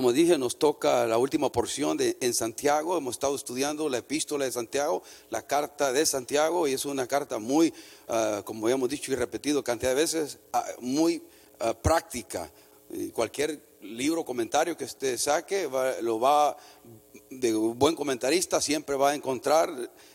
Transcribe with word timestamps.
como 0.00 0.14
dije, 0.14 0.38
nos 0.38 0.56
toca 0.56 1.06
la 1.06 1.18
última 1.18 1.52
porción 1.52 1.94
de, 1.98 2.16
en 2.22 2.32
Santiago. 2.32 2.96
Hemos 2.96 3.16
estado 3.16 3.36
estudiando 3.36 3.86
la 3.90 3.98
epístola 3.98 4.46
de 4.46 4.52
Santiago, 4.52 5.02
la 5.28 5.46
carta 5.46 5.92
de 5.92 6.06
Santiago, 6.06 6.66
y 6.66 6.72
es 6.72 6.86
una 6.86 7.06
carta 7.06 7.38
muy, 7.38 7.70
ah, 8.08 8.40
como 8.42 8.66
hemos 8.70 8.88
dicho 8.88 9.12
y 9.12 9.14
repetido 9.14 9.62
cantidad 9.62 9.90
de 9.90 9.96
veces, 9.96 10.38
ah, 10.54 10.64
muy 10.80 11.22
ah, 11.58 11.74
práctica. 11.74 12.50
Cualquier 13.12 13.62
libro, 13.82 14.24
comentario 14.24 14.74
que 14.74 14.84
usted 14.84 15.18
saque, 15.18 15.68
lo 16.00 16.18
va, 16.18 16.56
de 17.28 17.54
un 17.54 17.78
buen 17.78 17.94
comentarista 17.94 18.58
siempre 18.62 18.96
va 18.96 19.10
a 19.10 19.14
encontrar 19.14 19.70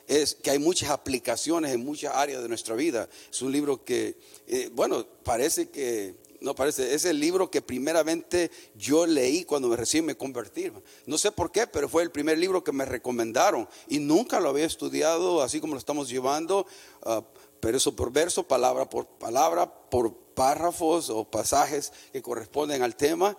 es 0.08 0.34
que 0.34 0.50
hay 0.50 0.58
muchas 0.58 0.90
aplicaciones 0.90 1.72
en 1.72 1.86
muchas 1.86 2.16
áreas 2.16 2.42
de 2.42 2.50
nuestra 2.50 2.74
vida. 2.74 3.08
Es 3.30 3.40
un 3.44 3.52
libro 3.52 3.86
que, 3.86 4.18
eh, 4.48 4.72
bueno, 4.74 5.06
parece 5.24 5.70
que 5.70 6.16
no 6.46 6.54
parece, 6.54 6.94
es 6.94 7.06
el 7.06 7.20
libro 7.20 7.50
que 7.50 7.64
primeramente 7.64 8.52
yo 8.76 9.08
leí 9.08 9.46
cuando 9.46 9.68
me 9.68 9.76
recién 9.76 10.06
me 10.06 10.16
convertí. 10.16 10.72
No 11.08 11.18
sé 11.18 11.32
por 11.32 11.52
qué, 11.52 11.66
pero 11.66 11.90
fue 11.90 12.04
el 12.04 12.12
primer 12.12 12.38
libro 12.38 12.64
que 12.64 12.72
me 12.72 12.86
recomendaron 12.86 13.68
y 13.90 13.98
nunca 13.98 14.40
lo 14.40 14.50
había 14.50 14.66
estudiado 14.66 15.42
así 15.42 15.60
como 15.60 15.74
lo 15.74 15.80
estamos 15.80 16.08
llevando, 16.08 16.68
uh, 17.04 17.22
verso 17.60 17.96
por 17.96 18.12
verso, 18.12 18.44
palabra 18.44 18.88
por 18.88 19.08
palabra, 19.08 19.90
por 19.90 20.14
párrafos 20.36 21.10
o 21.10 21.24
pasajes 21.24 21.92
que 22.14 22.22
corresponden 22.22 22.84
al 22.84 22.96
tema. 22.96 23.36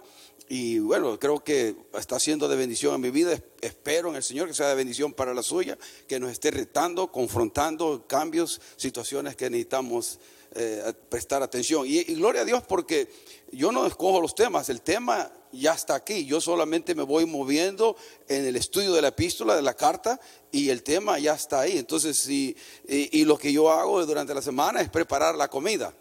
Y 0.48 0.80
bueno, 0.80 1.16
creo 1.20 1.44
que 1.44 1.76
está 1.94 2.18
siendo 2.18 2.48
de 2.48 2.56
bendición 2.56 2.96
en 2.96 3.00
mi 3.02 3.10
vida. 3.10 3.38
Espero 3.60 4.08
en 4.08 4.16
el 4.16 4.24
Señor 4.24 4.48
que 4.48 4.54
sea 4.54 4.68
de 4.68 4.74
bendición 4.74 5.12
para 5.12 5.32
la 5.32 5.44
suya, 5.44 5.78
que 6.08 6.18
nos 6.18 6.32
esté 6.32 6.50
retando, 6.50 7.12
confrontando 7.12 8.04
cambios, 8.08 8.60
situaciones 8.76 9.36
que 9.36 9.48
necesitamos 9.48 10.18
eh, 10.54 10.92
prestar 11.08 11.42
atención. 11.42 11.84
Y, 11.86 12.02
gloria 12.14 12.42
a 12.42 12.44
Dios 12.44 12.62
porque 12.66 13.08
yo 13.52 13.72
no 13.72 13.86
escojo 13.86 14.20
los 14.20 14.34
temas, 14.34 14.68
el 14.68 14.82
tema 14.82 15.30
ya 15.52 15.72
está 15.72 15.94
aquí. 15.94 16.24
Yo 16.24 16.40
solamente 16.40 16.94
me 16.94 17.02
voy 17.02 17.26
moviendo 17.26 17.96
en 18.28 18.44
el 18.44 18.56
estudio 18.56 18.92
de 18.92 19.02
la 19.02 19.08
epístola, 19.08 19.56
de 19.56 19.62
la 19.62 19.74
carta, 19.74 20.20
y 20.50 20.70
el 20.70 20.82
tema 20.82 21.18
ya 21.18 21.34
está 21.34 21.60
ahí. 21.60 21.78
Entonces, 21.78 22.28
y, 22.28 22.56
y 22.86 23.24
lo 23.24 23.38
que 23.38 23.52
yo 23.52 23.70
hago 23.70 24.04
durante 24.06 24.34
la 24.34 24.42
semana 24.42 24.80
es 24.80 24.88
preparar 24.88 25.34
la 25.34 25.48
comida, 25.48 25.92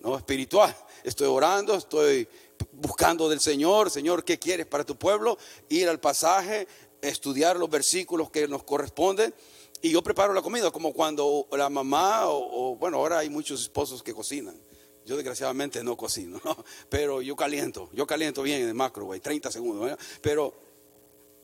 ¿no? 0.00 0.16
Espiritual. 0.16 0.74
Estoy 1.04 1.26
orando, 1.28 1.74
estoy 1.74 2.28
buscando 2.72 3.28
del 3.28 3.40
Señor, 3.40 3.90
Señor, 3.90 4.24
¿qué 4.24 4.38
quieres 4.38 4.66
para 4.66 4.84
tu 4.84 4.96
pueblo? 4.96 5.38
Ir 5.68 5.88
al 5.88 6.00
pasaje, 6.00 6.68
estudiar 7.00 7.56
los 7.56 7.68
versículos 7.68 8.30
que 8.30 8.46
nos 8.48 8.62
corresponden. 8.62 9.34
Y 9.84 9.90
yo 9.90 10.00
preparo 10.00 10.32
la 10.32 10.42
comida, 10.42 10.70
como 10.70 10.92
cuando 10.92 11.48
la 11.50 11.68
mamá, 11.68 12.28
o, 12.28 12.76
bueno, 12.76 12.98
ahora 12.98 13.18
hay 13.18 13.28
muchos 13.28 13.62
esposos 13.62 14.00
que 14.00 14.14
cocinan. 14.14 14.56
Yo 15.04 15.16
desgraciadamente 15.16 15.82
no 15.82 15.96
cocino, 15.96 16.40
pero 16.88 17.20
yo 17.20 17.34
caliento, 17.34 17.90
yo 17.92 18.06
caliento 18.06 18.44
bien 18.44 18.62
en 18.62 18.68
el 18.68 18.90
güey, 19.02 19.18
30 19.18 19.50
segundos. 19.50 19.98
Pero, 20.20 20.54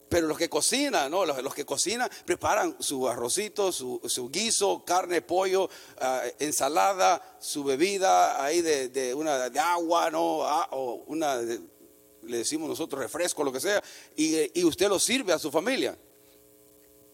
pero 0.08 0.28
los 0.28 0.38
que 0.38 0.48
cocinan, 0.48 1.10
¿no? 1.10 1.26
Los, 1.26 1.52
que 1.52 1.64
cocinan 1.64 2.08
preparan 2.24 2.76
su 2.78 3.08
arrocito, 3.08 3.72
su, 3.72 4.30
guiso, 4.30 4.84
carne, 4.84 5.20
pollo, 5.20 5.68
ah, 6.00 6.22
ensalada, 6.38 7.38
su 7.40 7.64
bebida 7.64 8.40
ahí 8.40 8.62
de, 8.62 9.14
una 9.14 9.50
de 9.50 9.58
agua, 9.58 10.12
¿no? 10.12 10.44
Ah, 10.44 10.68
o 10.70 11.02
una, 11.08 11.38
le 11.38 12.36
decimos 12.36 12.68
nosotros 12.68 13.02
refresco, 13.02 13.42
lo 13.42 13.52
que 13.52 13.58
sea, 13.58 13.82
y, 14.14 14.60
y 14.60 14.64
usted 14.64 14.88
lo 14.88 15.00
sirve 15.00 15.32
a 15.32 15.40
su 15.40 15.50
familia. 15.50 15.98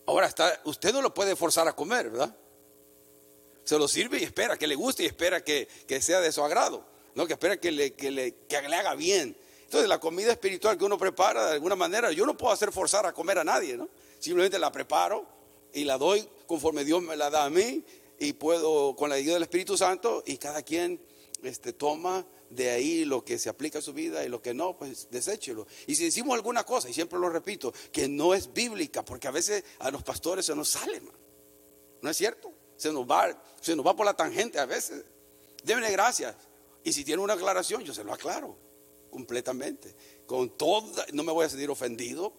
Ahora 0.06 0.26
está, 0.26 0.60
usted 0.64 0.92
no 0.92 1.00
lo 1.00 1.14
puede 1.14 1.36
forzar 1.36 1.66
a 1.68 1.74
comer, 1.74 2.10
¿verdad? 2.10 2.36
Se 3.64 3.78
lo 3.78 3.88
sirve 3.88 4.18
y 4.20 4.24
espera 4.24 4.58
que 4.58 4.66
le 4.66 4.74
guste 4.74 5.04
y 5.04 5.06
espera 5.06 5.42
que, 5.42 5.68
sea 6.00 6.20
de 6.20 6.30
su 6.30 6.42
agrado, 6.42 6.84
¿no? 7.14 7.26
Que 7.26 7.32
espera 7.32 7.58
que 7.58 7.72
le, 7.72 7.94
que 7.94 8.10
le, 8.10 8.34
que 8.46 8.60
le 8.60 8.76
haga 8.76 8.94
bien. 8.94 9.36
Entonces 9.64 9.88
la 9.88 9.98
comida 9.98 10.30
espiritual 10.30 10.76
que 10.76 10.84
uno 10.84 10.98
prepara 10.98 11.46
de 11.46 11.52
alguna 11.54 11.74
manera, 11.74 12.12
yo 12.12 12.26
no 12.26 12.36
puedo 12.36 12.52
hacer 12.52 12.70
forzar 12.70 13.06
a 13.06 13.12
comer 13.12 13.38
a 13.38 13.44
nadie, 13.44 13.76
¿no? 13.76 13.88
Simplemente 14.18 14.58
la 14.58 14.70
preparo 14.70 15.26
y 15.72 15.84
la 15.84 15.98
doy 15.98 16.28
conforme 16.46 16.84
Dios 16.84 17.02
me 17.02 17.16
la 17.16 17.30
da 17.30 17.44
a 17.44 17.50
mí 17.50 17.84
y 18.18 18.34
puedo 18.34 18.94
con 18.94 19.08
la 19.08 19.16
ayuda 19.16 19.34
del 19.34 19.42
Espíritu 19.42 19.76
Santo 19.76 20.22
y 20.26 20.36
cada 20.36 20.62
quien 20.62 21.00
este, 21.42 21.72
toma 21.72 22.26
de 22.54 22.70
ahí 22.70 23.04
lo 23.04 23.24
que 23.24 23.38
se 23.38 23.48
aplica 23.48 23.78
a 23.78 23.82
su 23.82 23.92
vida 23.92 24.24
y 24.24 24.28
lo 24.28 24.40
que 24.40 24.54
no, 24.54 24.76
pues 24.76 25.08
deséchelo. 25.10 25.66
Y 25.86 25.94
si 25.94 26.04
decimos 26.04 26.34
alguna 26.34 26.64
cosa, 26.64 26.88
y 26.88 26.94
siempre 26.94 27.18
lo 27.18 27.28
repito, 27.28 27.72
que 27.92 28.08
no 28.08 28.34
es 28.34 28.52
bíblica, 28.52 29.04
porque 29.04 29.28
a 29.28 29.30
veces 29.30 29.64
a 29.78 29.90
los 29.90 30.02
pastores 30.02 30.46
se 30.46 30.54
nos 30.54 30.70
sale, 30.70 31.02
¿no 32.00 32.10
es 32.10 32.16
cierto? 32.16 32.52
Se 32.76 32.92
nos 32.92 33.08
va, 33.08 33.42
se 33.60 33.74
nos 33.76 33.86
va 33.86 33.94
por 33.94 34.06
la 34.06 34.14
tangente 34.14 34.58
a 34.58 34.66
veces. 34.66 35.04
Débenle 35.62 35.90
gracias. 35.92 36.34
Y 36.82 36.92
si 36.92 37.04
tiene 37.04 37.22
una 37.22 37.34
aclaración, 37.34 37.82
yo 37.82 37.94
se 37.94 38.04
lo 38.04 38.12
aclaro 38.12 38.56
completamente. 39.10 39.94
Con 40.26 40.50
toda, 40.50 41.06
no 41.12 41.22
me 41.22 41.32
voy 41.32 41.46
a 41.46 41.48
sentir 41.48 41.70
ofendido, 41.70 42.32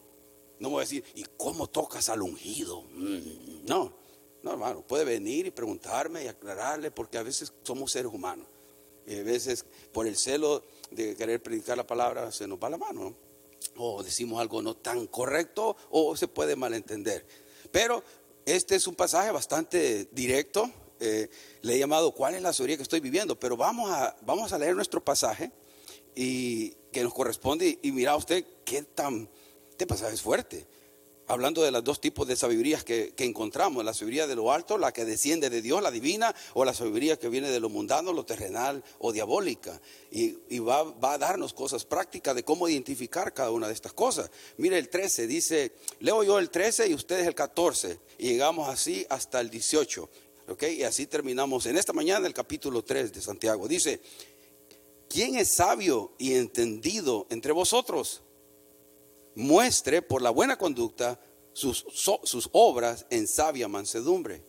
no 0.60 0.70
me 0.70 0.74
voy 0.74 0.82
a 0.82 0.86
decir, 0.86 1.04
¿y 1.16 1.26
cómo 1.38 1.68
tocas 1.68 2.10
al 2.10 2.22
ungido? 2.22 2.84
Mm, 2.92 3.66
no, 3.66 3.98
no, 4.44 4.52
hermano, 4.52 4.86
puede 4.86 5.06
venir 5.06 5.48
y 5.48 5.52
preguntarme 5.52 6.24
y 6.24 6.28
aclararle, 6.28 6.92
porque 6.92 7.18
a 7.18 7.24
veces 7.24 7.54
somos 7.64 7.92
seres 7.92 8.12
humanos. 8.14 8.48
A 9.08 9.24
veces 9.24 9.66
por 9.92 10.08
el 10.08 10.18
celo 10.18 10.64
de 10.92 11.16
querer 11.16 11.42
predicar 11.42 11.78
la 11.78 11.86
palabra 11.86 12.32
se 12.32 12.48
nos 12.48 12.60
va 12.60 12.70
la 12.70 12.78
mano. 12.78 13.16
O 13.78 14.04
decimos 14.04 14.40
algo 14.40 14.62
no 14.62 14.76
tan 14.76 15.08
correcto 15.08 15.76
o 15.92 16.16
se 16.16 16.28
puede 16.28 16.56
malentender. 16.56 17.26
Pero 17.72 18.04
este 18.46 18.76
es 18.76 18.88
un 18.88 18.96
pasaje 18.96 19.32
bastante 19.32 20.08
directo. 20.12 20.70
Eh, 21.00 21.30
le 21.62 21.76
he 21.76 21.80
llamado 21.80 22.12
¿Cuál 22.14 22.36
es 22.36 22.42
la 22.42 22.54
sabiduría 22.54 22.78
que 22.78 22.84
estoy 22.84 23.00
viviendo? 23.00 23.40
Pero 23.40 23.58
vamos 23.58 23.92
a, 23.92 24.16
vamos 24.22 24.54
a 24.54 24.58
leer 24.58 24.76
nuestro 24.76 25.04
pasaje 25.04 25.52
y 26.16 26.72
que 26.92 27.04
nos 27.04 27.14
corresponde. 27.14 27.68
Y, 27.82 27.90
y 27.90 27.92
mira 27.92 28.16
usted 28.16 28.46
qué 28.64 28.84
tan... 28.84 29.30
Este 29.70 29.86
pasaje 29.86 30.14
es 30.14 30.22
fuerte 30.22 30.66
hablando 31.28 31.64
de 31.64 31.72
los 31.72 31.84
dos 31.84 32.00
tipos 32.00 32.28
de 32.28 32.36
sabidurías 32.36 32.84
que, 32.84 33.14
encontramos, 33.18 33.84
la 33.84 33.94
sabiduría 33.94 34.28
de 34.28 34.36
lo 34.36 34.52
alto, 34.52 34.78
la 34.78 34.92
que 34.92 35.06
desciende 35.06 35.50
de 35.50 35.62
Dios, 35.62 35.82
la 35.82 35.92
divina, 35.92 36.36
o 36.54 36.66
la 36.66 36.74
sabiduría 36.74 37.18
que 37.18 37.30
viene 37.30 37.50
de 37.50 37.60
lo 37.60 37.70
mundano, 37.70 38.14
lo 38.14 38.26
terrenal 38.26 38.84
o 39.00 39.12
diabólica. 39.12 39.82
Y, 40.12 40.60
va, 40.60 40.84
va, 40.84 41.14
a 41.14 41.18
darnos 41.18 41.54
cosas 41.54 41.86
prácticas 41.86 42.36
de 42.36 42.44
cómo 42.44 42.68
identificar 42.70 43.34
cada 43.34 43.52
una 43.52 43.68
de 43.68 43.74
estas 43.74 43.94
cosas. 43.94 44.30
Mire 44.58 44.78
el 44.78 44.90
13, 44.90 45.28
dice, 45.28 45.74
leo 46.00 46.24
yo 46.24 46.40
el 46.40 46.50
13 46.50 46.88
y 46.88 46.94
ustedes 46.94 47.28
el 47.28 47.36
14, 47.36 48.00
y 48.18 48.30
llegamos 48.30 48.70
así 48.70 49.06
hasta 49.10 49.42
el 49.42 49.50
18. 49.50 50.10
¿ok? 50.48 50.64
Y 50.78 50.84
así 50.84 51.08
terminamos 51.08 51.66
en 51.66 51.78
esta 51.78 51.94
mañana 51.94 52.28
el 52.28 52.34
capítulo 52.34 52.84
3 52.84 53.14
de 53.14 53.22
Santiago. 53.22 53.68
Dice, 53.68 54.02
¿quién 55.10 55.36
es 55.36 55.50
sabio 55.50 56.14
y 56.18 56.34
entendido 56.34 57.28
entre 57.30 57.52
vosotros? 57.52 58.22
Muestre 59.36 60.02
por 60.02 60.22
la 60.22 60.30
buena 60.30 60.58
conducta 60.58 61.20
sus, 61.54 61.86
sus 62.24 62.50
obras 62.52 63.06
en 63.10 63.28
sabia 63.28 63.68
mansedumbre. 63.68 64.44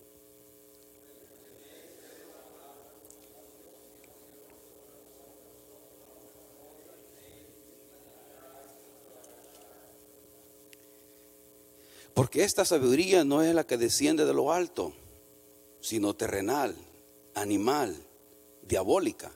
Porque 12.17 12.45
esta 12.45 12.65
sabiduría 12.65 13.25
no 13.25 13.43
es 13.43 13.55
la 13.55 13.67
que 13.67 13.77
desciende 13.77 14.25
de 14.25 14.33
lo 14.33 14.51
alto, 14.51 14.95
sino 15.81 16.17
terrenal, 16.17 16.75
animal, 17.35 17.95
diabólica. 18.63 19.33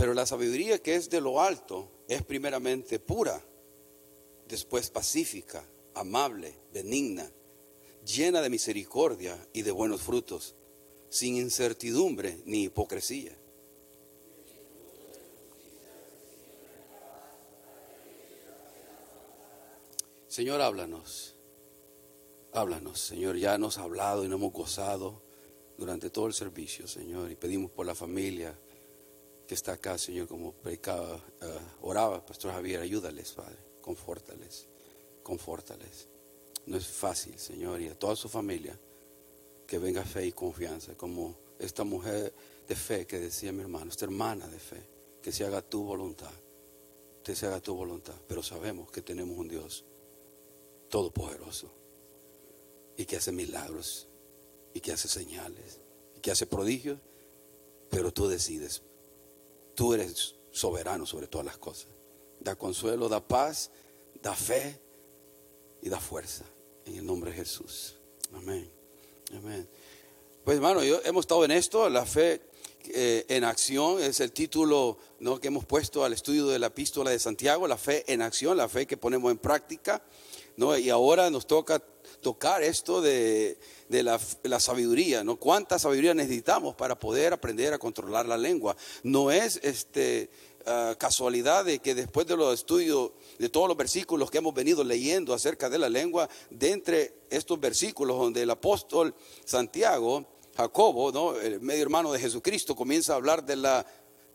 Pero 0.00 0.14
la 0.14 0.24
sabiduría 0.24 0.78
que 0.78 0.94
es 0.94 1.10
de 1.10 1.20
lo 1.20 1.42
alto 1.42 1.86
es 2.08 2.22
primeramente 2.22 2.98
pura, 2.98 3.44
después 4.48 4.88
pacífica, 4.88 5.62
amable, 5.92 6.54
benigna, 6.72 7.30
llena 8.06 8.40
de 8.40 8.48
misericordia 8.48 9.38
y 9.52 9.60
de 9.60 9.70
buenos 9.70 10.00
frutos, 10.00 10.54
sin 11.10 11.36
incertidumbre 11.36 12.40
ni 12.46 12.62
hipocresía. 12.62 13.36
Señor, 20.28 20.62
háblanos. 20.62 21.34
Háblanos, 22.54 22.98
Señor. 23.00 23.36
Ya 23.36 23.58
nos 23.58 23.76
ha 23.76 23.82
hablado 23.82 24.24
y 24.24 24.28
nos 24.28 24.38
hemos 24.38 24.54
gozado 24.54 25.20
durante 25.76 26.08
todo 26.08 26.26
el 26.26 26.32
servicio, 26.32 26.88
Señor. 26.88 27.30
Y 27.30 27.36
pedimos 27.36 27.70
por 27.70 27.84
la 27.84 27.94
familia 27.94 28.58
que 29.50 29.54
está 29.54 29.72
acá, 29.72 29.98
Señor, 29.98 30.28
como 30.28 30.52
predicaba, 30.52 31.16
uh, 31.16 31.88
oraba, 31.88 32.24
Pastor 32.24 32.52
Javier, 32.52 32.82
ayúdales, 32.82 33.32
Padre, 33.32 33.58
confórtales, 33.80 34.68
confórtales. 35.24 36.06
No 36.66 36.76
es 36.76 36.86
fácil, 36.86 37.36
Señor, 37.36 37.80
y 37.80 37.88
a 37.88 37.98
toda 37.98 38.14
su 38.14 38.28
familia, 38.28 38.78
que 39.66 39.78
venga 39.78 40.04
fe 40.04 40.26
y 40.26 40.30
confianza, 40.30 40.94
como 40.96 41.36
esta 41.58 41.82
mujer 41.82 42.32
de 42.68 42.76
fe 42.76 43.08
que 43.08 43.18
decía 43.18 43.50
mi 43.50 43.62
hermano, 43.62 43.90
esta 43.90 44.04
hermana 44.04 44.46
de 44.46 44.60
fe, 44.60 44.86
que 45.20 45.32
se 45.32 45.44
haga 45.44 45.62
tu 45.62 45.82
voluntad, 45.82 46.30
que 47.24 47.34
se 47.34 47.48
haga 47.48 47.58
tu 47.58 47.74
voluntad, 47.74 48.14
pero 48.28 48.44
sabemos 48.44 48.88
que 48.92 49.02
tenemos 49.02 49.36
un 49.36 49.48
Dios 49.48 49.84
todopoderoso 50.88 51.72
y 52.96 53.04
que 53.04 53.16
hace 53.16 53.32
milagros 53.32 54.06
y 54.74 54.80
que 54.80 54.92
hace 54.92 55.08
señales 55.08 55.80
y 56.14 56.20
que 56.20 56.30
hace 56.30 56.46
prodigios, 56.46 57.00
pero 57.90 58.12
tú 58.12 58.28
decides. 58.28 58.84
Tú 59.80 59.94
eres 59.94 60.34
soberano 60.50 61.06
sobre 61.06 61.26
todas 61.26 61.46
las 61.46 61.56
cosas. 61.56 61.86
Da 62.38 62.54
consuelo, 62.54 63.08
da 63.08 63.26
paz, 63.26 63.70
da 64.20 64.36
fe 64.36 64.78
y 65.80 65.88
da 65.88 65.98
fuerza. 65.98 66.44
En 66.84 66.96
el 66.96 67.06
nombre 67.06 67.30
de 67.30 67.38
Jesús. 67.38 67.96
Amén. 68.34 68.70
Amén. 69.32 69.66
Pues 70.44 70.56
hermano, 70.56 70.84
yo, 70.84 71.00
hemos 71.06 71.22
estado 71.22 71.46
en 71.46 71.52
esto, 71.52 71.88
la 71.88 72.04
fe 72.04 72.42
eh, 72.92 73.24
en 73.30 73.42
acción 73.42 74.02
es 74.02 74.20
el 74.20 74.32
título 74.32 74.98
que 75.40 75.48
hemos 75.48 75.64
puesto 75.64 76.04
al 76.04 76.12
estudio 76.12 76.46
de 76.48 76.58
la 76.58 76.66
epístola 76.66 77.08
de 77.08 77.18
Santiago, 77.18 77.66
la 77.66 77.78
fe 77.78 78.04
en 78.12 78.20
acción, 78.20 78.58
la 78.58 78.68
fe 78.68 78.86
que 78.86 78.98
ponemos 78.98 79.30
en 79.30 79.38
práctica. 79.38 80.04
¿no? 80.58 80.76
Y 80.76 80.90
ahora 80.90 81.30
nos 81.30 81.46
toca 81.46 81.82
tocar 82.20 82.62
esto 82.62 83.00
de, 83.00 83.58
la, 83.88 84.60
sabiduría, 84.60 85.24
¿no? 85.24 85.36
¿Cuánta 85.36 85.78
sabiduría 85.78 86.14
necesitamos 86.14 86.74
para 86.74 86.98
poder 86.98 87.32
aprender 87.32 87.72
a 87.72 87.78
controlar 87.78 88.26
la 88.26 88.36
lengua? 88.36 88.76
No 89.02 89.30
es 89.30 89.60
este, 89.62 90.30
ah, 90.66 90.94
casualidad 90.98 91.64
de 91.64 91.78
que 91.78 91.94
después 91.94 92.26
de 92.26 92.36
los 92.36 92.54
estudios 92.54 93.12
de 93.38 93.48
todos 93.48 93.68
los 93.68 93.76
versículos 93.76 94.30
que 94.30 94.38
hemos 94.38 94.54
venido 94.54 94.84
leyendo 94.84 95.34
acerca 95.34 95.68
de 95.68 95.78
la 95.78 95.88
lengua, 95.88 96.28
de 96.50 96.70
entre 96.70 97.14
estos 97.30 97.58
versículos 97.58 98.18
donde 98.18 98.42
el 98.42 98.50
apóstol 98.50 99.14
Santiago 99.44 100.26
Jacobo, 100.56 101.12
¿no? 101.12 101.36
el 101.40 101.60
medio 101.60 101.82
hermano 101.82 102.12
de 102.12 102.18
Jesucristo, 102.18 102.76
comienza 102.76 103.14
a 103.14 103.16
hablar 103.16 103.44
de 103.44 103.56
la 103.56 103.86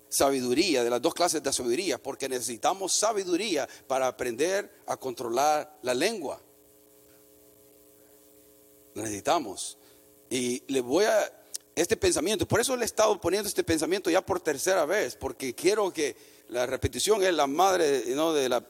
sabiduría, 0.10 0.84
de 0.84 0.90
las 0.90 1.02
dos 1.02 1.14
clases 1.14 1.44
de 1.44 1.52
sabiduría, 1.52 2.02
porque 2.02 2.30
necesitamos 2.30 2.94
sabiduría 2.94 3.68
para 3.88 4.08
aprender 4.08 4.72
a 4.88 4.98
controlar 4.98 5.78
la 5.81 5.94
lengua. 5.94 6.42
Necesitamos. 8.95 9.77
Y 10.30 10.63
le 10.71 10.81
voy 10.81 11.06
a, 11.06 11.31
este 11.75 11.95
pensamiento, 11.95 12.47
por 12.47 12.59
eso 12.59 12.75
le 12.75 12.83
he 12.83 12.86
estado 12.86 13.19
poniendo 13.21 13.47
este 13.47 13.63
pensamiento 13.63 14.09
ya 14.09 14.25
por 14.25 14.39
tercera 14.39 14.86
vez, 14.86 15.15
porque 15.15 15.53
quiero 15.53 15.92
que 15.92 16.15
la 16.50 16.65
repetición 16.65 17.21
es 17.24 17.33
la 17.33 17.47
madre 17.47 18.03
¿no? 18.15 18.33
de 18.33 18.50
la 18.50 18.65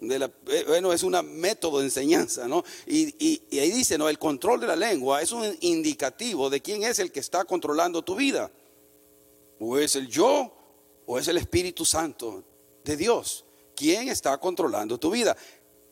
eh, 0.00 0.64
bueno, 0.66 0.92
es 0.92 1.02
un 1.02 1.16
método 1.38 1.78
de 1.78 1.86
enseñanza, 1.86 2.46
¿no? 2.46 2.62
Y, 2.86 3.40
ahí 3.58 3.70
dice, 3.70 3.96
¿no? 3.96 4.08
El 4.08 4.18
control 4.18 4.60
de 4.60 4.66
la 4.66 4.76
lengua 4.76 5.22
es 5.22 5.32
un 5.32 5.56
indicativo 5.60 6.50
de 6.50 6.60
quién 6.60 6.82
es 6.82 6.98
el 6.98 7.10
que 7.10 7.20
está 7.20 7.44
controlando 7.44 8.02
tu 8.02 8.14
vida. 8.14 8.50
O 9.58 9.78
es 9.78 9.96
el 9.96 10.08
yo 10.08 10.52
o 11.06 11.18
es 11.18 11.28
el 11.28 11.38
Espíritu 11.38 11.84
Santo 11.84 12.44
de 12.84 12.96
Dios. 12.96 13.44
¿Quién 13.74 14.08
está 14.08 14.36
controlando 14.38 14.98
tu 14.98 15.10
vida? 15.10 15.34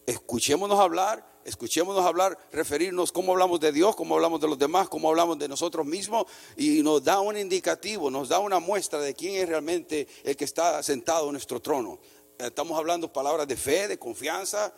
Escuchémonos 0.06 0.78
hablar, 0.78 1.26
escuchémonos 1.44 2.04
hablar, 2.04 2.38
referirnos 2.52 3.12
cómo 3.12 3.32
hablamos 3.32 3.60
de 3.60 3.72
Dios, 3.72 3.96
cómo 3.96 4.14
hablamos 4.14 4.40
de 4.40 4.48
los 4.48 4.58
demás, 4.58 4.88
cómo 4.88 5.08
hablamos 5.08 5.38
de 5.38 5.48
nosotros 5.48 5.86
mismos 5.86 6.26
y 6.56 6.82
nos 6.82 7.02
da 7.04 7.20
un 7.20 7.36
indicativo, 7.36 8.10
nos 8.10 8.28
da 8.28 8.38
una 8.38 8.58
muestra 8.58 9.00
de 9.00 9.14
quién 9.14 9.36
es 9.36 9.48
realmente 9.48 10.06
el 10.24 10.36
que 10.36 10.44
está 10.44 10.82
sentado 10.82 11.26
en 11.26 11.32
nuestro 11.32 11.60
trono 11.60 11.98
estamos 12.38 12.78
hablando 12.78 13.12
palabras 13.12 13.46
de 13.46 13.56
fe, 13.56 13.88
de 13.88 13.98
confianza, 13.98 14.72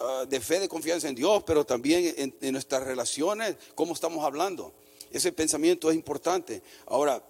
ah, 0.00 0.24
de 0.28 0.40
fe, 0.40 0.60
de 0.60 0.68
confianza 0.68 1.08
en 1.08 1.14
Dios, 1.14 1.42
pero 1.44 1.64
también 1.64 2.34
en, 2.40 2.52
nuestras 2.52 2.82
relaciones, 2.82 3.56
cómo 3.74 3.92
estamos 3.92 4.24
hablando. 4.24 4.72
Ese 5.10 5.32
pensamiento 5.32 5.90
es 5.90 5.96
importante. 5.96 6.62
Ahora, 6.86 7.22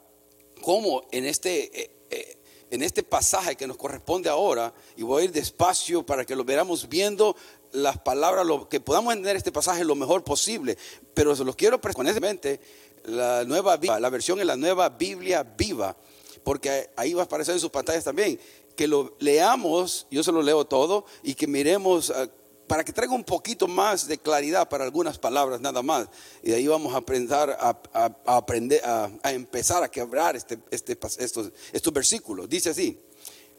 ¿cómo 0.63 1.07
en 1.11 1.27
este, 1.27 1.83
eh, 1.83 1.91
eh, 2.11 2.39
en 2.71 2.83
este 2.83 3.03
pasaje 3.03 3.57
que 3.57 3.67
nos 3.67 3.77
corresponde 3.77 4.29
ahora, 4.29 4.73
y 4.97 5.03
voy 5.03 5.23
a 5.23 5.25
ir 5.27 5.33
despacio 5.33 6.05
para 6.05 6.25
que 6.25 6.37
lo 6.37 6.45
veamos 6.45 6.89
viendo 6.89 7.37
las 7.75 7.99
palabras, 7.99 8.47
lo, 8.47 8.69
que 8.69 8.81
podamos 8.81 9.13
entender 9.13 9.37
este 9.37 9.53
pasaje 9.53 9.85
lo 9.85 9.95
mejor 9.95 10.25
posible, 10.25 10.79
pero 11.13 11.37
se 11.37 11.45
los 11.45 11.57
quiero 11.57 11.81
presentar 11.81 12.61
la 13.05 13.45
nueva 13.45 13.79
la 14.01 14.11
versión 14.11 14.41
en 14.41 14.47
la 14.47 14.57
nueva 14.57 14.89
Biblia 14.89 15.43
viva, 15.43 15.97
porque 16.43 16.91
ahí 16.97 17.15
va 17.15 17.23
a 17.23 17.25
aparecer 17.27 17.55
en 17.55 17.61
sus 17.61 17.71
pantallas 17.71 18.05
también 18.05 18.39
que 18.75 18.87
lo 18.89 19.17
leamos, 19.21 20.07
yo 20.11 20.23
se 20.23 20.33
lo 20.33 20.43
leo 20.43 20.65
todo, 20.65 21.05
y 21.23 21.35
que 21.35 21.47
miremos 21.47 22.11
ah, 22.11 22.29
para 22.67 22.85
que 22.85 22.93
traiga 22.93 23.15
un 23.15 23.25
poquito 23.25 23.69
más 23.69 24.09
de 24.09 24.19
claridad 24.19 24.69
para 24.69 24.85
algunas 24.85 25.19
palabras 25.19 25.61
nada 25.61 25.83
más. 25.83 26.09
Y 26.43 26.53
ahí 26.53 26.67
vamos 26.67 26.95
a 26.95 26.99
aprender 26.99 27.51
a, 27.51 27.79
aprender, 28.25 28.81
a, 28.85 29.33
empezar 29.33 29.83
a 29.83 29.91
quebrar 29.91 30.35
este, 30.35 30.59
este, 30.71 30.99
estos, 31.19 31.53
estos 31.73 31.93
versículos. 31.93 32.49
Dice 32.49 32.71
así, 32.71 32.99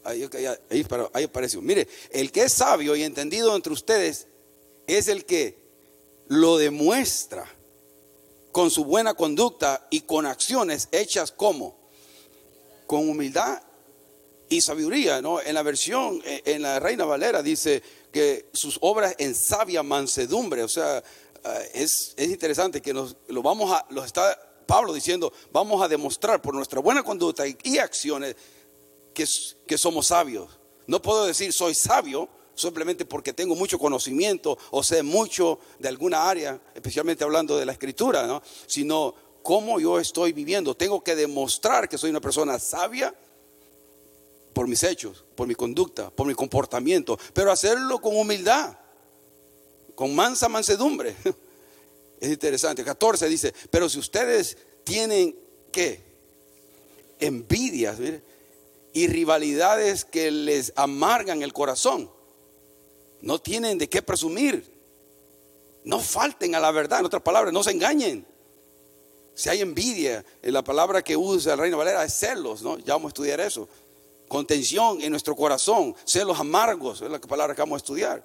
ahí, 0.06 1.24
apareció. 1.24 1.60
Mire, 1.60 1.88
el 2.10 2.32
que 2.32 2.44
es 2.44 2.52
sabio 2.52 2.94
y 2.96 3.02
entendido 3.02 3.54
entre 3.54 3.72
ustedes 3.72 4.26
es 4.86 5.08
el 5.08 5.24
que 5.24 5.58
lo 6.28 6.56
demuestra 6.56 7.46
con 8.52 8.70
su 8.70 8.84
buena 8.84 9.14
conducta 9.14 9.86
y 9.90 10.02
con 10.02 10.26
acciones 10.26 10.88
hechas 10.92 11.32
como 11.32 11.76
con 12.86 13.08
humildad 13.08 13.62
y 14.48 14.60
sabiduría, 14.60 15.20
¿no? 15.20 15.40
En 15.40 15.54
la 15.54 15.62
versión, 15.62 16.22
eh, 16.24 16.42
en 16.46 16.62
la 16.62 16.78
Reina 16.78 17.04
Valera 17.04 17.42
dice 17.42 17.82
que 18.12 18.48
sus 18.52 18.78
obras 18.80 19.14
en 19.18 19.34
sabia 19.34 19.82
mansedumbre, 19.82 20.62
o 20.62 20.68
sea, 20.68 20.98
eh, 20.98 21.70
es, 21.74 22.14
interesante 22.16 22.80
que 22.80 22.94
nos 22.94 23.16
lo 23.28 23.42
vamos 23.42 23.72
a, 23.72 23.84
lo 23.90 24.04
está 24.04 24.38
Pablo 24.66 24.92
diciendo, 24.92 25.32
vamos 25.52 25.82
a 25.82 25.88
demostrar 25.88 26.42
por 26.42 26.54
nuestra 26.54 26.80
buena 26.80 27.02
conducta 27.02 27.44
y, 27.46 27.78
acciones 27.78 28.36
que, 29.16 29.78
somos 29.78 30.08
sabios. 30.08 30.50
No 30.86 31.00
puedo 31.00 31.26
decir 31.26 31.52
soy 31.52 31.74
sabio 31.74 32.28
simplemente 32.54 33.04
porque 33.04 33.32
tengo 33.32 33.54
mucho 33.54 33.78
conocimiento 33.78 34.56
o 34.70 34.82
sé 34.82 35.02
mucho 35.02 35.58
de 35.78 35.88
alguna 35.88 36.28
área, 36.28 36.60
especialmente 36.74 37.24
hablando 37.24 37.56
de 37.56 37.66
la 37.66 37.72
escritura, 37.72 38.26
¿no? 38.26 38.42
Sino 38.66 39.14
cómo 39.42 39.80
yo 39.80 39.98
estoy 39.98 40.32
viviendo. 40.32 40.74
Tengo 40.74 41.02
que 41.02 41.16
demostrar 41.16 41.88
que 41.88 41.98
soy 41.98 42.10
una 42.10 42.20
persona 42.20 42.58
sabia 42.58 43.14
por 44.52 44.68
mis 44.68 44.82
hechos, 44.82 45.24
por 45.34 45.46
mi 45.46 45.54
conducta, 45.54 46.10
por 46.10 46.26
mi 46.26 46.34
comportamiento, 46.34 47.18
pero 47.32 47.50
hacerlo 47.50 48.00
con 48.00 48.16
humildad, 48.16 48.76
con 49.94 50.14
mansa 50.14 50.48
mansedumbre. 50.48 51.16
Es 52.18 52.30
interesante. 52.30 52.82
14 52.82 53.28
dice, 53.28 53.52
pero 53.70 53.90
si 53.90 53.98
ustedes 53.98 54.56
tienen 54.84 55.36
qué? 55.70 56.00
Envidias 57.18 57.98
y 58.96 59.08
rivalidades 59.08 60.06
que 60.06 60.30
les 60.30 60.72
amargan 60.74 61.42
el 61.42 61.52
corazón, 61.52 62.10
no 63.20 63.38
tienen 63.38 63.76
de 63.76 63.90
qué 63.90 64.00
presumir. 64.00 64.74
No 65.84 66.00
falten 66.00 66.54
a 66.54 66.60
la 66.60 66.70
verdad, 66.70 67.00
en 67.00 67.04
otras 67.04 67.20
palabras, 67.20 67.52
no 67.52 67.62
se 67.62 67.72
engañen. 67.72 68.26
Si 69.34 69.50
hay 69.50 69.60
envidia, 69.60 70.24
la 70.40 70.64
palabra 70.64 71.02
que 71.02 71.14
usa 71.14 71.52
el 71.52 71.58
Reino 71.58 71.76
Valera 71.76 72.02
es 72.04 72.14
celos, 72.14 72.62
¿no? 72.62 72.78
Ya 72.78 72.94
vamos 72.94 73.10
a 73.10 73.12
estudiar 73.12 73.38
eso 73.40 73.68
contención 74.28 75.02
en 75.02 75.10
nuestro 75.10 75.36
corazón, 75.36 75.94
celos 76.04 76.40
amargos, 76.40 77.02
es 77.02 77.10
la 77.10 77.20
palabra 77.20 77.54
que 77.54 77.60
vamos 77.60 77.76
a 77.76 77.82
estudiar. 77.84 78.24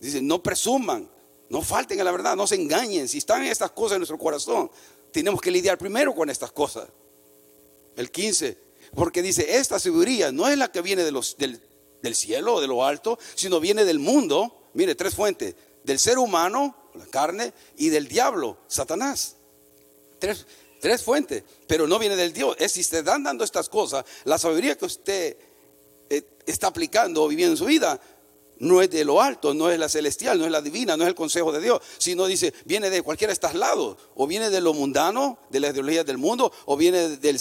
Dice, 0.00 0.20
no 0.20 0.42
presuman, 0.42 1.08
no 1.48 1.62
falten 1.62 2.00
a 2.00 2.04
la 2.04 2.10
verdad, 2.10 2.34
no 2.34 2.48
se 2.48 2.56
engañen. 2.56 3.08
Si 3.08 3.18
están 3.18 3.44
estas 3.44 3.70
cosas 3.70 3.92
en 3.92 4.00
nuestro 4.00 4.18
corazón, 4.18 4.70
tenemos 5.12 5.40
que 5.40 5.52
lidiar 5.52 5.78
primero 5.78 6.14
con 6.16 6.28
estas 6.28 6.50
cosas. 6.50 6.88
El 7.96 8.10
15, 8.10 8.69
porque 8.94 9.22
dice, 9.22 9.58
esta 9.58 9.78
sabiduría 9.78 10.32
no 10.32 10.48
es 10.48 10.58
la 10.58 10.70
que 10.72 10.82
viene 10.82 11.04
del, 11.04 11.20
del 12.02 12.14
cielo 12.14 12.60
de 12.60 12.66
lo 12.66 12.84
alto, 12.84 13.18
sino 13.34 13.60
viene 13.60 13.84
del 13.84 13.98
mundo. 13.98 14.68
Mire, 14.74 14.94
tres 14.94 15.14
fuentes, 15.14 15.54
del 15.84 15.98
ser 15.98 16.18
humano, 16.18 16.76
la 16.94 17.06
carne, 17.06 17.52
y 17.76 17.88
del 17.88 18.08
diablo, 18.08 18.58
Satanás. 18.66 19.36
Tres, 20.18 21.02
fuentes, 21.02 21.44
pero 21.66 21.86
no 21.86 21.98
viene 21.98 22.16
del 22.16 22.32
Dios. 22.32 22.56
Es 22.58 22.72
si 22.72 22.82
se 22.82 22.98
están 22.98 23.22
dando 23.22 23.44
estas 23.44 23.68
cosas, 23.68 24.04
la 24.24 24.38
sabiduría 24.38 24.76
que 24.76 24.84
usted 24.84 25.36
eh, 26.08 26.22
está 26.46 26.68
aplicando 26.68 27.22
o 27.22 27.28
viviendo 27.28 27.52
en 27.52 27.58
su 27.58 27.66
vida, 27.66 28.00
no 28.58 28.82
es 28.82 28.90
de 28.90 29.04
lo 29.04 29.22
alto, 29.22 29.54
no 29.54 29.70
es 29.70 29.78
la 29.78 29.88
celestial, 29.88 30.38
no 30.38 30.44
es 30.44 30.50
la 30.50 30.60
divina, 30.60 30.96
no 30.96 31.04
es 31.04 31.08
el 31.08 31.14
consejo 31.14 31.50
de 31.52 31.60
Dios, 31.60 31.80
sino 31.98 32.26
dice, 32.26 32.52
viene 32.66 32.90
de 32.90 33.02
cualquiera 33.02 33.30
de 33.30 33.34
estos 33.34 33.54
lados, 33.54 33.96
o 34.14 34.26
viene 34.26 34.50
de 34.50 34.60
lo 34.60 34.74
mundano, 34.74 35.38
de 35.48 35.60
las 35.60 35.72
ideologías 35.72 36.04
del 36.04 36.18
mundo, 36.18 36.52
o 36.66 36.76
viene 36.76 37.16
del, 37.16 37.40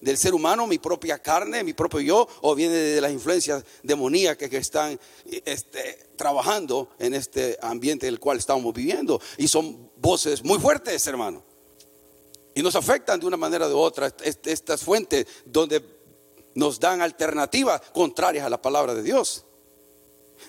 del, 0.00 0.16
ser 0.16 0.34
humano, 0.34 0.66
mi 0.66 0.78
propia 0.78 1.18
carne, 1.18 1.64
mi 1.64 1.72
propio 1.72 2.00
yo, 2.00 2.28
o 2.42 2.54
viene 2.54 2.74
de 2.74 3.00
las 3.00 3.12
influencias 3.12 3.64
demoníacas 3.82 4.48
que 4.48 4.58
están 4.58 4.98
este, 5.44 6.08
trabajando 6.16 6.90
en 6.98 7.14
este 7.14 7.58
ambiente 7.62 8.06
en 8.06 8.14
el 8.14 8.20
cual 8.20 8.38
estamos 8.38 8.72
viviendo. 8.74 9.20
Y 9.38 9.48
son 9.48 9.90
voces 9.96 10.44
muy 10.44 10.58
fuertes, 10.58 11.06
hermano. 11.06 11.44
Y 12.54 12.62
nos 12.62 12.74
afectan 12.74 13.20
de 13.20 13.26
una 13.26 13.36
manera 13.36 13.68
de 13.68 13.74
otra 13.74 14.14
estas 14.22 14.82
fuentes 14.82 15.26
donde 15.44 15.82
nos 16.54 16.80
dan 16.80 17.02
alternativas 17.02 17.82
contrarias 17.92 18.46
a 18.46 18.50
la 18.50 18.60
palabra 18.60 18.94
de 18.94 19.02
Dios. 19.02 19.44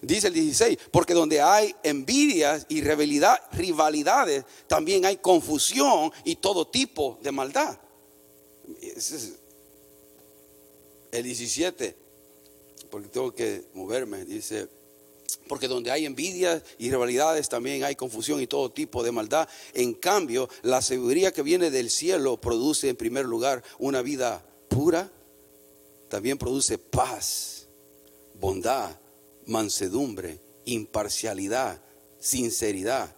Dice 0.01 0.27
el 0.27 0.33
16, 0.33 0.77
porque 0.91 1.13
donde 1.13 1.41
hay 1.41 1.75
envidias 1.83 2.65
y 2.69 2.81
rivalidades, 2.81 4.45
también 4.67 5.05
hay 5.05 5.17
confusión 5.17 6.11
y 6.23 6.35
todo 6.37 6.67
tipo 6.67 7.19
de 7.21 7.31
maldad. 7.31 7.77
El 11.11 11.23
17, 11.23 11.95
porque 12.89 13.07
tengo 13.09 13.33
que 13.33 13.65
moverme, 13.73 14.25
dice, 14.25 14.67
Porque 15.47 15.67
donde 15.67 15.91
hay 15.91 16.05
envidia 16.05 16.61
y 16.77 16.89
rivalidades 16.89 17.47
también 17.49 17.83
hay 17.83 17.95
confusión 17.95 18.41
y 18.41 18.47
todo 18.47 18.71
tipo 18.71 19.03
de 19.03 19.11
maldad. 19.11 19.47
En 19.73 19.93
cambio, 19.93 20.49
la 20.61 20.81
sabiduría 20.81 21.31
que 21.31 21.41
viene 21.41 21.71
del 21.71 21.89
cielo 21.89 22.39
produce 22.39 22.89
en 22.89 22.95
primer 22.95 23.25
lugar 23.25 23.63
una 23.79 24.01
vida 24.01 24.45
pura, 24.67 25.11
también 26.09 26.37
produce 26.37 26.77
paz, 26.77 27.67
bondad, 28.33 28.99
mansedumbre, 29.45 30.41
imparcialidad, 30.65 31.81
sinceridad 32.19 33.15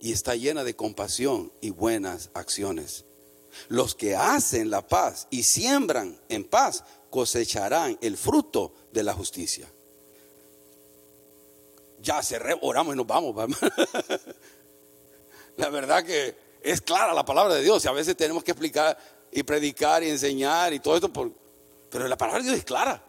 y 0.00 0.12
está 0.12 0.36
llena 0.36 0.62
de 0.62 0.76
compasión 0.76 1.52
y 1.60 1.70
buenas 1.70 2.30
acciones. 2.34 3.05
Los 3.68 3.94
que 3.94 4.14
hacen 4.14 4.70
la 4.70 4.86
paz 4.86 5.26
y 5.30 5.42
siembran 5.42 6.20
en 6.28 6.44
paz 6.44 6.84
cosecharán 7.10 7.98
el 8.00 8.16
fruto 8.16 8.72
de 8.92 9.02
la 9.02 9.12
justicia 9.12 9.68
ya 12.06 12.22
cerré, 12.22 12.56
oramos 12.62 12.94
y 12.94 12.96
nos 12.96 13.06
vamos. 13.06 13.34
la 15.56 15.68
verdad 15.70 16.04
que 16.04 16.34
es 16.62 16.80
clara 16.80 17.12
la 17.12 17.24
palabra 17.24 17.54
de 17.54 17.62
Dios 17.62 17.84
y 17.84 17.88
a 17.88 17.92
veces 17.92 18.16
tenemos 18.16 18.44
que 18.44 18.52
explicar 18.52 18.96
y 19.30 19.42
predicar 19.42 20.02
y 20.02 20.10
enseñar 20.10 20.72
y 20.72 20.80
todo 20.80 20.94
esto, 20.94 21.12
por, 21.12 21.32
pero 21.90 22.06
la 22.08 22.16
palabra 22.16 22.42
de 22.42 22.48
Dios 22.48 22.58
es 22.58 22.64
clara. 22.64 23.02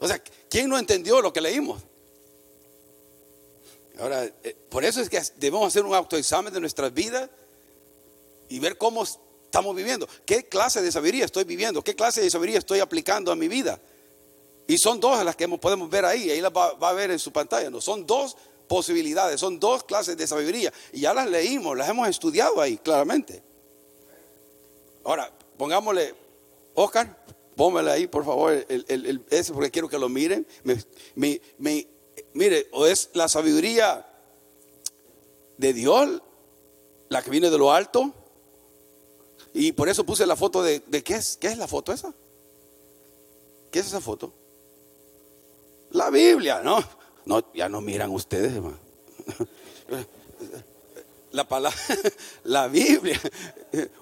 O 0.00 0.08
sea, 0.08 0.22
¿quién 0.50 0.68
no 0.68 0.76
entendió 0.76 1.22
lo 1.22 1.32
que 1.32 1.40
leímos? 1.40 1.82
Ahora, 3.98 4.24
eh, 4.24 4.56
por 4.68 4.84
eso 4.84 5.00
es 5.00 5.08
que 5.08 5.22
debemos 5.36 5.68
hacer 5.68 5.84
un 5.84 5.94
autoexamen 5.94 6.52
de 6.52 6.60
nuestras 6.60 6.92
vidas 6.92 7.30
y 8.48 8.58
ver 8.58 8.78
cómo 8.78 9.04
estamos 9.04 9.74
viviendo. 9.76 10.08
¿Qué 10.26 10.48
clase 10.48 10.82
de 10.82 10.90
sabiduría 10.90 11.24
estoy 11.24 11.44
viviendo? 11.44 11.82
¿Qué 11.82 11.94
clase 11.94 12.20
de 12.20 12.30
sabiduría 12.30 12.58
estoy 12.58 12.80
aplicando 12.80 13.30
a 13.30 13.36
mi 13.36 13.48
vida? 13.48 13.80
Y 14.66 14.78
son 14.78 14.98
dos 14.98 15.22
las 15.24 15.36
que 15.36 15.46
podemos 15.48 15.90
ver 15.90 16.04
ahí, 16.04 16.30
ahí 16.30 16.40
las 16.40 16.52
va, 16.52 16.70
a 16.80 16.92
ver 16.92 17.10
en 17.10 17.18
su 17.18 17.32
pantalla, 17.32 17.70
¿no? 17.70 17.80
Son 17.80 18.06
dos 18.06 18.36
posibilidades, 18.66 19.38
son 19.38 19.60
dos 19.60 19.84
clases 19.84 20.16
de 20.16 20.26
sabiduría. 20.26 20.72
Y 20.92 21.00
ya 21.00 21.12
las 21.12 21.28
leímos, 21.28 21.76
las 21.76 21.88
hemos 21.88 22.08
estudiado 22.08 22.60
ahí 22.60 22.78
claramente. 22.78 23.42
Ahora, 25.04 25.30
pongámosle, 25.58 26.14
Oscar, 26.74 27.24
póngale 27.56 27.90
ahí, 27.90 28.06
por 28.06 28.24
favor, 28.24 28.52
el, 28.68 29.24
ese 29.30 29.52
porque 29.52 29.70
quiero 29.70 29.88
que 29.88 29.98
lo 29.98 30.08
miren. 30.08 30.46
mire, 32.32 32.68
o 32.72 32.86
es 32.86 33.10
la 33.12 33.28
sabiduría 33.28 34.06
de 35.58 35.72
Dios, 35.72 36.22
la 37.10 37.22
que 37.22 37.30
viene 37.30 37.50
de 37.50 37.58
lo 37.58 37.70
alto. 37.72 38.12
Y 39.54 39.72
por 39.72 39.88
eso 39.88 40.04
puse 40.04 40.26
la 40.26 40.36
foto 40.36 40.62
de, 40.62 40.82
de 40.86 41.02
¿qué 41.02 41.14
es? 41.14 41.36
¿Qué 41.36 41.46
es 41.46 41.56
la 41.56 41.68
foto 41.68 41.92
esa? 41.92 42.12
¿Qué 43.70 43.78
es 43.78 43.86
esa 43.86 44.00
foto? 44.00 44.32
La 45.92 46.10
Biblia, 46.10 46.60
¿no? 46.62 46.82
No, 47.24 47.52
ya 47.54 47.68
no 47.68 47.80
miran 47.80 48.10
ustedes, 48.10 48.52
hermano. 48.52 48.78
La 51.30 51.48
palabra, 51.48 51.76
la 52.44 52.68
Biblia, 52.68 53.20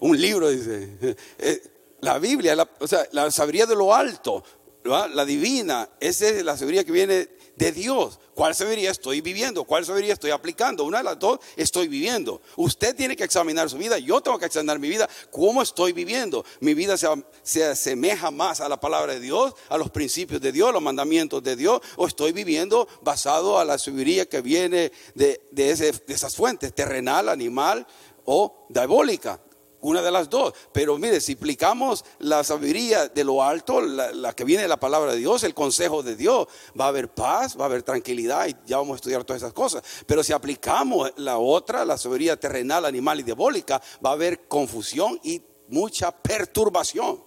un 0.00 0.21
libro 0.21 0.50
dice, 0.50 1.16
eh, 1.38 1.62
la 2.00 2.18
Biblia, 2.18 2.56
o 2.78 2.87
sea, 2.87 3.06
la 3.12 3.30
sabiduría 3.30 3.64
de 3.64 3.75
lo 3.75 3.94
alto, 3.94 4.44
la 4.85 5.25
divina, 5.25 5.88
esa 6.00 6.28
es 6.28 6.44
la 6.44 6.56
sabiduría 6.56 6.85
que 6.85 6.92
viene 6.92 7.28
de 7.62 7.71
Dios. 7.71 8.19
¿Cuál 8.35 8.57
sabiduría 8.57 8.90
estoy 8.90 9.21
viviendo? 9.21 9.62
¿Cuál 9.62 9.85
sabiduría 9.85 10.14
estoy 10.14 10.33
aplicando? 10.33 10.85
Una 10.85 10.99
de 10.99 11.04
las 11.04 11.19
dos 11.19 11.38
estoy 11.57 11.87
viviendo. 11.87 12.42
Usted 12.57 12.97
tiene 12.97 13.14
que 13.14 13.23
examinar 13.23 13.71
su 13.71 13.78
vida, 13.78 13.99
yo 13.99 14.21
tengo 14.21 14.37
que 14.37 14.47
examinar 14.47 14.81
mi 14.81 14.88
vida. 14.88 15.09
¿Cómo 15.31 15.62
estoy 15.62 15.92
viviendo? 15.92 16.45
Mi 16.59 16.75
vida 16.75 16.97
se, 16.97 17.64
asemeja 17.64 18.33
más 18.33 18.61
a 18.61 18.69
la 18.69 18.81
palabra 18.81 19.12
de 19.12 19.21
Dios, 19.21 19.54
a 19.69 19.78
los 19.78 19.90
principios 19.90 20.40
de 20.40 20.50
Dios, 20.50 20.73
los 20.73 20.83
mandamientos 20.83 21.40
de 21.42 21.54
Dios, 21.54 21.81
o 21.97 22.09
estoy 22.09 22.33
viviendo 22.33 22.88
basado 23.00 23.61
a 23.61 23.64
la 23.64 23.78
sabiduría 23.78 24.28
que 24.28 24.40
viene 24.40 24.90
de, 25.14 25.40
de 25.52 25.71
esas 26.09 26.35
fuentes, 26.35 26.75
terrenal, 26.75 27.28
animal 27.28 27.87
o 28.25 28.66
diabólica. 28.71 29.40
Una 29.83 30.01
de 30.01 30.12
las 30.12 30.31
dos. 30.31 30.55
Pero 30.73 30.97
mire, 30.97 31.21
si 31.21 31.33
aplicamos 31.33 32.05
la 32.21 32.45
sabiduría 32.45 33.09
de 33.09 33.25
lo 33.25 33.43
alto, 33.43 33.81
la, 33.81 34.33
que 34.33 34.45
viene 34.45 34.62
de 34.62 34.69
la 34.69 34.79
palabra 34.79 35.12
de 35.12 35.19
Dios, 35.19 35.43
el 35.43 35.55
consejo 35.55 36.05
de 36.05 36.15
Dios, 36.15 36.47
va 36.81 36.87
a 36.87 36.89
haber 36.89 37.09
paz, 37.09 37.59
va 37.59 37.65
a 37.65 37.67
haber 37.67 37.83
tranquilidad 37.83 38.47
y 38.47 38.55
ya 38.65 38.77
vamos 38.77 38.95
a 38.95 38.97
estudiar 38.97 39.25
todas 39.25 39.43
esas 39.43 39.53
cosas. 39.53 39.83
Pero 40.07 40.23
si 40.23 40.33
aplicamos 40.33 41.12
la 41.17 41.39
otra, 41.39 41.85
la 41.85 41.99
sabiduría 41.99 42.39
terrenal, 42.39 42.85
animal 42.85 43.19
y 43.19 43.23
diabólica, 43.25 43.83
va 44.05 44.11
a 44.11 44.12
haber 44.12 44.47
confusión 44.47 45.19
y 45.25 45.43
mucha 45.67 46.12
perturbación. 46.12 47.21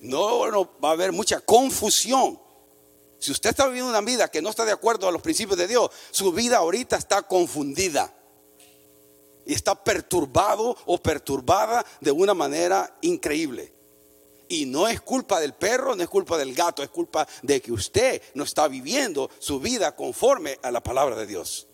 No, 0.00 0.50
no, 0.50 0.70
va 0.82 0.90
a 0.90 0.92
haber 0.92 1.12
mucha 1.12 1.40
confusión. 1.40 2.40
Si 3.18 3.32
usted 3.32 3.50
está 3.50 3.66
viviendo 3.66 3.90
una 3.90 4.00
vida 4.00 4.30
que 4.30 4.40
no 4.40 4.48
está 4.48 4.64
de 4.64 4.72
acuerdo 4.72 5.08
a 5.08 5.12
los 5.12 5.20
principios 5.20 5.58
de 5.58 5.66
Dios, 5.66 5.90
su 6.10 6.32
vida 6.32 6.56
ahorita 6.56 6.96
está 6.96 7.20
confundida 7.20 8.14
y 9.48 9.54
está 9.54 9.74
perturbado 9.82 10.76
o 10.84 10.98
perturbada 10.98 11.84
de 12.02 12.12
una 12.12 12.34
manera 12.34 12.94
increíble. 13.00 13.72
Y 14.46 14.66
no 14.66 14.86
es 14.86 15.00
culpa 15.00 15.40
del 15.40 15.54
perro, 15.54 15.96
no 15.96 16.02
es 16.02 16.08
culpa 16.08 16.36
del 16.36 16.54
gato, 16.54 16.82
es 16.82 16.90
culpa 16.90 17.26
de 17.42 17.60
que 17.62 17.72
usted 17.72 18.22
no 18.34 18.44
está 18.44 18.68
viviendo 18.68 19.30
su 19.38 19.58
vida 19.58 19.96
conforme 19.96 20.58
a 20.62 20.70
la 20.70 20.82
palabra 20.82 21.16
de 21.16 21.26
Dios. 21.26 21.66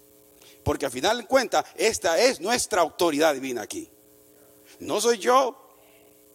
Porque 0.62 0.86
al 0.86 0.92
final 0.92 1.18
de 1.18 1.26
cuentas, 1.26 1.64
esta 1.74 2.16
es 2.18 2.40
nuestra 2.40 2.80
autoridad 2.80 3.34
divina 3.34 3.62
aquí. 3.62 3.90
No 4.78 5.00
soy 5.00 5.18
yo, 5.18 5.68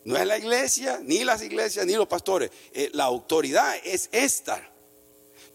no 0.04 0.18
es 0.18 0.26
la 0.26 0.38
iglesia, 0.38 1.00
ni 1.02 1.24
las 1.24 1.42
iglesias, 1.42 1.86
ni 1.86 1.94
los 1.94 2.08
pastores. 2.08 2.52
Eh, 2.74 2.90
la 2.94 3.06
autoridad 3.06 3.78
es 3.86 4.10
esta. 4.12 4.69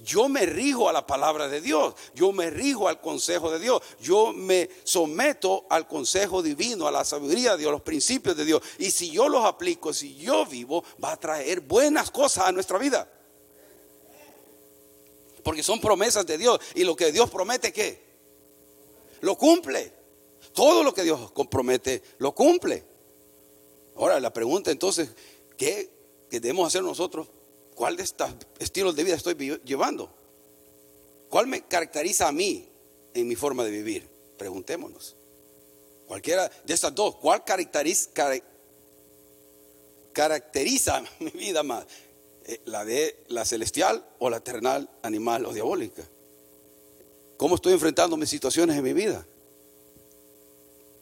Yo 0.01 0.29
me 0.29 0.45
rijo 0.45 0.89
a 0.89 0.93
la 0.93 1.07
palabra 1.07 1.49
de 1.49 1.61
Dios, 1.61 1.95
yo 2.15 2.33
me 2.33 2.51
rijo 2.51 2.89
al 2.89 3.01
consejo 3.01 3.51
de 3.51 3.59
Dios, 3.59 3.81
yo 4.01 4.33
me 4.33 4.69
someto 4.83 5.67
al 5.71 5.87
consejo 5.87 6.43
divino, 6.43 6.87
a 6.87 6.91
la 6.91 7.05
sabiduría 7.05 7.53
de 7.53 7.59
Dios, 7.59 7.69
a 7.69 7.73
los 7.73 7.83
principios 7.83 8.37
de 8.37 8.45
Dios. 8.45 8.63
Y 8.79 8.91
si 8.91 9.11
yo 9.11 9.29
los 9.29 9.45
aplico, 9.45 9.93
si 9.93 10.15
yo 10.17 10.45
vivo, 10.47 10.85
va 11.03 11.13
a 11.13 11.17
traer 11.17 11.61
buenas 11.61 12.11
cosas 12.11 12.47
a 12.47 12.53
nuestra 12.53 12.79
vida. 12.79 13.11
Porque 15.43 15.63
son 15.63 15.81
promesas 15.81 16.27
de 16.27 16.39
Dios. 16.39 16.59
Y 16.75 16.85
lo 16.85 16.97
que 16.97 17.13
Dios 17.13 17.31
promete, 17.31 17.73
¿qué? 17.73 18.03
Lo 19.21 19.37
cumple. 19.37 19.93
Todo 20.53 20.83
lo 20.83 20.93
que 20.93 21.03
Dios 21.03 21.31
compromete, 21.33 22.03
lo 22.19 22.35
cumple. 22.35 22.85
Ahora 23.97 24.19
la 24.21 24.33
pregunta 24.33 24.71
entonces, 24.71 25.11
¿qué, 25.57 25.91
qué 26.29 26.41
debemos 26.41 26.67
hacer 26.67 26.83
nosotros 26.83 27.29
¿Cuál 27.75 27.97
de 27.97 28.05
estos 28.05 28.31
estilos 28.59 28.95
de 28.95 29.05
vida 29.05 29.17
estoy 29.17 29.35
llevando? 29.65 30.11
¿Cuál 31.29 31.47
me 31.47 31.63
caracteriza 31.63 32.29
a 32.29 32.33
mí 32.33 32.69
en 33.13 33.27
mi 33.27 33.35
forma 33.35 33.65
de 33.65 33.71
vivir? 33.71 34.09
Preguntémonos. 34.39 35.17
Cualquiera 36.07 36.51
de 36.65 36.75
estas 36.75 36.95
dos, 36.95 37.17
¿cuál 37.17 37.45
caracteriza, 37.45 38.11
caracteriza 40.13 41.03
mi 41.19 41.31
vida 41.31 41.63
más? 41.63 41.87
Eh, 42.47 42.61
¿La 42.67 42.85
de 42.85 43.25
la 43.29 43.45
celestial 43.45 44.07
o 44.19 44.29
la 44.31 44.41
terrenal, 44.41 44.89
animal 45.03 45.47
o 45.47 45.53
diabólica? 45.53 46.09
¿Cómo 47.37 47.57
estoy 47.57 47.73
enfrentando 47.73 48.17
mis 48.17 48.29
situaciones 48.29 48.77
en 48.77 48.85
mi 48.85 48.93
vida? 48.93 49.27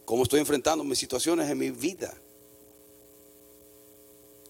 ¿Cómo 0.04 0.22
estoy 0.22 0.40
enfrentando 0.40 0.84
mis 0.84 0.98
situaciones 0.98 1.50
en 1.50 1.58
mi 1.58 1.70
vida? 1.70 2.14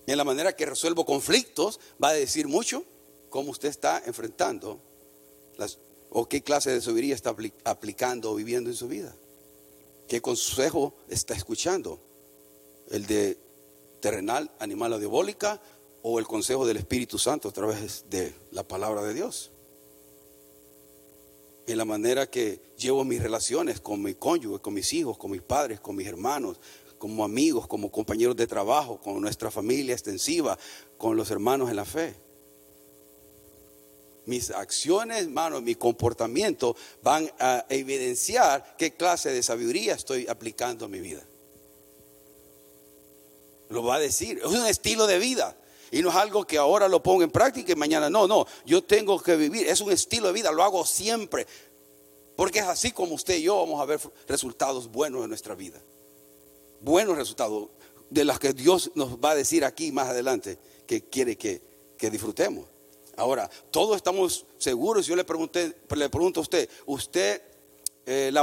En 0.07 0.17
la 0.17 0.25
manera 0.25 0.55
que 0.55 0.67
resuelvo 0.67 1.05
conflictos, 1.05 1.79
va 2.03 2.09
a 2.09 2.15
decir 2.15 2.49
mucho 2.49 2.85
cómo 3.31 3.51
usted 3.51 3.69
está 3.69 4.03
enfrentando 4.05 4.81
las, 5.57 5.79
o 6.11 6.29
qué 6.29 6.43
clase 6.43 6.71
de 6.71 6.81
sabiduría 6.81 7.15
está 7.15 7.35
aplicando 7.65 8.31
o 8.31 8.35
viviendo 8.35 8.69
en 8.69 8.77
su 8.77 8.89
vida. 8.89 9.15
¿Qué 10.09 10.21
consejo 10.21 10.95
está 11.09 11.35
escuchando? 11.35 12.01
¿El 12.91 13.07
de 13.07 13.39
terrenal, 14.01 14.51
animal 14.59 14.93
o 14.93 14.99
diabólica 14.99 15.61
o 16.03 16.19
el 16.19 16.27
consejo 16.27 16.67
del 16.67 16.77
Espíritu 16.77 17.19
Santo 17.19 17.49
a 17.49 17.53
través 17.53 18.05
de 18.11 18.35
la 18.51 18.63
palabra 18.63 19.03
de 19.03 19.15
Dios? 19.15 19.51
En 21.67 21.79
la 21.79 21.85
manera 21.85 22.29
que 22.29 22.61
llevo 22.77 23.05
mis 23.05 23.23
relaciones 23.23 23.81
con 23.81 24.03
mi 24.03 24.15
cónyuge, 24.15 24.61
con 24.61 24.75
mis 24.75 24.93
hijos, 24.93 25.17
con 25.17 25.31
mis 25.31 25.43
padres, 25.43 25.81
con 25.81 25.95
mis 25.95 26.09
hermanos, 26.09 26.59
como 27.03 27.25
amigos, 27.25 27.67
como 27.67 27.91
compañeros 27.91 28.37
de 28.37 28.47
trabajo, 28.47 28.97
con 29.01 29.21
nuestra 29.21 29.51
familia 29.51 29.93
extensiva, 29.93 30.57
con 30.97 31.17
los 31.17 31.33
hermanos 31.33 31.69
en 31.69 31.75
la 31.75 31.85
fe. 31.85 32.15
Mis 34.27 34.53
acciones, 34.53 35.25
hermanos, 35.25 35.63
mi 35.63 35.75
comportamiento 35.75 36.77
van 37.03 37.29
a 37.41 37.67
evidenciar 37.69 38.77
qué 38.79 38.93
clase 38.93 39.33
de 39.33 39.43
sabiduría 39.43 39.95
estoy 39.95 40.29
aplicando 40.29 40.85
en 40.85 40.93
mi 40.93 41.01
vida. 41.01 41.25
Lo 43.69 43.83
va 43.83 43.97
a 43.97 43.99
decir, 43.99 44.39
es 44.39 44.53
un 44.53 44.65
estilo 44.65 45.09
de 45.09 45.19
vida. 45.19 45.57
Y 45.91 46.03
no 46.03 46.11
es 46.11 46.15
algo 46.15 46.47
que 46.47 46.57
ahora 46.57 46.87
lo 46.87 47.03
pongo 47.03 47.25
en 47.25 47.33
práctica 47.33 47.73
y 47.73 47.75
mañana 47.75 48.11
no, 48.11 48.29
no. 48.29 48.47
Yo 48.65 48.85
tengo 48.85 49.21
que 49.21 49.35
vivir, 49.35 49.67
es 49.67 49.81
un 49.81 49.91
estilo 49.91 50.29
de 50.29 50.35
vida, 50.35 50.53
lo 50.53 50.63
hago 50.63 50.87
siempre. 50.87 51.49
Porque 52.37 52.61
es 52.61 52.67
así 52.67 52.93
como 52.93 53.17
usted 53.17 53.39
y 53.39 53.43
yo 53.43 53.57
vamos 53.57 53.81
a 53.81 53.87
ver 53.87 53.99
resultados 54.29 54.87
buenos 54.87 55.25
en 55.25 55.31
nuestra 55.31 55.57
vida 55.57 55.83
buenos 56.83 57.17
resultados 57.17 57.69
de 58.11 58.25
las 58.25 58.39
que 58.39 58.53
Dios 58.53 58.91
nos 58.95 59.17
va 59.17 59.31
a 59.31 59.35
decir 59.35 59.65
aquí 59.65 59.91
más 59.93 60.09
adelante 60.09 60.59
que 60.87 61.03
quiere 61.09 61.37
que, 61.37 61.73
disfrutemos. 62.11 62.67
Ahora, 63.17 63.49
todos 63.71 63.97
estamos 63.97 64.45
seguros. 64.59 65.07
Yo 65.07 65.15
le 65.15 65.23
pregunté, 65.23 65.73
le 65.95 66.11
pregunto 66.11 66.41
a 66.41 66.43
usted, 66.43 66.69
usted, 66.87 67.41
eh, 68.07 68.35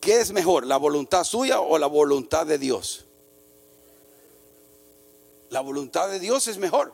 ¿qué 0.00 0.20
es 0.20 0.32
mejor, 0.32 0.66
la 0.66 0.78
voluntad 0.78 1.22
suya 1.22 1.60
o 1.60 1.78
la 1.78 1.86
voluntad 1.86 2.44
de 2.44 2.58
Dios? 2.58 3.06
La 5.50 5.60
voluntad 5.60 6.08
de 6.08 6.18
Dios 6.18 6.48
es 6.48 6.58
mejor. 6.58 6.92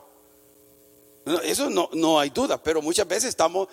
Eso 1.43 1.71
no, 1.71 1.89
no 1.93 2.19
hay 2.19 2.29
duda, 2.29 2.61
pero 2.61 2.83
muchas 2.83 3.07
veces 3.07 3.29
estamos 3.29 3.67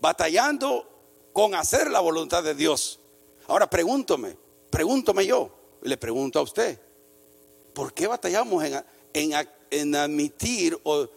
batallando 0.00 0.88
con 1.34 1.54
hacer 1.54 1.90
la 1.90 2.00
voluntad 2.00 2.42
de 2.42 2.54
Dios. 2.54 3.00
Ahora 3.48 3.68
pregúntome, 3.68 4.34
pregúntome 4.70 5.26
yo, 5.26 5.59
le 5.82 5.96
pregunto 5.96 6.38
a 6.38 6.42
usted, 6.42 6.80
¿por 7.74 7.92
qué 7.92 8.06
batallamos 8.06 8.64
en, 9.12 9.94
admitir 9.94 10.78
o, 10.84 11.08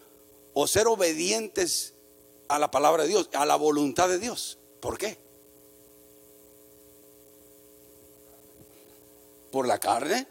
o 0.53 0.67
ser 0.67 0.87
obedientes 0.87 1.93
a 2.47 2.59
la 2.59 2.71
palabra 2.71 3.03
de 3.03 3.09
Dios, 3.09 3.29
a 3.33 3.45
la 3.45 3.55
voluntad 3.55 4.09
de 4.09 4.19
Dios? 4.19 4.57
¿Por 4.79 4.97
qué? 4.97 5.17
¿Por 9.51 9.67
la 9.67 9.79
carne? 9.79 10.27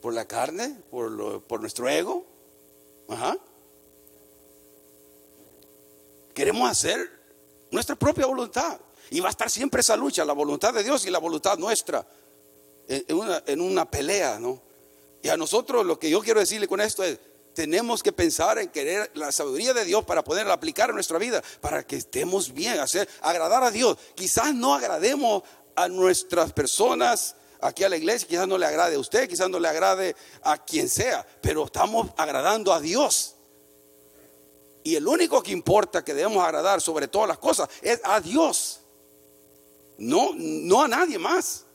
¿Por 0.00 0.14
la 0.14 0.26
carne? 0.26 0.82
¿Por, 0.90 1.42
por 1.42 1.60
nuestro 1.60 1.88
ego? 1.88 2.26
Ajá. 3.08 3.36
Queremos 6.34 6.70
hacer 6.70 7.10
nuestra 7.70 7.96
propia 7.96 8.26
voluntad. 8.26 8.80
Y 9.10 9.20
va 9.20 9.28
a 9.28 9.30
estar 9.30 9.50
siempre 9.50 9.80
esa 9.80 9.96
lucha, 9.96 10.24
la 10.24 10.32
voluntad 10.32 10.72
de 10.72 10.82
Dios 10.84 11.04
y 11.04 11.10
la 11.10 11.18
voluntad 11.18 11.58
nuestra, 11.58 12.06
en 12.90 13.60
una, 13.60 13.88
pelea, 13.88 14.40
¿no? 14.40 14.60
Y 15.22 15.28
a 15.28 15.36
nosotros 15.36 15.86
lo 15.86 15.98
que 15.98 16.10
yo 16.10 16.20
quiero 16.20 16.40
decirle 16.40 16.66
con 16.66 16.80
esto 16.80 17.04
es, 17.04 17.18
tenemos 17.54 18.02
que 18.02 18.12
pensar 18.12 18.58
en 18.58 18.68
querer 18.68 19.10
la 19.14 19.30
sabiduría 19.30 19.72
de 19.72 19.84
Dios 19.84 20.04
para 20.04 20.24
poderla 20.24 20.54
aplicar 20.54 20.88
en 20.88 20.96
nuestra 20.96 21.18
vida, 21.18 21.42
para 21.60 21.84
que 21.84 21.96
estemos 21.96 22.52
bien, 22.52 22.80
hacer, 22.80 23.08
agradar 23.20 23.62
a 23.62 23.70
Dios. 23.70 23.96
Quizás 24.14 24.54
no 24.54 24.74
agrademos 24.74 25.42
a 25.76 25.88
nuestras 25.88 26.52
personas 26.52 27.36
aquí 27.60 27.84
a 27.84 27.88
la 27.88 27.96
iglesia, 27.96 28.26
quizás 28.26 28.48
no 28.48 28.58
le 28.58 28.66
agrade 28.66 28.96
a 28.96 28.98
usted, 28.98 29.28
quizás 29.28 29.48
no 29.48 29.60
le 29.60 29.68
agrade 29.68 30.16
a 30.42 30.58
quien 30.64 30.88
sea, 30.88 31.26
pero 31.40 31.66
estamos 31.66 32.10
agradando 32.16 32.72
a 32.72 32.80
Dios. 32.80 33.34
Y 34.82 34.96
el 34.96 35.06
único 35.06 35.42
que 35.42 35.52
importa 35.52 36.04
que 36.04 36.14
debemos 36.14 36.42
agradar 36.42 36.80
sobre 36.80 37.06
todas 37.06 37.28
las 37.28 37.38
cosas 37.38 37.68
es 37.82 38.00
a 38.02 38.20
Dios. 38.20 38.80
No, 39.98 40.30
no 40.34 40.82
a 40.82 40.88
nadie 40.88 41.18
más. 41.18 41.66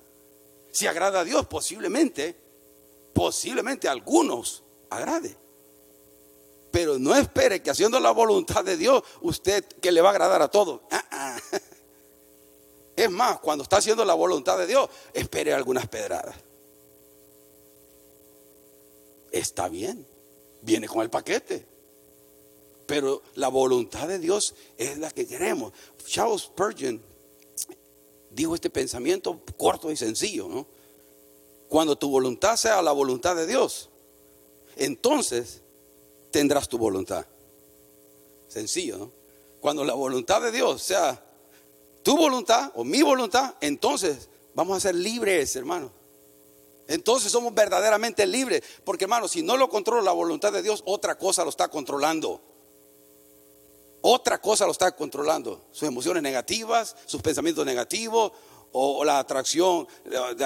Si 0.75 0.87
agrada 0.87 1.21
a 1.21 1.23
Dios, 1.23 1.47
posiblemente, 1.47 2.35
posiblemente 3.13 3.87
a 3.87 3.91
algunos 3.91 4.61
agrade. 4.89 5.37
Pero 6.69 6.99
no 6.99 7.15
espere 7.15 7.63
que 7.63 7.69
haciendo 7.69 7.97
la 7.97 8.11
voluntad 8.11 8.61
de 8.65 8.75
Dios, 8.75 9.01
usted 9.21 9.63
que 9.63 9.93
le 9.93 10.01
va 10.01 10.09
a 10.09 10.11
agradar 10.11 10.41
a 10.41 10.49
todos. 10.49 10.81
Ah, 10.91 11.05
ah. 11.11 11.39
Es 12.97 13.09
más, 13.09 13.39
cuando 13.39 13.63
está 13.63 13.77
haciendo 13.77 14.03
la 14.03 14.15
voluntad 14.15 14.57
de 14.57 14.67
Dios, 14.67 14.89
espere 15.13 15.53
algunas 15.53 15.87
pedradas. 15.87 16.35
Está 19.31 19.69
bien, 19.69 20.05
viene 20.61 20.89
con 20.89 21.03
el 21.03 21.09
paquete. 21.09 21.65
Pero 22.85 23.21
la 23.35 23.47
voluntad 23.47 24.09
de 24.09 24.19
Dios 24.19 24.53
es 24.77 24.97
la 24.97 25.09
que 25.09 25.25
queremos. 25.25 25.71
Charles 26.05 26.41
Spurgeon 26.41 27.01
dijo 28.35 28.53
este 28.53 28.69
pensamiento 28.69 29.41
corto 29.57 29.91
y 29.91 29.95
sencillo, 29.97 30.47
¿no? 30.47 30.67
Cuando 31.69 31.97
tu 31.97 32.09
voluntad 32.09 32.57
sea 32.57 32.81
la 32.81 32.91
voluntad 32.91 33.35
de 33.35 33.47
Dios, 33.47 33.89
entonces 34.75 35.61
tendrás 36.31 36.67
tu 36.69 36.77
voluntad. 36.77 37.25
Sencillo. 38.47 39.09
Cuando 39.59 39.83
la 39.83 39.93
voluntad 39.93 40.41
de 40.41 40.51
Dios 40.51 40.83
sea 40.83 41.23
tu 42.03 42.15
voluntad 42.15 42.71
o 42.75 42.83
mi 42.83 43.01
voluntad, 43.01 43.55
entonces 43.61 44.29
vamos 44.53 44.77
a 44.77 44.79
ser 44.79 44.95
libres, 44.95 45.55
hermano. 45.55 45.91
Entonces 46.87 47.31
somos 47.31 47.53
verdaderamente 47.53 48.27
libres. 48.27 48.61
Porque, 48.83 49.05
hermano, 49.05 49.27
si 49.27 49.41
no 49.41 49.57
lo 49.57 49.69
controla 49.69 50.03
la 50.03 50.11
voluntad 50.11 50.53
de 50.53 50.61
Dios, 50.61 50.83
otra 50.85 51.17
cosa 51.17 51.43
lo 51.43 51.49
está 51.49 51.67
controlando. 51.67 52.41
Otra 54.07 54.37
cosa 54.37 54.67
lo 54.67 54.71
está 54.71 54.91
controlando. 54.91 55.65
Sus 55.71 55.87
emociones 55.87 56.21
negativas, 56.21 56.95
sus 57.07 57.23
pensamientos 57.23 57.65
negativos 57.65 58.31
o 58.71 59.03
la 59.03 59.17
atracción 59.17 59.87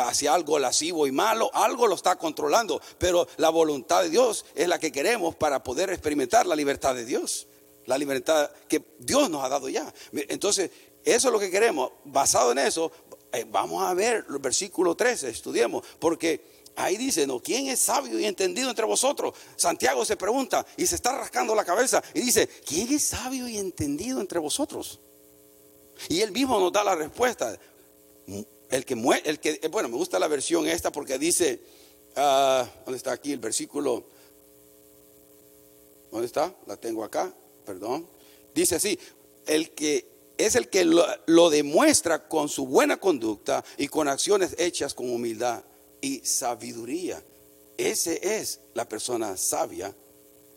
hacia 0.02 0.34
algo 0.34 0.58
lascivo 0.60 1.06
y 1.06 1.12
malo, 1.12 1.52
algo 1.54 1.86
lo 1.86 1.96
está 1.96 2.16
controlando. 2.16 2.82
Pero 2.98 3.28
la 3.36 3.50
voluntad 3.50 4.04
de 4.04 4.12
Dios 4.12 4.46
es 4.56 4.70
la 4.70 4.80
que 4.80 4.94
queremos 4.94 5.36
para 5.36 5.62
poder 5.62 5.90
experimentar 5.90 6.46
la 6.46 6.56
libertad 6.56 6.96
de 6.96 7.04
Dios. 7.04 7.48
La 7.86 7.98
libertad 7.98 8.50
que 8.70 8.82
Dios 8.98 9.30
nos 9.30 9.44
ha 9.44 9.50
dado 9.50 9.68
ya. 9.68 9.94
Entonces, 10.14 10.72
eso 11.04 11.28
es 11.28 11.34
lo 11.34 11.38
que 11.38 11.52
queremos. 11.52 11.92
Basado 12.06 12.54
en 12.54 12.60
eso, 12.60 12.94
eh, 13.34 13.46
vamos 13.46 13.84
a 13.84 13.94
ver 13.94 14.26
el 14.30 14.40
versículo 14.40 14.96
13, 14.96 15.32
estudiemos. 15.32 15.86
Porque 16.00 16.59
Ahí 16.80 16.96
dice, 16.96 17.28
¿no? 17.28 17.42
¿Quién 17.42 17.68
es 17.68 17.82
sabio 17.82 18.18
y 18.18 18.24
entendido 18.24 18.70
entre 18.70 18.86
vosotros? 18.86 19.34
Santiago 19.58 20.06
se 20.06 20.16
pregunta 20.16 20.66
y 20.78 20.88
se 20.88 20.96
está 20.96 21.12
rascando 21.18 21.54
la 21.54 21.66
cabeza 21.66 22.02
y 22.14 22.22
dice, 22.22 22.48
¿quién 22.66 22.94
es 22.94 23.04
sabio 23.04 23.50
y 23.50 23.58
entendido 23.58 24.22
entre 24.22 24.40
vosotros? 24.40 25.02
Y 26.08 26.22
él 26.22 26.32
mismo 26.32 26.58
nos 26.58 26.72
da 26.72 26.86
la 26.86 26.96
respuesta. 26.96 27.60
El 28.70 28.86
que, 28.86 29.22
el 29.26 29.40
que 29.42 29.68
bueno, 29.70 29.90
me 29.90 29.98
gusta 29.98 30.20
la 30.20 30.30
versión 30.30 30.68
esta 30.68 30.90
porque 30.90 31.20
dice, 31.20 31.60
uh, 32.16 32.64
¿dónde 32.86 32.96
está 32.96 33.12
aquí 33.12 33.34
el 33.34 33.40
versículo? 33.40 34.06
¿Dónde 36.10 36.28
está? 36.28 36.56
La 36.66 36.78
tengo 36.78 37.04
acá, 37.04 37.34
perdón. 37.66 38.08
Dice 38.56 38.76
así, 38.76 38.98
el 39.46 39.72
que 39.72 40.08
es 40.38 40.56
el 40.56 40.70
que 40.70 40.86
lo 40.86 41.50
demuestra 41.50 42.30
con 42.30 42.48
su 42.48 42.68
buena 42.68 42.96
conducta 42.96 43.66
y 43.78 43.90
con 43.90 44.08
acciones 44.08 44.56
hechas 44.58 44.94
con 44.94 45.10
humildad 45.10 45.62
y 46.02 46.20
sabiduría. 46.20 47.24
Ese 47.78 48.38
es 48.40 48.60
la 48.74 48.88
persona 48.88 49.38
sabia, 49.38 49.96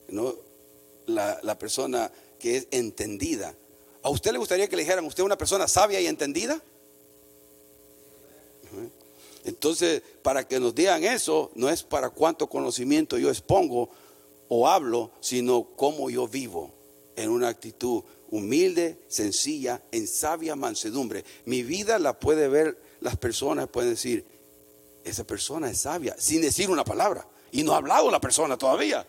¿no? 0.09 0.35
La, 1.07 1.59
persona 1.59 2.11
que 2.39 2.57
es 2.57 2.69
entendida. 2.71 3.55
¿A 4.03 4.11
usted 4.11 4.33
le 4.33 4.39
gustaría 4.39 4.69
que 4.69 4.77
le 4.77 4.83
dijeran, 4.83 5.05
usted 5.05 5.23
es 5.23 5.27
una 5.27 5.39
persona 5.39 5.69
sabia 5.69 6.01
y 6.01 6.07
entendida? 6.07 6.61
Entonces, 9.45 10.03
para 10.23 10.47
que 10.47 10.61
nos 10.61 10.75
digan 10.75 11.05
eso, 11.05 11.51
no 11.55 11.69
es 11.69 11.83
para 11.83 12.11
cuánto 12.11 12.49
conocimiento 12.49 13.19
yo 13.19 13.29
expongo 13.29 13.91
o 14.49 14.69
hablo, 14.69 15.11
sino 15.21 15.65
cómo 15.77 16.11
yo 16.11 16.29
vivo 16.29 16.73
en 17.17 17.31
una 17.31 17.49
actitud 17.49 18.03
humilde, 18.31 18.99
sencilla, 19.09 19.83
en 19.93 20.07
sabia 20.07 20.57
mansedumbre. 20.57 21.25
Mi 21.45 21.63
vida 21.63 21.99
la 21.99 22.19
puede 22.19 22.49
ver, 22.49 22.79
las 23.01 23.17
personas 23.17 23.69
pueden 23.69 23.91
decir, 23.91 24.25
esa 25.05 25.25
persona 25.25 25.71
es 25.71 25.81
sabia, 25.81 26.15
sin 26.19 26.41
decir 26.41 26.71
una 26.71 26.85
palabra. 26.85 27.27
Y 27.51 27.63
no 27.63 27.75
ha 27.75 27.77
hablado 27.77 28.11
la 28.11 28.21
persona 28.21 28.57
todavía. 28.57 29.07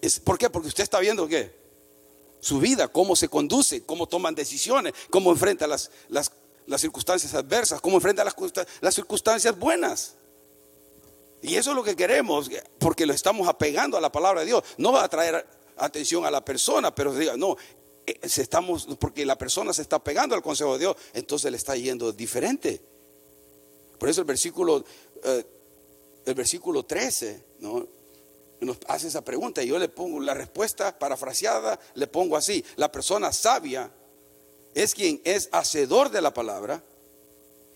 Es, 0.00 0.20
¿Por 0.20 0.38
qué? 0.38 0.50
Porque 0.50 0.68
usted 0.68 0.82
está 0.82 1.00
viendo 1.00 1.26
qué? 1.26 1.54
Su 2.40 2.58
vida, 2.58 2.88
cómo 2.88 3.14
se 3.16 3.28
conduce, 3.28 3.84
cómo 3.84 4.06
toman 4.06 4.34
decisiones, 4.34 4.92
cómo 5.10 5.30
enfrenta 5.30 5.66
las, 5.66 5.90
las, 6.08 6.30
circunstancias 6.78 7.34
adversas, 7.34 7.80
cómo 7.80 7.96
enfrenta 7.96 8.24
las, 8.24 8.34
las 8.80 8.94
circunstancias 8.94 9.56
buenas. 9.58 10.14
Y 11.40 11.56
eso 11.56 11.70
es 11.70 11.76
lo 11.76 11.82
que 11.82 11.96
queremos, 11.96 12.50
porque 12.78 13.06
lo 13.06 13.12
estamos 13.12 13.48
apegando 13.48 13.96
a 13.96 14.00
la 14.00 14.10
palabra 14.12 14.40
de 14.40 14.46
Dios. 14.46 14.62
No 14.76 14.92
va 14.92 15.04
a 15.04 15.08
traer 15.08 15.46
atención 15.76 16.24
a 16.24 16.30
la 16.30 16.44
persona, 16.44 16.94
pero 16.94 17.14
diga, 17.14 17.36
no, 17.36 17.56
eh, 18.06 18.18
estamos, 18.22 18.88
porque 18.98 19.24
la 19.26 19.36
persona 19.36 19.72
se 19.72 19.82
está 19.82 20.02
pegando 20.02 20.34
al 20.34 20.42
consejo 20.42 20.74
de 20.74 20.80
Dios, 20.80 20.96
entonces 21.14 21.50
le 21.50 21.56
está 21.56 21.76
yendo 21.76 22.12
diferente. 22.12 22.91
Por 24.02 24.08
eso 24.08 24.22
el 24.22 24.26
versículo, 24.26 24.84
eh, 25.22 25.44
el 26.26 26.34
versículo 26.34 26.82
13 26.82 27.44
¿no? 27.60 27.86
nos 28.58 28.78
hace 28.88 29.06
esa 29.06 29.24
pregunta 29.24 29.62
y 29.62 29.68
yo 29.68 29.78
le 29.78 29.88
pongo 29.88 30.18
la 30.18 30.34
respuesta 30.34 30.98
parafraseada, 30.98 31.78
le 31.94 32.08
pongo 32.08 32.36
así, 32.36 32.64
la 32.74 32.90
persona 32.90 33.32
sabia 33.32 33.92
es 34.74 34.96
quien 34.96 35.20
es 35.22 35.48
hacedor 35.52 36.10
de 36.10 36.20
la 36.20 36.34
palabra, 36.34 36.82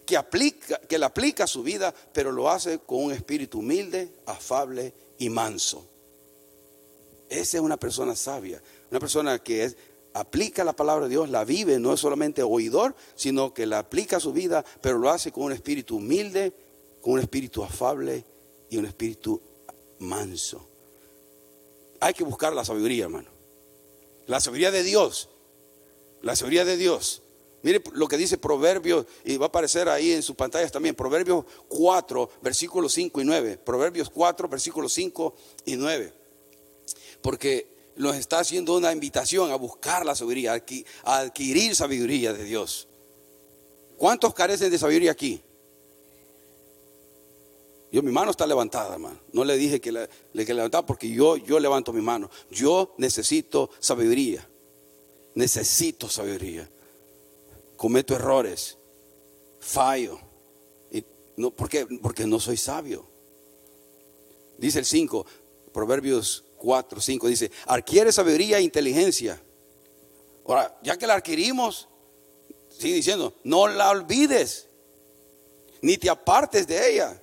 que, 0.04 0.16
aplica, 0.16 0.80
que 0.80 0.98
la 0.98 1.06
aplica 1.06 1.44
a 1.44 1.46
su 1.46 1.62
vida, 1.62 1.94
pero 2.12 2.32
lo 2.32 2.50
hace 2.50 2.80
con 2.80 3.04
un 3.04 3.12
espíritu 3.12 3.60
humilde, 3.60 4.10
afable 4.26 4.94
y 5.18 5.30
manso. 5.30 5.86
Esa 7.28 7.58
es 7.58 7.62
una 7.62 7.76
persona 7.76 8.16
sabia, 8.16 8.60
una 8.90 8.98
persona 8.98 9.38
que 9.38 9.62
es 9.62 9.76
aplica 10.16 10.64
la 10.64 10.74
palabra 10.74 11.04
de 11.04 11.10
Dios, 11.10 11.28
la 11.28 11.44
vive, 11.44 11.78
no 11.78 11.92
es 11.92 12.00
solamente 12.00 12.42
oidor, 12.42 12.94
sino 13.14 13.52
que 13.52 13.66
la 13.66 13.80
aplica 13.80 14.16
a 14.16 14.20
su 14.20 14.32
vida, 14.32 14.64
pero 14.80 14.98
lo 14.98 15.10
hace 15.10 15.30
con 15.30 15.44
un 15.44 15.52
espíritu 15.52 15.96
humilde, 15.96 16.54
con 17.02 17.14
un 17.14 17.20
espíritu 17.20 17.62
afable 17.62 18.24
y 18.70 18.78
un 18.78 18.86
espíritu 18.86 19.40
manso. 19.98 20.66
Hay 22.00 22.14
que 22.14 22.24
buscar 22.24 22.54
la 22.54 22.64
sabiduría, 22.64 23.04
hermano. 23.04 23.28
La 24.26 24.40
sabiduría 24.40 24.70
de 24.70 24.82
Dios. 24.82 25.28
La 26.22 26.34
sabiduría 26.34 26.64
de 26.64 26.78
Dios. 26.78 27.22
Mire 27.62 27.82
lo 27.92 28.08
que 28.08 28.16
dice 28.16 28.38
Proverbios, 28.38 29.06
y 29.24 29.36
va 29.36 29.46
a 29.46 29.48
aparecer 29.48 29.88
ahí 29.88 30.12
en 30.12 30.22
sus 30.22 30.36
pantallas 30.36 30.72
también, 30.72 30.94
Proverbios 30.94 31.44
4, 31.68 32.30
versículos 32.40 32.92
5 32.94 33.20
y 33.20 33.24
9. 33.24 33.58
Proverbios 33.58 34.08
4, 34.08 34.48
versículos 34.48 34.94
5 34.94 35.34
y 35.66 35.76
9. 35.76 36.12
Porque 37.20 37.75
nos 37.96 38.16
está 38.16 38.40
haciendo 38.40 38.76
una 38.76 38.92
invitación 38.92 39.50
a 39.50 39.56
buscar 39.56 40.04
la 40.04 40.14
sabiduría, 40.14 40.62
a 41.04 41.18
adquirir 41.18 41.74
sabiduría 41.74 42.32
de 42.32 42.44
Dios. 42.44 42.88
¿Cuántos 43.96 44.34
carecen 44.34 44.70
de 44.70 44.78
sabiduría 44.78 45.12
aquí? 45.12 45.42
Yo, 47.90 48.02
mi 48.02 48.12
mano 48.12 48.30
está 48.30 48.46
levantada, 48.46 48.94
hermano. 48.94 49.18
No 49.32 49.44
le 49.44 49.56
dije 49.56 49.80
que 49.80 49.92
le, 49.92 50.08
que 50.44 50.52
levantaba 50.52 50.84
porque 50.84 51.08
yo, 51.08 51.36
yo 51.36 51.58
levanto 51.58 51.92
mi 51.92 52.02
mano. 52.02 52.30
Yo 52.50 52.94
necesito 52.98 53.70
sabiduría. 53.78 54.46
Necesito 55.34 56.08
sabiduría. 56.08 56.68
Cometo 57.76 58.14
errores. 58.14 58.76
Fallo. 59.60 60.18
Y 60.90 61.04
no, 61.36 61.50
¿Por 61.50 61.68
qué? 61.68 61.86
Porque 62.02 62.26
no 62.26 62.38
soy 62.40 62.56
sabio. 62.56 63.06
Dice 64.58 64.80
el 64.80 64.84
5, 64.84 65.24
Proverbios 65.72 66.45
4, 66.66 67.00
5, 67.00 67.28
dice, 67.28 67.48
adquiere 67.66 68.10
sabiduría 68.10 68.58
e 68.58 68.62
inteligencia. 68.62 69.40
Ahora, 70.44 70.76
ya 70.82 70.98
que 70.98 71.06
la 71.06 71.14
adquirimos, 71.14 71.88
sigue 72.68 72.96
diciendo, 72.96 73.34
no 73.44 73.68
la 73.68 73.90
olvides, 73.90 74.68
ni 75.80 75.96
te 75.96 76.10
apartes 76.10 76.66
de 76.66 76.90
ella. 76.90 77.22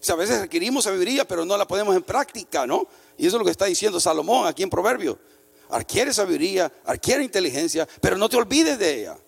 O 0.00 0.02
sea, 0.02 0.14
a 0.14 0.18
veces 0.18 0.38
adquirimos 0.38 0.84
sabiduría, 0.84 1.28
pero 1.28 1.44
no 1.44 1.54
la 1.58 1.66
ponemos 1.68 1.94
en 1.94 2.02
práctica, 2.02 2.66
¿no? 2.66 2.88
Y 3.18 3.26
eso 3.26 3.36
es 3.36 3.40
lo 3.40 3.44
que 3.44 3.50
está 3.50 3.66
diciendo 3.66 4.00
Salomón 4.00 4.46
aquí 4.46 4.62
en 4.62 4.70
Proverbio. 4.70 5.18
Adquiere 5.68 6.14
sabiduría, 6.14 6.72
adquiere 6.86 7.22
inteligencia, 7.24 7.86
pero 8.00 8.16
no 8.16 8.26
te 8.30 8.38
olvides 8.38 8.78
de 8.78 9.00
ella. 9.00 9.18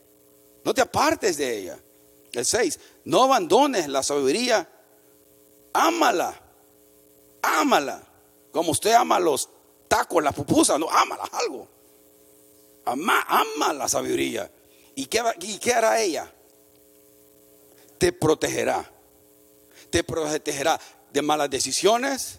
No 0.64 0.72
te 0.72 0.80
apartes 0.80 1.36
de 1.36 1.58
ella. 1.58 1.78
El 2.32 2.46
6, 2.46 2.80
no 3.04 3.24
abandones 3.24 3.88
la 3.88 4.02
sabiduría, 4.02 4.66
ámala, 5.74 6.34
ámala. 7.42 8.13
Como 8.54 8.70
usted 8.70 8.92
ama 8.92 9.18
los 9.18 9.48
tacos, 9.88 10.22
las 10.22 10.32
pupusas, 10.32 10.78
no, 10.78 10.88
ámala 10.88 11.24
algo. 11.32 11.66
Ama, 12.84 13.26
ama 13.26 13.72
la 13.72 13.88
sabiduría. 13.88 14.48
¿Y 14.94 15.06
qué, 15.06 15.20
¿Y 15.40 15.58
qué 15.58 15.74
hará 15.74 16.00
ella? 16.00 16.32
Te 17.98 18.12
protegerá. 18.12 18.88
Te 19.90 20.04
protegerá 20.04 20.80
de 21.12 21.20
malas 21.20 21.50
decisiones. 21.50 22.38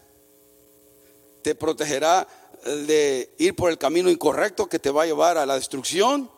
Te 1.42 1.54
protegerá 1.54 2.26
de 2.64 3.34
ir 3.36 3.54
por 3.54 3.70
el 3.70 3.76
camino 3.76 4.08
incorrecto 4.08 4.70
que 4.70 4.78
te 4.78 4.90
va 4.90 5.02
a 5.02 5.06
llevar 5.06 5.36
a 5.36 5.44
la 5.44 5.56
destrucción. 5.56 6.30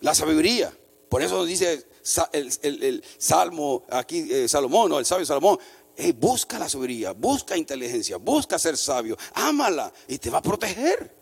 La 0.00 0.16
sabiduría. 0.16 0.76
Por 1.08 1.22
eso 1.22 1.44
dice 1.44 1.86
el, 2.32 3.04
Salmo, 3.18 3.84
aquí 3.88 4.26
eh, 4.32 4.48
Salomón, 4.48 4.92
el 4.94 5.06
sabio 5.06 5.26
Salomón, 5.26 5.60
busca 6.18 6.58
la 6.58 6.68
sabiduría, 6.68 7.12
busca 7.12 7.56
inteligencia, 7.56 8.16
busca 8.16 8.58
ser 8.58 8.76
sabio, 8.76 9.16
ámala 9.34 9.92
y 10.08 10.18
te 10.18 10.30
va 10.30 10.38
a 10.38 10.42
proteger. 10.42 11.14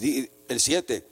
El 0.00 0.60
7 0.60 1.06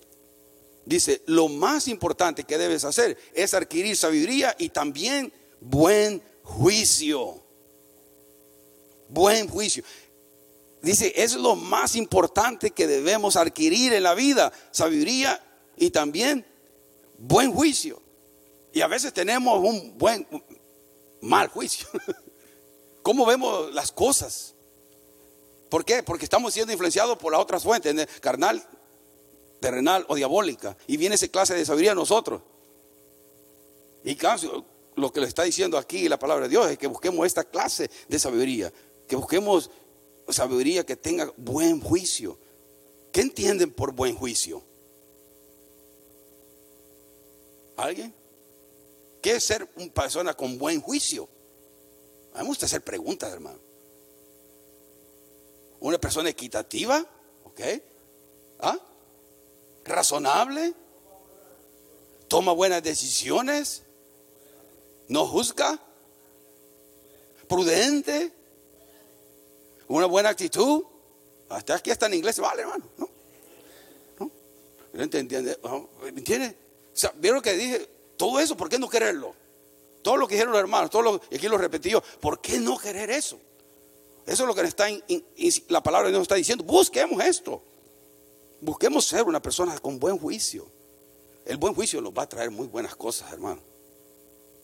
dice, 0.85 1.23
lo 1.27 1.49
más 1.49 1.89
importante 1.89 2.45
que 2.45 2.59
debes 2.59 2.85
hacer 2.85 3.17
es 3.35 3.55
adquirir 3.55 3.97
sabiduría 3.97 4.55
y 4.59 4.71
también 4.71 5.33
buen 5.61 6.23
juicio. 6.43 7.43
Buen 9.09 9.49
juicio. 9.49 9.85
Dice, 10.83 11.13
es 11.17 11.35
lo 11.35 11.57
más 11.57 11.95
importante 11.95 12.71
que 12.71 12.87
debemos 12.87 13.37
adquirir 13.37 13.93
en 13.93 14.03
la 14.03 14.15
vida, 14.15 14.53
sabiduría 14.71 15.43
y 15.77 15.91
también 15.91 16.45
buen 17.19 17.53
juicio. 17.53 18.01
Y 18.73 18.81
a 18.81 18.87
veces 18.87 19.13
tenemos 19.13 19.59
un 19.59 19.99
buen, 19.99 20.27
mal 21.21 21.49
juicio. 21.49 21.89
¿Cómo 23.03 23.27
vemos 23.27 23.73
las 23.73 23.93
cosas? 23.93 24.55
¿Por 25.69 25.85
qué? 25.85 26.03
Porque 26.03 26.25
estamos 26.25 26.53
siendo 26.53 26.73
influenciados 26.73 27.17
por 27.19 27.33
las 27.33 27.41
otras 27.41 27.63
fuentes, 27.63 28.09
carnal, 28.21 28.63
terrenal 29.61 30.05
o 30.09 30.17
diabólica. 30.17 30.77
Y 30.87 30.97
viene 30.97 31.15
esa 31.15 31.29
clase 31.29 31.55
de 31.55 31.65
sabiduría 31.65 31.93
a 31.93 31.95
nosotros. 31.95 32.43
Y 34.05 34.19
lo 34.97 35.13
que 35.13 35.21
le 35.21 35.27
está 35.27 35.45
diciendo 35.45 35.79
aquí 35.79 36.09
la 36.09 36.19
palabra 36.19 36.45
de 36.45 36.51
Dios 36.51 36.71
es 36.71 36.79
que 36.79 36.87
busquemos 36.87 37.27
esta 37.27 37.45
clase 37.45 37.91
de 38.09 38.19
sabiduría. 38.19 38.73
Que 39.07 39.17
busquemos 39.17 39.71
sabiduría 40.29 40.85
que 40.85 40.97
tenga 40.97 41.33
buen 41.37 41.81
juicio. 41.81 42.39
¿Qué 43.13 43.21
entienden 43.21 43.73
por 43.73 43.93
buen 43.93 44.15
juicio? 44.15 44.63
¿Alguien? 47.77 48.15
¿Qué 49.21 49.37
es 49.37 49.45
ser 49.45 49.69
una 49.77 49.93
persona 49.93 50.35
con 50.35 50.59
buen 50.59 50.81
juicio? 50.81 51.29
A 52.35 52.39
me 52.39 52.45
gusta 52.45 52.67
hacer 52.67 52.83
preguntas, 52.83 53.33
hermano. 53.33 53.59
Una 55.81 55.99
persona 55.99 56.29
equitativa, 56.29 57.05
¿ok? 57.45 57.61
¿Ah? 58.61 58.79
Razonable. 59.85 60.75
Toma 62.29 62.53
buenas 62.53 62.83
decisiones. 62.83 63.83
No 65.09 65.27
juzga. 65.27 65.79
Prudente. 67.49 68.33
Una 69.89 70.07
buena 70.07 70.29
actitud. 70.29 70.85
Hasta 71.49 71.75
aquí 71.75 71.91
está 71.91 72.07
en 72.07 72.15
inglés, 72.15 72.39
vale, 72.39 72.63
hermano. 72.63 72.85
¿No? 72.97 73.11
¿No? 74.19 74.31
¿Entiende? 75.03 75.59
¿Entiende? 76.05 76.57
O 76.93 76.97
sea, 76.97 77.13
¿vieron 77.17 77.43
que 77.43 77.55
dije? 77.55 78.00
Todo 78.21 78.39
eso, 78.39 78.55
¿por 78.55 78.69
qué 78.69 78.79
no 78.79 78.87
quererlo? 78.87 79.35
Todo 80.03 80.19
lo 80.19 80.29
que 80.29 80.35
dijeron 80.35 80.53
los 80.53 80.61
hermanos, 80.61 80.91
todo 80.91 81.01
lo, 81.01 81.23
y 81.31 81.37
aquí 81.37 81.49
lo 81.49 81.57
repetí 81.57 81.89
yo, 81.89 82.03
¿por 82.21 82.39
qué 82.43 82.59
no 82.59 82.77
querer 82.77 83.11
eso? 83.11 83.39
Eso 84.27 84.43
es 84.43 84.47
lo 84.47 84.55
que 84.55 84.61
está 84.61 84.89
la 85.69 85.83
palabra 85.83 86.09
de 86.09 86.13
Dios 86.13 86.21
está 86.25 86.35
diciendo. 86.35 86.63
Busquemos 86.63 87.25
esto. 87.25 87.63
Busquemos 88.61 89.07
ser 89.07 89.23
una 89.23 89.41
persona 89.41 89.79
con 89.79 89.99
buen 89.99 90.19
juicio. 90.19 90.67
El 91.47 91.57
buen 91.57 91.73
juicio 91.73 92.03
nos 92.03 92.13
va 92.13 92.25
a 92.25 92.29
traer 92.29 92.51
muy 92.51 92.67
buenas 92.67 92.95
cosas, 92.95 93.33
hermano. 93.33 93.63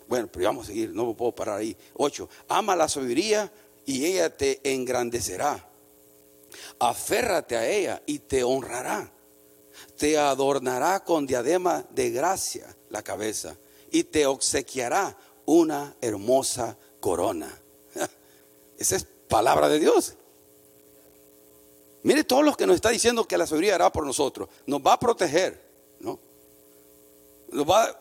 Bueno, 0.06 0.28
pero 0.30 0.44
vamos 0.44 0.64
a 0.64 0.66
seguir, 0.66 0.90
no 0.90 1.14
puedo 1.14 1.32
parar 1.32 1.60
ahí. 1.60 1.74
Ocho, 1.94 2.28
ama 2.48 2.76
la 2.76 2.90
sabiduría 2.90 3.50
y 3.86 4.04
ella 4.04 4.36
te 4.36 4.60
engrandecerá. 4.70 5.66
Aférrate 6.78 7.56
a 7.56 7.66
ella 7.66 8.02
y 8.04 8.18
te 8.18 8.44
honrará 8.44 9.10
te 9.96 10.18
adornará 10.18 11.04
con 11.04 11.26
diadema 11.26 11.84
de 11.90 12.10
gracia 12.10 12.74
la 12.96 13.02
cabeza 13.02 13.54
y 13.90 14.04
te 14.04 14.26
obsequiará 14.26 15.16
una 15.44 15.94
hermosa 16.00 16.78
corona. 16.98 17.46
Esa 18.78 18.96
es 18.96 19.06
palabra 19.28 19.68
de 19.68 19.78
Dios. 19.78 20.14
Mire 22.02 22.24
todos 22.24 22.42
los 22.42 22.56
que 22.56 22.66
nos 22.66 22.76
está 22.76 22.88
diciendo 22.88 23.28
que 23.28 23.36
la 23.36 23.46
sabiduría 23.46 23.74
hará 23.74 23.92
por 23.92 24.06
nosotros. 24.06 24.48
Nos 24.64 24.80
va 24.80 24.94
a 24.94 24.98
proteger, 24.98 25.60
¿no? 26.00 26.18
Nos 27.50 27.68
va, 27.68 28.00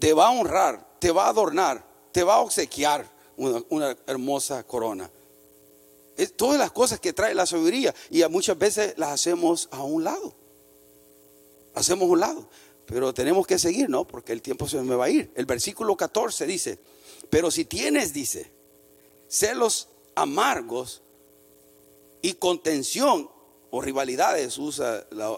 te 0.00 0.12
va 0.12 0.26
a 0.26 0.30
honrar, 0.32 0.98
te 0.98 1.12
va 1.12 1.26
a 1.26 1.28
adornar, 1.28 1.84
te 2.10 2.24
va 2.24 2.34
a 2.34 2.40
obsequiar 2.40 3.08
una, 3.36 3.96
hermosa 4.08 4.64
corona. 4.64 5.08
Es 6.16 6.36
todas 6.36 6.58
las 6.58 6.72
cosas 6.72 6.98
que 6.98 7.12
trae 7.12 7.34
la 7.34 7.46
sabiduría 7.46 7.94
y 8.10 8.24
muchas 8.24 8.58
veces 8.58 8.94
las 8.96 9.10
hacemos 9.10 9.68
a 9.70 9.84
un 9.84 10.02
lado 10.02 10.34
hacemos 11.78 12.08
un 12.08 12.20
lado. 12.20 12.48
Pero 12.88 13.12
tenemos 13.12 13.46
que 13.46 13.58
seguir, 13.58 13.90
¿no? 13.90 14.06
Porque 14.06 14.32
el 14.32 14.40
tiempo 14.40 14.66
se 14.66 14.80
me 14.80 14.94
va 14.94 15.04
a 15.04 15.10
ir. 15.10 15.30
El 15.34 15.44
versículo 15.44 15.94
14 15.94 16.46
dice, 16.46 16.78
pero 17.28 17.50
si 17.50 17.66
tienes, 17.66 18.14
dice, 18.14 18.50
celos 19.28 19.88
amargos 20.14 21.02
y 22.22 22.32
contención 22.34 23.30
o 23.70 23.82
rivalidades, 23.82 24.56
usa 24.56 25.06
la, 25.10 25.30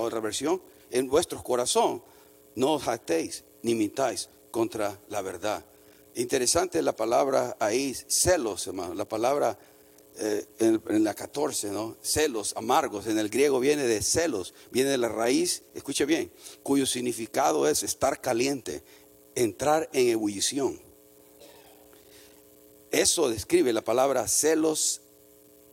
otra 0.00 0.20
versión, 0.20 0.62
en 0.90 1.06
vuestro 1.06 1.42
corazón, 1.42 2.02
no 2.54 2.72
os 2.72 2.84
jactéis 2.84 3.44
ni 3.62 3.74
mintáis 3.74 4.30
contra 4.50 4.98
la 5.10 5.20
verdad. 5.20 5.62
Interesante 6.14 6.80
la 6.80 6.96
palabra 6.96 7.54
ahí, 7.60 7.94
celos, 8.08 8.66
hermano. 8.66 8.94
La 8.94 9.04
palabra 9.04 9.58
eh, 10.18 10.46
en, 10.58 11.04
la 11.04 11.14
14, 11.14 11.70
¿no? 11.70 11.96
Celos 12.02 12.54
amargos, 12.56 13.06
en 13.06 13.18
el 13.18 13.28
griego 13.28 13.60
viene 13.60 13.84
de 13.84 14.02
celos, 14.02 14.54
viene 14.70 14.90
de 14.90 14.98
la 14.98 15.08
raíz, 15.08 15.62
escuche 15.74 16.04
bien, 16.04 16.32
cuyo 16.62 16.86
significado 16.86 17.68
es 17.68 17.82
estar 17.82 18.20
caliente, 18.20 18.82
entrar 19.34 19.88
en 19.92 20.08
ebullición. 20.08 20.80
Eso 22.90 23.28
describe 23.28 23.72
la 23.72 23.82
palabra 23.82 24.28
celos, 24.28 25.00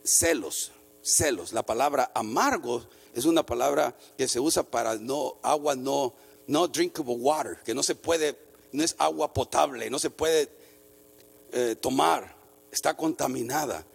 celos, 0.02 0.72
celos. 1.02 1.52
La 1.52 1.64
palabra 1.64 2.10
amargo 2.14 2.84
es 3.14 3.26
una 3.26 3.46
palabra 3.46 3.96
que 4.18 4.26
se 4.26 4.40
usa 4.40 4.64
para 4.64 4.96
no 4.96 5.36
agua 5.42 5.76
no 5.76 6.14
no 6.46 6.68
drinkable 6.68 7.14
water, 7.14 7.58
que 7.64 7.74
no 7.74 7.82
se 7.82 7.94
puede, 7.94 8.36
no 8.72 8.82
es 8.82 8.94
agua 8.98 9.32
potable, 9.32 9.88
no 9.90 9.98
se 9.98 10.10
puede 10.10 10.48
eh, 11.52 11.76
tomar, 11.80 12.34
está 12.70 12.94
contaminada. 12.94 13.86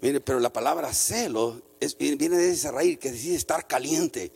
Mire, 0.00 0.20
pero 0.20 0.38
la 0.38 0.52
palabra 0.52 0.92
celo 0.92 1.60
viene 1.98 2.36
de 2.36 2.50
esa 2.50 2.70
raíz 2.70 2.98
que 2.98 3.10
dice 3.10 3.34
estar 3.34 3.66
caliente, 3.66 4.30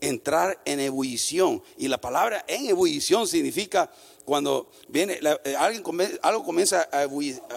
entrar 0.00 0.60
en 0.64 0.80
ebullición. 0.80 1.62
Y 1.76 1.88
la 1.88 2.00
palabra 2.00 2.44
en 2.46 2.66
ebullición 2.66 3.26
significa 3.26 3.90
cuando 4.24 4.70
viene, 4.88 5.18
eh, 5.44 5.56
alguien 5.56 5.82
algo 6.22 6.44
comienza 6.44 6.88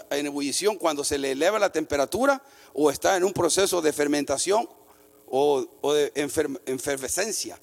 en 0.09 0.25
ebullición 0.25 0.77
cuando 0.77 1.03
se 1.03 1.19
le 1.19 1.31
eleva 1.31 1.59
la 1.59 1.71
temperatura 1.71 2.41
o 2.73 2.89
está 2.89 3.15
en 3.15 3.23
un 3.23 3.33
proceso 3.33 3.81
de 3.81 3.93
fermentación 3.93 4.67
o, 5.27 5.65
de 5.93 6.11
enfervescencia. 6.65 7.59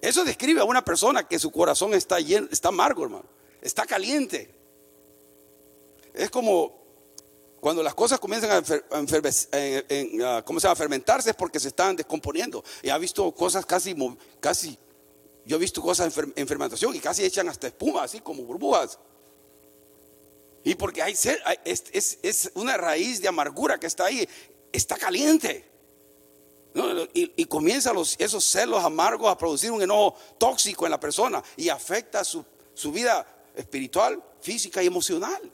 Eso 0.00 0.24
describe 0.24 0.60
a 0.60 0.64
una 0.64 0.84
persona 0.84 1.26
que 1.26 1.38
su 1.38 1.50
corazón 1.50 1.94
está, 1.94 2.20
lleno, 2.20 2.48
está 2.50 2.68
amargo, 2.68 3.04
hermano. 3.04 3.24
Está 3.62 3.86
caliente. 3.86 4.54
Es 6.12 6.30
como 6.30 6.83
cuando 7.64 7.82
las 7.82 7.94
cosas 7.94 8.20
comienzan 8.20 8.50
a, 8.50 8.58
a 8.58 8.62
fermentarse 10.76 11.30
es 11.30 11.34
porque 11.34 11.58
se 11.58 11.68
están 11.68 11.96
descomponiendo. 11.96 12.62
Y 12.82 12.90
ha 12.90 12.98
visto 12.98 13.32
cosas 13.32 13.64
casi, 13.64 13.96
casi, 14.38 14.78
yo 15.46 15.56
he 15.56 15.58
visto 15.58 15.80
cosas 15.80 16.14
en, 16.36 16.46
fermentación 16.46 16.94
y 16.94 17.00
casi 17.00 17.24
echan 17.24 17.48
hasta 17.48 17.68
espuma, 17.68 18.02
así 18.02 18.20
como 18.20 18.42
burbujas. 18.42 18.98
Y 20.62 20.74
porque 20.74 21.00
hay, 21.00 21.14
es, 21.64 22.50
una 22.52 22.76
raíz 22.76 23.22
de 23.22 23.28
amargura 23.28 23.80
que 23.80 23.86
está 23.86 24.04
ahí, 24.04 24.28
está 24.70 24.98
caliente. 24.98 25.64
Y, 27.14 27.46
comienza 27.46 27.94
los, 27.94 28.14
esos 28.18 28.44
celos 28.44 28.84
amargos 28.84 29.32
a 29.32 29.38
producir 29.38 29.70
un 29.70 29.80
enojo 29.80 30.18
tóxico 30.36 30.84
en 30.84 30.90
la 30.90 31.00
persona 31.00 31.42
y 31.56 31.70
afecta 31.70 32.24
su, 32.24 32.44
su 32.74 32.92
vida 32.92 33.26
espiritual, 33.56 34.22
física 34.42 34.82
y 34.82 34.86
emocional 34.86 35.50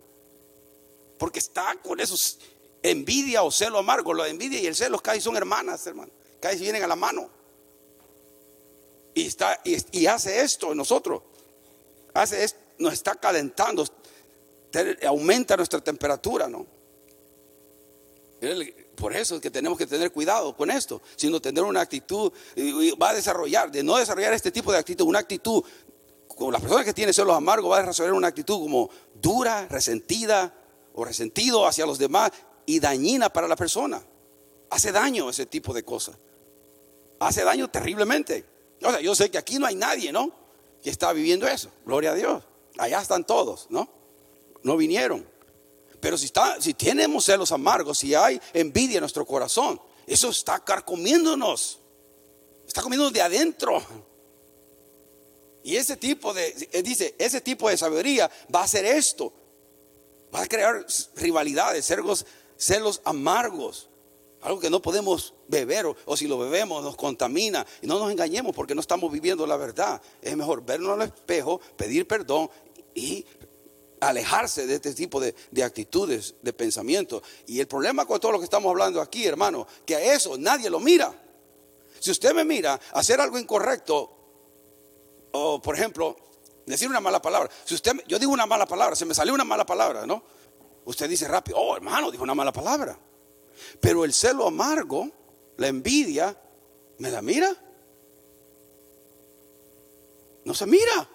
porque 1.20 1.38
está 1.38 1.76
con 1.82 2.00
esos 2.00 2.38
envidia 2.82 3.42
o 3.42 3.50
celo 3.50 3.78
amargo. 3.78 4.14
La 4.14 4.26
envidia 4.26 4.58
y 4.58 4.66
el 4.66 4.74
celo 4.74 4.98
casi 4.98 5.20
son 5.20 5.36
hermanas, 5.36 5.86
hermano. 5.86 6.10
Casi 6.40 6.60
vienen 6.60 6.82
a 6.82 6.86
la 6.86 6.96
mano. 6.96 7.28
Y, 9.12 9.26
está, 9.26 9.60
y, 9.64 10.06
hace 10.06 10.40
esto 10.40 10.70
en 10.72 10.78
nosotros. 10.78 11.22
Hace 12.14 12.46
nos 12.78 12.94
está 12.94 13.16
calentando. 13.16 13.84
Aumenta 15.06 15.58
nuestra 15.58 15.82
temperatura, 15.82 16.48
¿no? 16.48 16.66
Por 18.96 19.14
eso 19.14 19.34
es 19.34 19.42
que 19.42 19.50
tenemos 19.50 19.76
que 19.76 19.86
tener 19.86 20.10
cuidado 20.10 20.56
con 20.56 20.70
esto, 20.70 21.02
sino 21.16 21.38
tener 21.38 21.64
una 21.64 21.82
actitud, 21.82 22.32
va 23.00 23.10
a 23.10 23.14
desarrollar, 23.14 23.70
de 23.70 23.82
no 23.82 23.98
desarrollar 23.98 24.32
este 24.32 24.50
tipo 24.50 24.72
de 24.72 24.78
actitud, 24.78 25.04
una 25.04 25.18
actitud, 25.18 25.62
como 26.28 26.50
las 26.50 26.62
personas 26.62 26.86
que 26.86 26.94
tienen 26.94 27.12
celos 27.12 27.36
amargos, 27.36 27.70
va 27.70 27.80
a 27.80 27.82
desarrollar 27.82 28.14
una 28.14 28.28
actitud 28.28 28.58
como 28.58 28.88
dura, 29.20 29.68
resentida, 29.68 30.54
o 30.94 31.04
resentido 31.04 31.66
hacia 31.66 31.86
los 31.86 31.98
demás 31.98 32.32
y 32.66 32.80
dañina 32.80 33.32
para 33.32 33.48
la 33.48 33.56
persona. 33.56 34.02
Hace 34.70 34.92
daño 34.92 35.30
ese 35.30 35.46
tipo 35.46 35.72
de 35.72 35.82
cosas. 35.82 36.16
Hace 37.18 37.44
daño 37.44 37.68
terriblemente. 37.68 38.44
O 38.82 38.90
sea, 38.90 39.00
yo 39.00 39.14
sé 39.14 39.30
que 39.30 39.38
aquí 39.38 39.58
no 39.58 39.66
hay 39.66 39.74
nadie, 39.74 40.12
¿no? 40.12 40.32
Que 40.82 40.90
está 40.90 41.12
viviendo 41.12 41.46
eso. 41.46 41.70
Gloria 41.84 42.12
a 42.12 42.14
Dios. 42.14 42.44
Allá 42.78 43.00
están 43.00 43.24
todos, 43.24 43.66
¿no? 43.70 43.88
No 44.62 44.76
vinieron. 44.76 45.26
Pero 46.00 46.16
si, 46.16 46.26
está, 46.26 46.60
si 46.60 46.74
tenemos 46.74 47.24
celos 47.24 47.52
amargos, 47.52 47.98
si 47.98 48.14
hay 48.14 48.40
envidia 48.54 48.96
en 48.96 49.00
nuestro 49.00 49.26
corazón, 49.26 49.80
eso 50.06 50.30
está 50.30 50.58
carcomiéndonos. 50.60 51.78
Está 52.66 52.82
comiendo 52.82 53.10
de 53.10 53.20
adentro. 53.20 53.82
Y 55.62 55.76
ese 55.76 55.96
tipo 55.96 56.32
de, 56.32 56.52
dice, 56.82 57.14
ese 57.18 57.40
tipo 57.40 57.68
de 57.68 57.76
sabiduría 57.76 58.30
va 58.54 58.60
a 58.60 58.64
hacer 58.64 58.84
esto. 58.86 59.32
Va 60.34 60.42
a 60.42 60.46
crear 60.46 60.86
rivalidades, 61.16 61.86
celos, 61.86 62.26
celos 62.56 63.00
amargos. 63.04 63.88
Algo 64.42 64.58
que 64.58 64.70
no 64.70 64.80
podemos 64.80 65.34
beber 65.48 65.86
o, 65.86 66.16
si 66.16 66.26
lo 66.26 66.38
bebemos 66.38 66.82
nos 66.82 66.96
contamina. 66.96 67.66
Y 67.82 67.86
no 67.86 67.98
nos 67.98 68.10
engañemos 68.10 68.54
porque 68.54 68.74
no 68.74 68.80
estamos 68.80 69.12
viviendo 69.12 69.46
la 69.46 69.56
verdad. 69.56 70.00
Es 70.22 70.36
mejor 70.36 70.64
vernos 70.64 70.92
al 70.92 71.02
espejo, 71.02 71.60
pedir 71.76 72.06
perdón 72.06 72.48
y 72.94 73.26
alejarse 74.00 74.66
de 74.66 74.76
este 74.76 74.94
tipo 74.94 75.20
de, 75.20 75.34
de, 75.50 75.62
actitudes, 75.62 76.36
de 76.40 76.52
pensamiento. 76.52 77.22
Y 77.46 77.60
el 77.60 77.66
problema 77.66 78.06
con 78.06 78.18
todo 78.18 78.32
lo 78.32 78.38
que 78.38 78.44
estamos 78.44 78.70
hablando 78.70 79.00
aquí, 79.00 79.26
hermano, 79.26 79.66
que 79.84 79.96
a 79.96 80.14
eso 80.14 80.38
nadie 80.38 80.70
lo 80.70 80.80
mira. 80.80 81.12
Si 81.98 82.10
usted 82.10 82.32
me 82.32 82.44
mira 82.44 82.80
hacer 82.92 83.20
algo 83.20 83.38
incorrecto, 83.38 84.10
o 85.32 85.60
por 85.60 85.74
ejemplo, 85.74 86.16
decir 86.70 86.88
una 86.88 87.00
mala 87.00 87.20
palabra. 87.20 87.50
Si 87.64 87.74
usted, 87.74 87.92
yo 88.06 88.18
digo 88.18 88.32
una 88.32 88.46
mala 88.46 88.66
palabra, 88.66 88.96
se 88.96 89.04
me 89.04 89.14
salió 89.14 89.34
una 89.34 89.44
mala 89.44 89.66
palabra, 89.66 90.06
¿no? 90.06 90.22
Usted 90.84 91.08
dice 91.08 91.28
rápido, 91.28 91.58
oh 91.58 91.76
hermano, 91.76 92.10
dijo 92.10 92.22
una 92.22 92.34
mala 92.34 92.52
palabra. 92.52 92.98
Pero 93.80 94.04
el 94.04 94.12
celo 94.12 94.46
amargo, 94.46 95.10
la 95.56 95.68
envidia, 95.68 96.36
¿me 96.98 97.10
la 97.10 97.22
mira? 97.22 97.54
No 100.44 100.54
se 100.54 100.66
mira. 100.66 101.08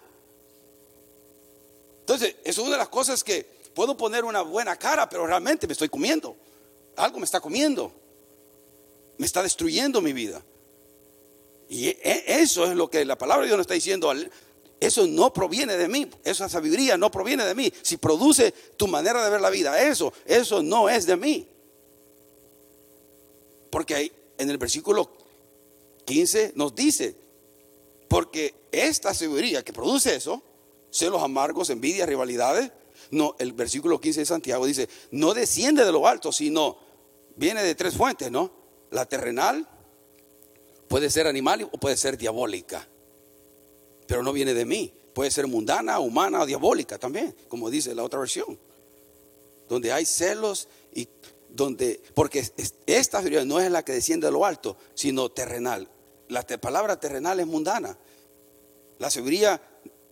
Entonces, 2.02 2.36
es 2.44 2.58
una 2.58 2.72
de 2.72 2.78
las 2.78 2.90
cosas 2.90 3.24
que 3.24 3.44
puedo 3.74 3.98
poner 3.98 4.24
una 4.24 4.42
buena 4.42 4.78
cara, 4.78 5.10
pero 5.10 5.26
realmente 5.26 5.68
me 5.68 5.74
estoy 5.74 5.90
comiendo. 5.90 6.38
Algo 6.96 7.20
me 7.20 7.26
está 7.26 7.40
comiendo. 7.40 7.92
Me 9.18 9.26
está 9.26 9.42
destruyendo 9.42 10.02
mi 10.02 10.14
vida. 10.14 10.42
Y 11.68 11.88
e, 11.88 12.00
e, 12.04 12.42
eso 12.42 12.66
es 12.66 12.76
lo 12.76 12.90
que 12.90 13.04
la 13.06 13.18
palabra 13.18 13.42
de 13.42 13.48
Dios 13.48 13.58
nos 13.58 13.64
está 13.64 13.74
diciendo. 13.74 14.14
Eso 14.80 15.08
no 15.08 15.32
proviene 15.32 15.78
de 15.78 15.88
mí, 15.88 16.10
esa 16.24 16.50
sabiduría 16.50 16.98
no 16.98 17.10
proviene 17.10 17.46
de 17.46 17.56
mí. 17.56 17.72
Si 17.82 17.98
produce 17.98 18.52
tu 18.76 18.88
manera 18.88 19.24
de 19.24 19.30
ver 19.30 19.42
la 19.42 19.50
vida, 19.50 19.82
eso, 19.82 20.12
eso 20.26 20.62
no 20.62 20.90
es 20.90 21.06
de 21.06 21.16
mí. 21.16 21.48
Porque 23.70 24.12
en 24.38 24.50
el 24.50 24.58
versículo 24.58 25.10
15 26.06 26.54
nos 26.56 26.76
dice, 26.76 27.16
porque 28.10 28.54
esta 28.72 29.14
sabiduría 29.14 29.64
que 29.64 29.74
produce 29.74 30.16
eso, 30.16 30.44
celos 30.92 31.24
amargos, 31.24 31.70
envidia, 31.70 32.06
rivalidades, 32.06 32.72
no, 33.12 33.36
el 33.40 33.54
versículo 33.54 34.00
15 34.00 34.22
de 34.22 34.26
Santiago 34.26 34.66
dice, 34.66 34.90
no 35.12 35.34
desciende 35.34 35.86
de 35.86 35.92
lo 35.92 36.08
alto, 36.08 36.32
sino 36.32 36.78
viene 37.36 37.64
de 37.64 37.76
tres 37.76 37.96
fuentes, 37.96 38.30
¿no? 38.30 38.52
La 38.92 39.06
terrenal, 39.06 39.68
puede 40.88 41.10
ser 41.10 41.28
animal 41.28 41.68
o 41.72 41.78
puede 41.78 41.98
ser 41.98 42.18
diabólica 42.18 42.88
pero 44.08 44.24
no 44.24 44.34
viene 44.34 44.54
de 44.54 44.66
mí. 44.66 44.94
Puede 45.14 45.32
ser 45.32 45.48
mundana, 45.48 46.00
humana 46.00 46.42
o 46.42 46.46
diabólica 46.46 46.98
también, 46.98 47.36
como 47.48 47.70
dice 47.70 47.96
la 47.96 48.04
otra 48.04 48.20
versión. 48.20 48.60
Donde 49.70 49.92
hay 49.92 50.06
celos 50.06 50.68
y 50.94 51.08
donde, 51.50 52.02
porque 52.14 52.46
esta 52.86 53.20
sabiduría 53.20 53.46
no 53.46 53.60
es 53.60 53.72
la 53.72 53.84
que 53.84 53.94
desciende 53.94 54.28
de 54.28 54.34
lo 54.34 54.46
alto, 54.46 54.78
sino 54.94 55.30
terrenal. 55.30 55.88
La 56.28 56.44
palabra 56.44 57.00
terrenal 57.00 57.40
es 57.40 57.48
mundana. 57.48 57.98
La 59.00 59.10
sabiduría, 59.10 59.62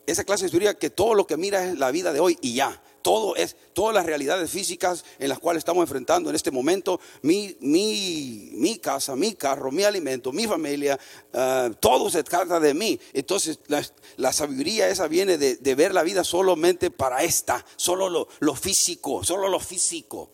esa 0.05 0.23
clase 0.23 0.45
de 0.45 0.49
sabiduría 0.49 0.75
que 0.75 0.89
todo 0.89 1.13
lo 1.13 1.27
que 1.27 1.37
mira 1.37 1.65
es 1.65 1.77
la 1.77 1.91
vida 1.91 2.13
de 2.13 2.19
hoy 2.19 2.37
y 2.41 2.55
ya 2.55 2.81
todo 3.03 3.35
es, 3.35 3.55
todas 3.73 3.93
las 3.93 4.05
realidades 4.05 4.49
físicas 4.49 5.05
en 5.19 5.29
las 5.29 5.37
cuales 5.37 5.59
estamos 5.59 5.83
enfrentando 5.83 6.29
en 6.29 6.35
este 6.35 6.49
momento, 6.49 6.99
mi, 7.21 7.55
mi, 7.59 8.49
mi 8.53 8.79
casa, 8.79 9.15
mi 9.15 9.33
carro, 9.33 9.71
mi 9.71 9.83
alimento, 9.83 10.31
mi 10.31 10.47
familia, 10.47 10.97
ah, 11.33 11.69
todo 11.79 12.09
se 12.09 12.23
trata 12.23 12.59
de 12.59 12.73
mí. 12.73 12.99
Entonces 13.11 13.59
la, 13.67 14.33
sabiduría 14.33 14.87
esa 14.87 15.07
viene 15.07 15.37
de, 15.37 15.75
ver 15.75 15.93
la 15.93 16.01
vida 16.01 16.23
solamente 16.23 16.89
para 16.89 17.23
esta, 17.23 17.63
solo 17.75 18.27
lo, 18.39 18.55
físico, 18.55 19.23
solo 19.23 19.49
lo 19.49 19.59
físico. 19.59 20.31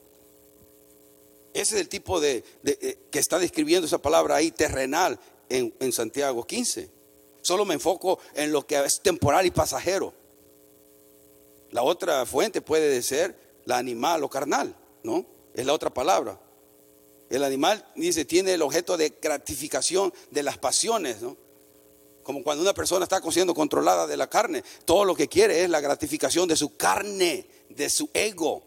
Ese 1.51 1.75
es 1.75 1.81
el 1.81 1.89
tipo 1.89 2.21
de, 2.21 2.43
eh, 2.63 2.99
que 3.11 3.19
está 3.19 3.39
describiendo 3.39 3.87
esa 3.87 3.97
palabra 3.97 4.35
ahí, 4.35 4.51
terrenal, 4.51 5.19
en, 5.49 5.73
en 5.79 5.91
Santiago 5.91 6.45
15. 6.45 6.91
Solo 7.41 7.65
me 7.65 7.73
enfoco 7.73 8.19
en 8.35 8.51
lo 8.51 8.67
que 8.67 8.77
es 8.85 9.01
temporal 9.01 9.47
y 9.47 9.51
pasajero. 9.51 10.18
La 11.71 11.83
otra 11.83 12.25
fuente 12.25 12.61
puede 12.61 13.01
ser 13.01 13.61
la 13.65 13.77
animal 13.77 14.23
o 14.23 14.29
carnal, 14.29 14.75
¿no? 15.03 15.25
Es 15.53 15.65
la 15.65 15.73
otra 15.73 15.91
palabra. 15.91 16.39
El 17.29 17.43
animal, 17.43 17.85
dice, 17.95 18.25
tiene 18.25 18.53
el 18.53 18.61
objeto 18.61 18.97
de 18.97 19.17
gratificación 19.21 20.13
de 20.31 20.43
las 20.43 20.57
pasiones, 20.57 21.21
¿no? 21.21 21.37
Como 22.23 22.43
cuando 22.43 22.63
una 22.63 22.73
persona 22.73 23.03
está 23.03 23.21
siendo 23.31 23.53
controlada 23.53 24.07
de 24.07 24.17
la 24.17 24.29
carne, 24.29 24.63
todo 24.85 25.05
lo 25.05 25.15
que 25.15 25.27
quiere 25.27 25.63
es 25.63 25.69
la 25.69 25.79
gratificación 25.79 26.47
de 26.47 26.55
su 26.55 26.75
carne, 26.75 27.47
de 27.69 27.89
su 27.89 28.09
ego. 28.13 28.63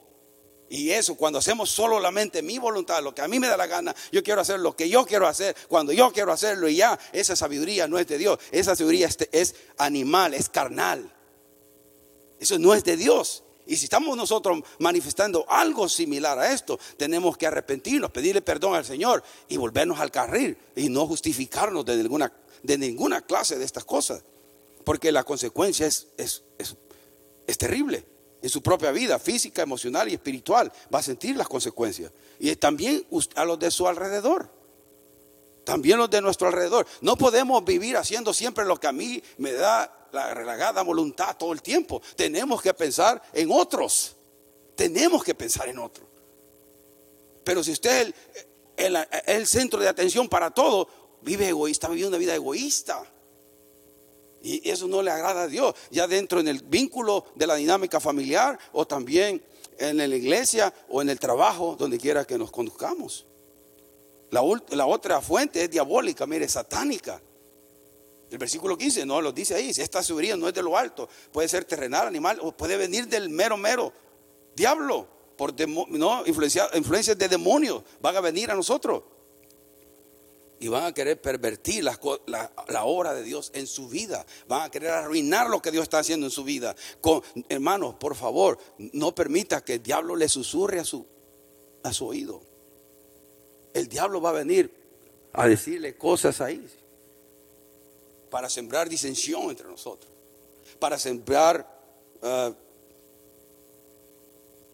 Y 0.68 0.90
eso, 0.90 1.16
cuando 1.16 1.38
hacemos 1.38 1.70
solo 1.70 2.00
la 2.00 2.10
mente, 2.10 2.40
mi 2.40 2.58
voluntad, 2.58 3.02
lo 3.02 3.14
que 3.14 3.20
a 3.20 3.28
mí 3.28 3.38
me 3.38 3.46
da 3.46 3.56
la 3.56 3.66
gana, 3.66 3.94
yo 4.10 4.22
quiero 4.22 4.40
hacer 4.40 4.58
lo 4.58 4.74
que 4.74 4.88
yo 4.88 5.04
quiero 5.04 5.26
hacer, 5.26 5.54
cuando 5.68 5.92
yo 5.92 6.12
quiero 6.12 6.32
hacerlo 6.32 6.68
y 6.68 6.76
ya, 6.76 6.98
esa 7.12 7.36
sabiduría 7.36 7.86
no 7.88 7.98
es 7.98 8.06
de 8.06 8.16
Dios, 8.16 8.38
esa 8.52 8.74
sabiduría 8.74 9.08
es 9.32 9.54
animal, 9.76 10.34
es 10.34 10.48
carnal. 10.48 11.12
Eso 12.42 12.58
no 12.58 12.74
es 12.74 12.82
de 12.82 12.96
Dios. 12.96 13.44
Y 13.68 13.76
si 13.76 13.84
estamos 13.84 14.16
nosotros 14.16 14.64
manifestando 14.80 15.46
algo 15.48 15.88
similar 15.88 16.36
a 16.40 16.52
esto, 16.52 16.76
tenemos 16.96 17.36
que 17.38 17.46
arrepentirnos, 17.46 18.10
pedirle 18.10 18.42
perdón 18.42 18.74
al 18.74 18.84
Señor 18.84 19.22
y 19.46 19.56
volvernos 19.56 20.00
al 20.00 20.10
carril 20.10 20.58
y 20.74 20.88
no 20.88 21.06
justificarnos 21.06 21.84
de 21.84 21.96
ninguna, 21.98 22.32
de 22.64 22.78
ninguna 22.78 23.20
clase 23.20 23.56
de 23.60 23.64
estas 23.64 23.84
cosas. 23.84 24.24
Porque 24.82 25.12
la 25.12 25.22
consecuencia 25.22 25.86
es, 25.86 26.08
es, 26.16 26.42
es, 26.58 27.58
terrible. 27.58 28.04
En 28.42 28.50
su 28.50 28.60
propia 28.60 28.90
vida 28.90 29.20
física, 29.20 29.62
emocional 29.62 30.08
y 30.08 30.14
espiritual 30.14 30.72
va 30.92 30.98
a 30.98 31.02
sentir 31.04 31.36
las 31.36 31.46
consecuencias. 31.46 32.10
Y 32.40 32.56
también 32.56 33.06
a 33.36 33.44
los 33.44 33.56
de 33.60 33.70
su 33.70 33.86
alrededor. 33.86 34.50
También 35.62 35.96
los 35.96 36.10
de 36.10 36.20
nuestro 36.20 36.48
alrededor. 36.48 36.88
No 37.02 37.14
podemos 37.14 37.64
vivir 37.64 37.96
haciendo 37.96 38.34
siempre 38.34 38.64
lo 38.64 38.80
que 38.80 38.88
a 38.88 38.92
mí 38.92 39.22
me 39.38 39.52
da 39.52 40.01
la 40.12 40.34
relagada 40.34 40.82
voluntad 40.82 41.36
todo 41.36 41.52
el 41.52 41.62
tiempo. 41.62 42.00
Tenemos 42.16 42.62
que 42.62 42.72
pensar 42.74 43.20
en 43.32 43.50
otros. 43.50 44.14
Tenemos 44.76 45.24
que 45.24 45.34
pensar 45.34 45.68
en 45.68 45.78
otros. 45.78 46.06
Pero 47.44 47.64
si 47.64 47.72
usted 47.72 48.14
es 48.76 48.90
el 49.26 49.46
centro 49.46 49.80
de 49.80 49.88
atención 49.88 50.28
para 50.28 50.50
todo, 50.50 50.88
vive 51.22 51.48
egoísta, 51.48 51.88
vive 51.88 52.08
una 52.08 52.18
vida 52.18 52.34
egoísta. 52.34 53.04
Y 54.42 54.68
eso 54.68 54.88
no 54.88 55.02
le 55.02 55.10
agrada 55.10 55.42
a 55.42 55.48
Dios, 55.48 55.74
ya 55.90 56.08
dentro 56.08 56.40
en 56.40 56.48
el 56.48 56.62
vínculo 56.62 57.26
de 57.36 57.46
la 57.46 57.54
dinámica 57.54 58.00
familiar 58.00 58.58
o 58.72 58.86
también 58.86 59.42
en 59.78 59.96
la 59.96 60.06
iglesia 60.06 60.72
o 60.88 61.00
en 61.00 61.08
el 61.10 61.18
trabajo, 61.18 61.76
donde 61.78 61.98
quiera 61.98 62.24
que 62.24 62.38
nos 62.38 62.50
conduzcamos. 62.50 63.24
La, 64.30 64.42
la 64.70 64.86
otra 64.86 65.20
fuente 65.20 65.62
es 65.62 65.70
diabólica, 65.70 66.26
mire, 66.26 66.48
satánica. 66.48 67.20
El 68.32 68.38
versículo 68.38 68.78
15 68.78 69.04
no 69.04 69.20
lo 69.20 69.30
dice 69.30 69.54
ahí, 69.54 69.68
esta 69.68 70.02
sabiduría 70.02 70.38
no 70.38 70.48
es 70.48 70.54
de 70.54 70.62
lo 70.62 70.78
alto, 70.78 71.06
puede 71.30 71.48
ser 71.48 71.66
terrenal, 71.66 72.06
animal, 72.06 72.38
o 72.40 72.50
puede 72.50 72.78
venir 72.78 73.06
del 73.06 73.28
mero, 73.28 73.58
mero 73.58 73.92
diablo, 74.56 75.06
por 75.36 75.54
no, 75.90 76.24
influencias 76.26 77.18
de 77.18 77.28
demonios, 77.28 77.82
van 78.00 78.16
a 78.16 78.22
venir 78.22 78.50
a 78.50 78.54
nosotros 78.54 79.02
y 80.60 80.68
van 80.68 80.84
a 80.84 80.94
querer 80.94 81.20
pervertir 81.20 81.84
la, 81.84 82.00
la, 82.68 82.84
obra 82.84 83.12
de 83.12 83.22
Dios 83.22 83.50
en 83.52 83.66
su 83.66 83.88
vida. 83.88 84.24
Van 84.46 84.62
a 84.62 84.70
querer 84.70 84.90
arruinar 84.90 85.50
lo 85.50 85.60
que 85.60 85.72
Dios 85.72 85.82
está 85.82 85.98
haciendo 85.98 86.24
en 86.24 86.30
su 86.30 86.44
vida. 86.44 86.74
Con, 87.00 87.20
hermanos, 87.48 87.96
por 87.96 88.14
favor, 88.14 88.58
no 88.78 89.12
permita 89.14 89.62
que 89.64 89.74
el 89.74 89.82
diablo 89.82 90.14
le 90.14 90.28
susurre 90.28 90.78
a 90.78 90.84
su, 90.84 91.04
a 91.82 91.92
su 91.92 92.06
oído. 92.06 92.40
El 93.74 93.88
diablo 93.88 94.20
va 94.20 94.30
a 94.30 94.34
venir 94.34 94.72
a 95.32 95.48
decirle 95.48 95.96
cosas 95.98 96.40
ahí 96.40 96.64
para 98.32 98.48
sembrar 98.48 98.88
disensión 98.88 99.50
entre 99.50 99.68
nosotros, 99.68 100.10
para 100.78 100.98
sembrar 100.98 101.68
uh, 102.22 102.54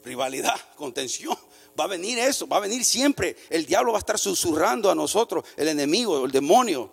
rivalidad, 0.04 0.54
contención. 0.76 1.36
Va 1.78 1.84
a 1.84 1.88
venir 1.88 2.20
eso, 2.20 2.46
va 2.46 2.58
a 2.58 2.60
venir 2.60 2.84
siempre. 2.84 3.36
El 3.50 3.66
diablo 3.66 3.90
va 3.90 3.98
a 3.98 4.00
estar 4.00 4.16
susurrando 4.16 4.92
a 4.92 4.94
nosotros, 4.94 5.44
el 5.56 5.66
enemigo, 5.66 6.24
el 6.24 6.30
demonio, 6.30 6.92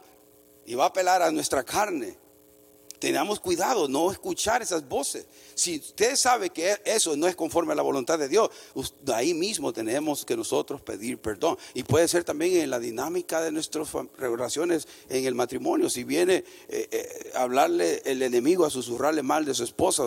y 0.66 0.74
va 0.74 0.86
a 0.86 0.88
apelar 0.88 1.22
a 1.22 1.30
nuestra 1.30 1.64
carne. 1.64 2.18
Tengamos 3.06 3.40
cuidado, 3.40 3.88
no 3.88 4.12
escuchar 4.12 4.64
esas 4.64 4.90
voces. 4.90 5.28
Si 5.54 5.78
usted 5.78 6.16
sabe 6.16 6.50
que 6.50 6.76
eso 6.86 7.16
no 7.16 7.28
es 7.28 7.36
conforme 7.36 7.74
a 7.74 7.76
la 7.76 7.84
voluntad 7.84 8.18
de 8.18 8.28
Dios, 8.28 8.50
ahí 9.14 9.36
mismo 9.36 9.72
tenemos 9.72 10.26
que 10.26 10.36
nosotros 10.36 10.82
pedir 10.82 11.20
perdón. 11.20 11.56
Y 11.76 11.84
puede 11.84 12.08
ser 12.08 12.24
también 12.24 12.64
en 12.64 12.72
la 12.72 12.80
dinámica 12.80 13.44
de 13.44 13.52
nuestras 13.52 13.90
relaciones 14.18 14.88
en 15.08 15.24
el 15.24 15.36
matrimonio. 15.36 15.88
Si 15.88 16.04
viene 16.04 16.44
eh, 16.68 16.88
eh, 16.90 17.32
a 17.36 17.44
hablarle 17.44 18.02
el 18.06 18.24
enemigo, 18.24 18.66
a 18.66 18.72
susurrarle 18.72 19.22
mal 19.22 19.46
de 19.46 19.54
su 19.54 19.66
esposa, 19.66 20.02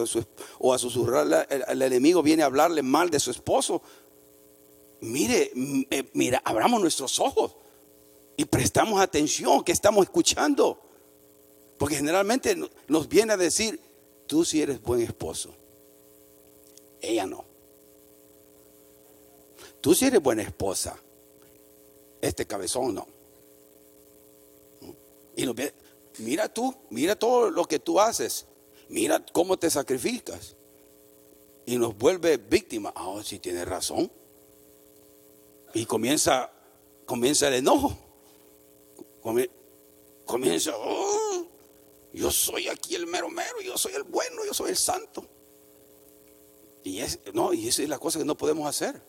o 0.58 0.74
a 0.74 0.78
susurrarle, 0.80 1.46
el, 1.68 1.80
enemigo 1.80 2.20
viene 2.20 2.42
a 2.42 2.46
hablarle 2.46 2.82
mal 2.82 3.11
de 3.11 3.20
su 3.20 3.30
esposo, 3.30 3.80
mire, 5.02 5.52
eh, 5.92 6.11
mira, 6.14 6.42
abramos 6.44 6.80
nuestros 6.80 7.20
ojos 7.20 7.54
y 8.37 8.44
prestamos 8.44 9.00
atención, 9.00 9.62
que 9.62 9.70
estamos 9.70 10.02
escuchando. 10.02 10.88
Porque 11.79 11.97
generalmente 11.97 12.57
nos 12.88 13.09
viene 13.09 13.33
a 13.33 13.37
decir, 13.37 13.81
tú 14.27 14.45
sí 14.45 14.61
eres 14.61 14.83
buen 14.83 15.01
esposo. 15.01 15.55
Ella 17.01 17.27
no. 17.27 17.45
Tú 19.81 19.95
sí 19.95 20.07
eres 20.07 20.21
buena 20.21 20.43
esposa. 20.43 20.99
Este 22.21 22.47
cabezón 22.47 22.95
no. 22.95 23.07
Y 25.37 25.47
mira 26.19 26.53
tú, 26.53 26.75
mira 26.91 27.17
todo 27.17 27.51
lo 27.51 27.64
que 27.64 27.79
tú 27.79 28.01
haces. 28.01 28.47
Mira 28.88 29.25
cómo 29.33 29.57
te 29.57 29.71
sacrificas. 29.71 30.57
Y 31.64 31.77
nos 31.77 31.97
vuelve 31.97 32.38
víctima. 32.38 32.93
Ah, 32.97 33.09
oh, 33.09 33.23
sí 33.23 33.38
tiene 33.38 33.64
razón. 33.64 34.11
Y 35.75 35.85
comienza, 35.85 36.51
comienza 37.07 37.47
el 37.49 37.55
enojo. 37.55 37.97
Comienza, 40.25 40.73
oh, 40.75 41.38
yo 42.18 42.33
soy 42.33 42.68
aquí 42.68 42.96
el 42.96 43.07
mero 43.07 43.31
mero, 43.31 43.61
yo 43.64 43.78
soy 43.78 43.92
el 43.92 44.02
bueno, 44.02 44.44
yo 44.44 44.52
soy 44.52 44.70
el 44.70 44.76
santo. 44.76 45.24
Y, 46.83 46.98
es, 47.00 47.20
no, 47.33 47.52
y 47.52 47.68
esa 47.68 47.83
es 47.83 47.88
la 47.88 47.98
cosa 47.98 48.18
que 48.18 48.24
no 48.24 48.37
podemos 48.37 48.68
hacer. 48.68 49.00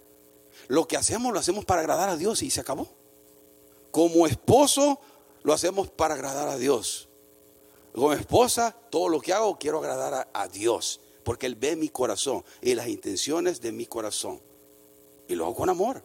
Lo 0.67 0.87
que 0.87 0.95
hacemos 0.95 1.33
lo 1.33 1.39
hacemos 1.39 1.65
para 1.65 1.81
agradar 1.81 2.09
a 2.09 2.17
Dios 2.17 2.43
y 2.43 2.51
se 2.51 2.61
acabó. 2.61 2.87
Como 3.89 4.27
esposo 4.27 4.99
lo 5.41 5.53
hacemos 5.53 5.89
para 5.89 6.13
agradar 6.13 6.49
a 6.49 6.57
Dios. 6.57 7.09
Como 7.93 8.13
esposa, 8.13 8.75
todo 8.91 9.09
lo 9.09 9.19
que 9.19 9.33
hago 9.33 9.57
quiero 9.57 9.79
agradar 9.79 10.29
a, 10.31 10.47
Dios. 10.47 11.01
Porque 11.23 11.47
Él 11.47 11.55
ve 11.55 11.75
mi 11.75 11.89
corazón 11.89 12.43
y 12.61 12.75
las 12.75 12.87
intenciones 12.87 13.59
de 13.59 13.71
mi 13.71 13.87
corazón. 13.87 14.39
Y 15.27 15.33
lo 15.33 15.45
hago 15.45 15.55
con 15.55 15.69
amor. 15.69 16.03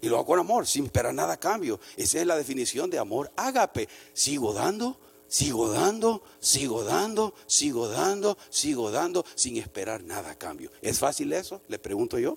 Y 0.00 0.08
lo 0.08 0.16
hago 0.16 0.26
con 0.26 0.38
amor, 0.38 0.68
sin 0.68 0.84
esperar 0.84 1.12
nada 1.12 1.32
a 1.32 1.40
cambio. 1.40 1.80
Esa 1.96 2.20
es 2.20 2.26
la 2.26 2.36
definición 2.36 2.90
de 2.90 2.98
amor 2.98 3.32
ágape. 3.36 3.88
Sigo 4.12 4.52
dando 4.52 4.98
Sigo 5.30 5.70
dando, 5.70 6.24
sigo 6.40 6.82
dando, 6.82 7.32
sigo 7.46 7.86
dando, 7.86 8.36
sigo 8.50 8.90
dando, 8.90 9.24
sin 9.36 9.58
esperar 9.58 10.02
nada 10.02 10.32
a 10.32 10.34
cambio. 10.34 10.72
¿Es 10.82 10.98
fácil 10.98 11.32
eso? 11.32 11.62
Le 11.68 11.78
pregunto 11.78 12.18
yo. 12.18 12.36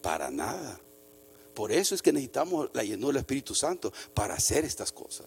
Para 0.00 0.30
nada. 0.30 0.80
Por 1.52 1.72
eso 1.72 1.96
es 1.96 2.00
que 2.00 2.12
necesitamos 2.12 2.70
la 2.74 2.84
llenura 2.84 3.14
del 3.14 3.22
Espíritu 3.22 3.56
Santo 3.56 3.92
para 4.14 4.34
hacer 4.34 4.64
estas 4.64 4.92
cosas. 4.92 5.26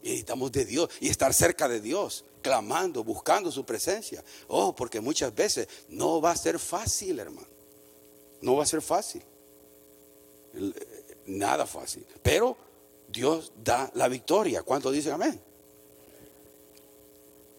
necesitamos 0.00 0.52
de 0.52 0.64
Dios 0.64 0.90
y 1.00 1.08
estar 1.08 1.34
cerca 1.34 1.66
de 1.66 1.80
Dios, 1.80 2.24
clamando, 2.40 3.02
buscando 3.02 3.50
su 3.50 3.64
presencia. 3.64 4.22
Oh, 4.46 4.76
porque 4.76 5.00
muchas 5.00 5.34
veces 5.34 5.66
no 5.88 6.20
va 6.20 6.30
a 6.30 6.36
ser 6.36 6.60
fácil, 6.60 7.18
hermano. 7.18 7.48
No 8.42 8.54
va 8.54 8.62
a 8.62 8.66
ser 8.66 8.80
fácil. 8.80 9.24
Nada 11.26 11.66
fácil. 11.66 12.06
Pero 12.22 12.56
Dios 13.08 13.50
da 13.56 13.90
la 13.94 14.06
victoria. 14.06 14.62
¿Cuántos 14.62 14.92
dicen 14.92 15.14
amén? 15.14 15.40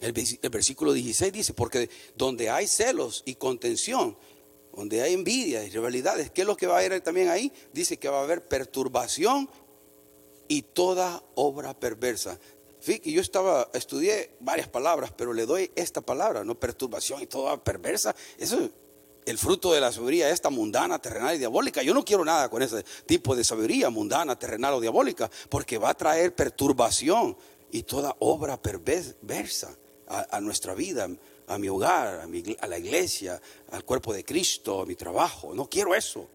El, 0.01 0.13
versículo 0.51 0.93
16 0.93 1.31
dice, 1.31 1.53
porque 1.53 1.89
donde 2.15 2.49
hay 2.49 2.67
celos 2.67 3.23
y 3.25 3.35
contención, 3.35 4.17
donde 4.73 5.01
hay 5.01 5.13
envidia 5.13 5.63
y 5.63 5.69
rivalidades, 5.69 6.31
¿qué 6.31 6.41
es 6.41 6.47
lo 6.47 6.57
que 6.57 6.67
va 6.67 6.75
a 6.75 6.79
haber 6.79 7.01
también 7.01 7.29
ahí? 7.29 7.51
Dice 7.73 7.97
que 7.97 8.09
va 8.09 8.19
a 8.19 8.23
haber 8.23 8.47
perturbación 8.47 9.49
y 10.47 10.63
toda 10.63 11.23
obra 11.35 11.79
perversa. 11.79 12.39
Fíjate, 12.81 13.11
yo 13.11 13.21
estaba, 13.21 13.69
estudié 13.73 14.35
varias 14.41 14.67
palabras, 14.67 15.11
pero 15.15 15.33
le 15.33 15.45
doy 15.45 15.71
esta 15.75 16.01
palabra, 16.01 16.43
no 16.43 16.59
perturbación 16.59 17.21
y 17.21 17.25
toda 17.25 17.63
perversa. 17.63 18.15
Eso 18.37 18.59
es 18.59 18.71
el 19.25 19.37
fruto 19.39 19.73
de 19.73 19.81
la 19.81 19.91
sabiduría 19.91 20.29
esta 20.29 20.51
mundana, 20.51 20.99
terrenal 20.99 21.33
y 21.33 21.39
diabólica. 21.39 21.81
Yo 21.81 21.95
no 21.95 22.05
quiero 22.05 22.23
nada 22.23 22.49
con 22.49 22.61
ese 22.61 22.83
tipo 23.07 23.35
de 23.35 23.43
sabiduría 23.43 23.89
mundana, 23.89 24.37
terrenal 24.37 24.75
o 24.75 24.81
diabólica, 24.81 25.31
porque 25.49 25.79
va 25.79 25.89
a 25.89 25.93
traer 25.95 26.35
perturbación 26.35 27.35
y 27.71 27.83
toda 27.83 28.15
obra 28.19 28.61
perversa 28.61 29.75
a, 30.07 30.39
nuestra 30.41 30.73
vida, 30.73 31.09
a 31.47 31.57
mi 31.57 31.67
hogar, 31.67 32.27
a, 32.59 32.67
la 32.67 32.77
iglesia, 32.77 33.41
al 33.71 33.83
cuerpo 33.83 34.13
de 34.13 34.23
Cristo, 34.23 34.81
a 34.81 34.85
mi 34.85 34.95
trabajo. 34.95 35.53
No 35.53 35.69
quiero 35.69 35.95
eso. 35.95 36.27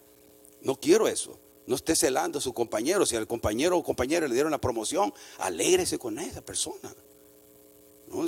No 0.63 0.77
quiero 0.77 1.09
eso. 1.09 1.39
No 1.67 1.77
esté 1.77 1.95
celando 1.95 2.39
a 2.39 2.43
su 2.43 2.53
compañero. 2.53 3.07
Si 3.07 3.17
al 3.17 3.27
compañero 3.27 3.79
o 3.79 3.83
compañera 3.83 4.27
le 4.27 4.35
dieron 4.35 4.51
la 4.51 4.61
promoción, 4.61 5.13
alégrese 5.39 5.99
con 5.99 6.19
esa 6.19 6.41
persona. 6.43 6.95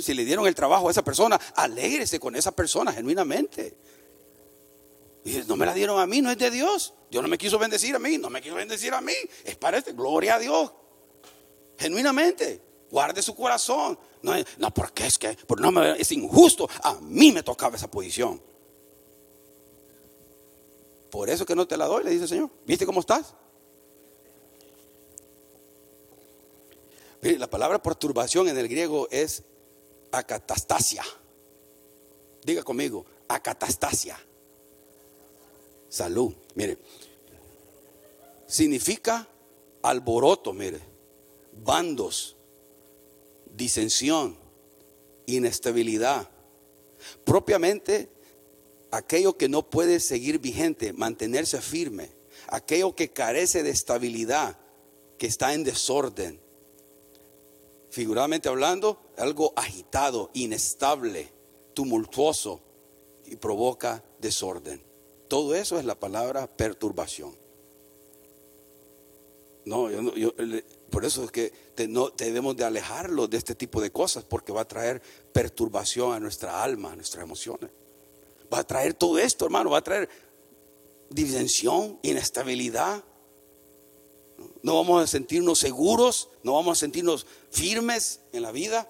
Si 0.01 0.13
le 0.13 0.23
dieron 0.23 0.47
el 0.47 0.55
trabajo 0.55 0.87
a 0.87 0.91
esa 0.91 1.03
persona, 1.03 1.39
alégrese 1.55 2.19
con 2.19 2.35
esa 2.35 2.51
persona 2.53 2.93
genuinamente. 2.93 3.75
Y 5.25 5.37
no 5.47 5.55
me 5.55 5.65
la 5.65 5.73
dieron 5.73 5.99
a 5.99 6.07
mí, 6.07 6.21
no 6.21 6.31
es 6.31 6.37
de 6.37 6.51
Dios. 6.51 6.93
Dios 7.09 7.21
no 7.21 7.29
me 7.29 7.37
quiso 7.37 7.59
bendecir 7.59 7.95
a 7.95 7.99
mí, 7.99 8.17
no 8.17 8.29
me 8.29 8.41
quiso 8.41 8.55
bendecir 8.55 8.93
a 8.93 9.01
mí. 9.01 9.13
Es 9.43 9.55
para 9.55 9.77
este, 9.77 9.93
gloria 9.93 10.35
a 10.35 10.39
Dios. 10.39 10.71
Genuinamente, 11.77 12.61
guarde 12.89 13.21
su 13.21 13.35
corazón. 13.35 13.97
No, 14.23 14.33
no 14.57 14.73
porque 14.73 15.05
es 15.05 15.17
que 15.17 15.33
por 15.33 15.61
no 15.61 15.71
me, 15.71 15.99
es 15.99 16.11
injusto. 16.11 16.67
A 16.81 16.95
mí 17.01 17.31
me 17.31 17.43
tocaba 17.43 17.75
esa 17.75 17.91
posición. 17.91 18.41
Por 21.11 21.29
eso 21.29 21.45
que 21.45 21.55
no 21.55 21.67
te 21.67 21.77
la 21.77 21.85
doy, 21.85 22.03
le 22.03 22.09
dice 22.09 22.23
el 22.23 22.29
Señor. 22.29 22.49
¿Viste 22.65 22.85
cómo 22.85 23.01
estás? 23.01 23.35
la 27.21 27.49
palabra 27.49 27.81
perturbación 27.81 28.49
en 28.49 28.57
el 28.57 28.67
griego 28.67 29.07
es 29.09 29.43
acatastasia. 30.11 31.03
Diga 32.43 32.63
conmigo, 32.63 33.05
acatastasia. 33.29 34.19
Salud. 35.87 36.33
Mire, 36.55 36.77
significa 38.45 39.25
alboroto, 39.83 40.51
mire, 40.51 40.81
bandos, 41.63 42.35
disensión, 43.55 44.37
inestabilidad. 45.25 46.29
Propiamente 47.23 48.09
aquello 48.91 49.37
que 49.37 49.49
no 49.49 49.69
puede 49.69 49.99
seguir 49.99 50.39
vigente, 50.39 50.93
mantenerse 50.93 51.61
firme, 51.61 52.09
aquello 52.47 52.95
que 52.95 53.09
carece 53.09 53.63
de 53.63 53.71
estabilidad, 53.71 54.57
que 55.17 55.27
está 55.27 55.53
en 55.53 55.63
desorden. 55.63 56.39
Figuradamente 57.89 58.49
hablando, 58.49 58.99
algo 59.17 59.53
agitado, 59.55 60.31
inestable, 60.33 61.29
tumultuoso 61.73 62.61
y 63.25 63.35
provoca 63.35 64.03
desorden. 64.19 64.81
Todo 65.27 65.55
eso 65.55 65.79
es 65.79 65.85
la 65.85 65.99
palabra 65.99 66.47
perturbación. 66.47 67.35
No, 69.65 69.89
yo 69.89 70.13
yo- 70.15 70.33
por 70.93 71.05
eso 71.05 71.23
es 71.23 71.31
que 71.31 71.51
no, 71.89 72.11
debemos 72.11 72.55
de 72.55 72.65
alejarlo 72.65 73.27
de 73.27 73.37
este 73.37 73.55
tipo 73.55 73.81
de 73.81 73.91
cosas 73.91 74.25
porque 74.25 74.53
va 74.53 74.61
a 74.61 74.67
traer 74.67 75.01
perturbación 75.31 76.13
a 76.13 76.19
nuestra 76.19 76.63
alma, 76.63 76.91
a 76.91 76.95
nuestras 76.95 77.23
emociones. 77.23 77.71
Va 78.53 78.59
a 78.59 78.63
traer 78.63 78.93
todo 78.93 79.17
esto, 79.17 79.45
hermano, 79.45 79.71
va 79.71 79.79
a 79.79 79.83
traer 79.83 80.07
disensión, 81.09 81.97
inestabilidad. 82.03 83.03
No 84.61 84.75
vamos 84.75 85.03
a 85.03 85.07
sentirnos 85.07 85.57
seguros, 85.57 86.29
no 86.43 86.53
vamos 86.53 86.77
a 86.77 86.81
sentirnos 86.81 87.25
firmes 87.49 88.19
en 88.31 88.43
la 88.43 88.51
vida. 88.51 88.87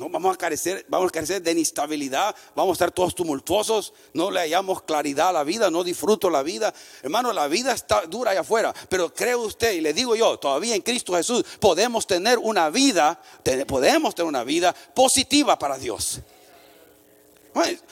No, 0.00 0.08
vamos 0.08 0.34
a 0.34 0.38
carecer, 0.38 0.86
vamos 0.88 1.10
a 1.10 1.12
carecer 1.12 1.42
de 1.42 1.52
inestabilidad, 1.52 2.34
vamos 2.56 2.70
a 2.70 2.76
estar 2.76 2.90
todos 2.90 3.14
tumultuosos, 3.14 3.92
no 4.14 4.30
le 4.30 4.40
hallamos 4.40 4.80
claridad 4.80 5.28
a 5.28 5.32
la 5.32 5.44
vida, 5.44 5.70
no 5.70 5.84
disfruto 5.84 6.30
la 6.30 6.42
vida. 6.42 6.72
Hermano, 7.02 7.34
la 7.34 7.48
vida 7.48 7.74
está 7.74 8.06
dura 8.06 8.30
allá 8.30 8.40
afuera, 8.40 8.72
pero 8.88 9.12
cree 9.12 9.36
usted, 9.36 9.72
y 9.74 9.82
le 9.82 9.92
digo 9.92 10.16
yo, 10.16 10.38
todavía 10.38 10.74
en 10.74 10.80
Cristo 10.80 11.12
Jesús 11.12 11.44
podemos 11.60 12.06
tener 12.06 12.38
una 12.38 12.70
vida, 12.70 13.20
podemos 13.66 14.14
tener 14.14 14.26
una 14.26 14.42
vida 14.42 14.74
positiva 14.94 15.58
para 15.58 15.76
Dios. 15.76 16.22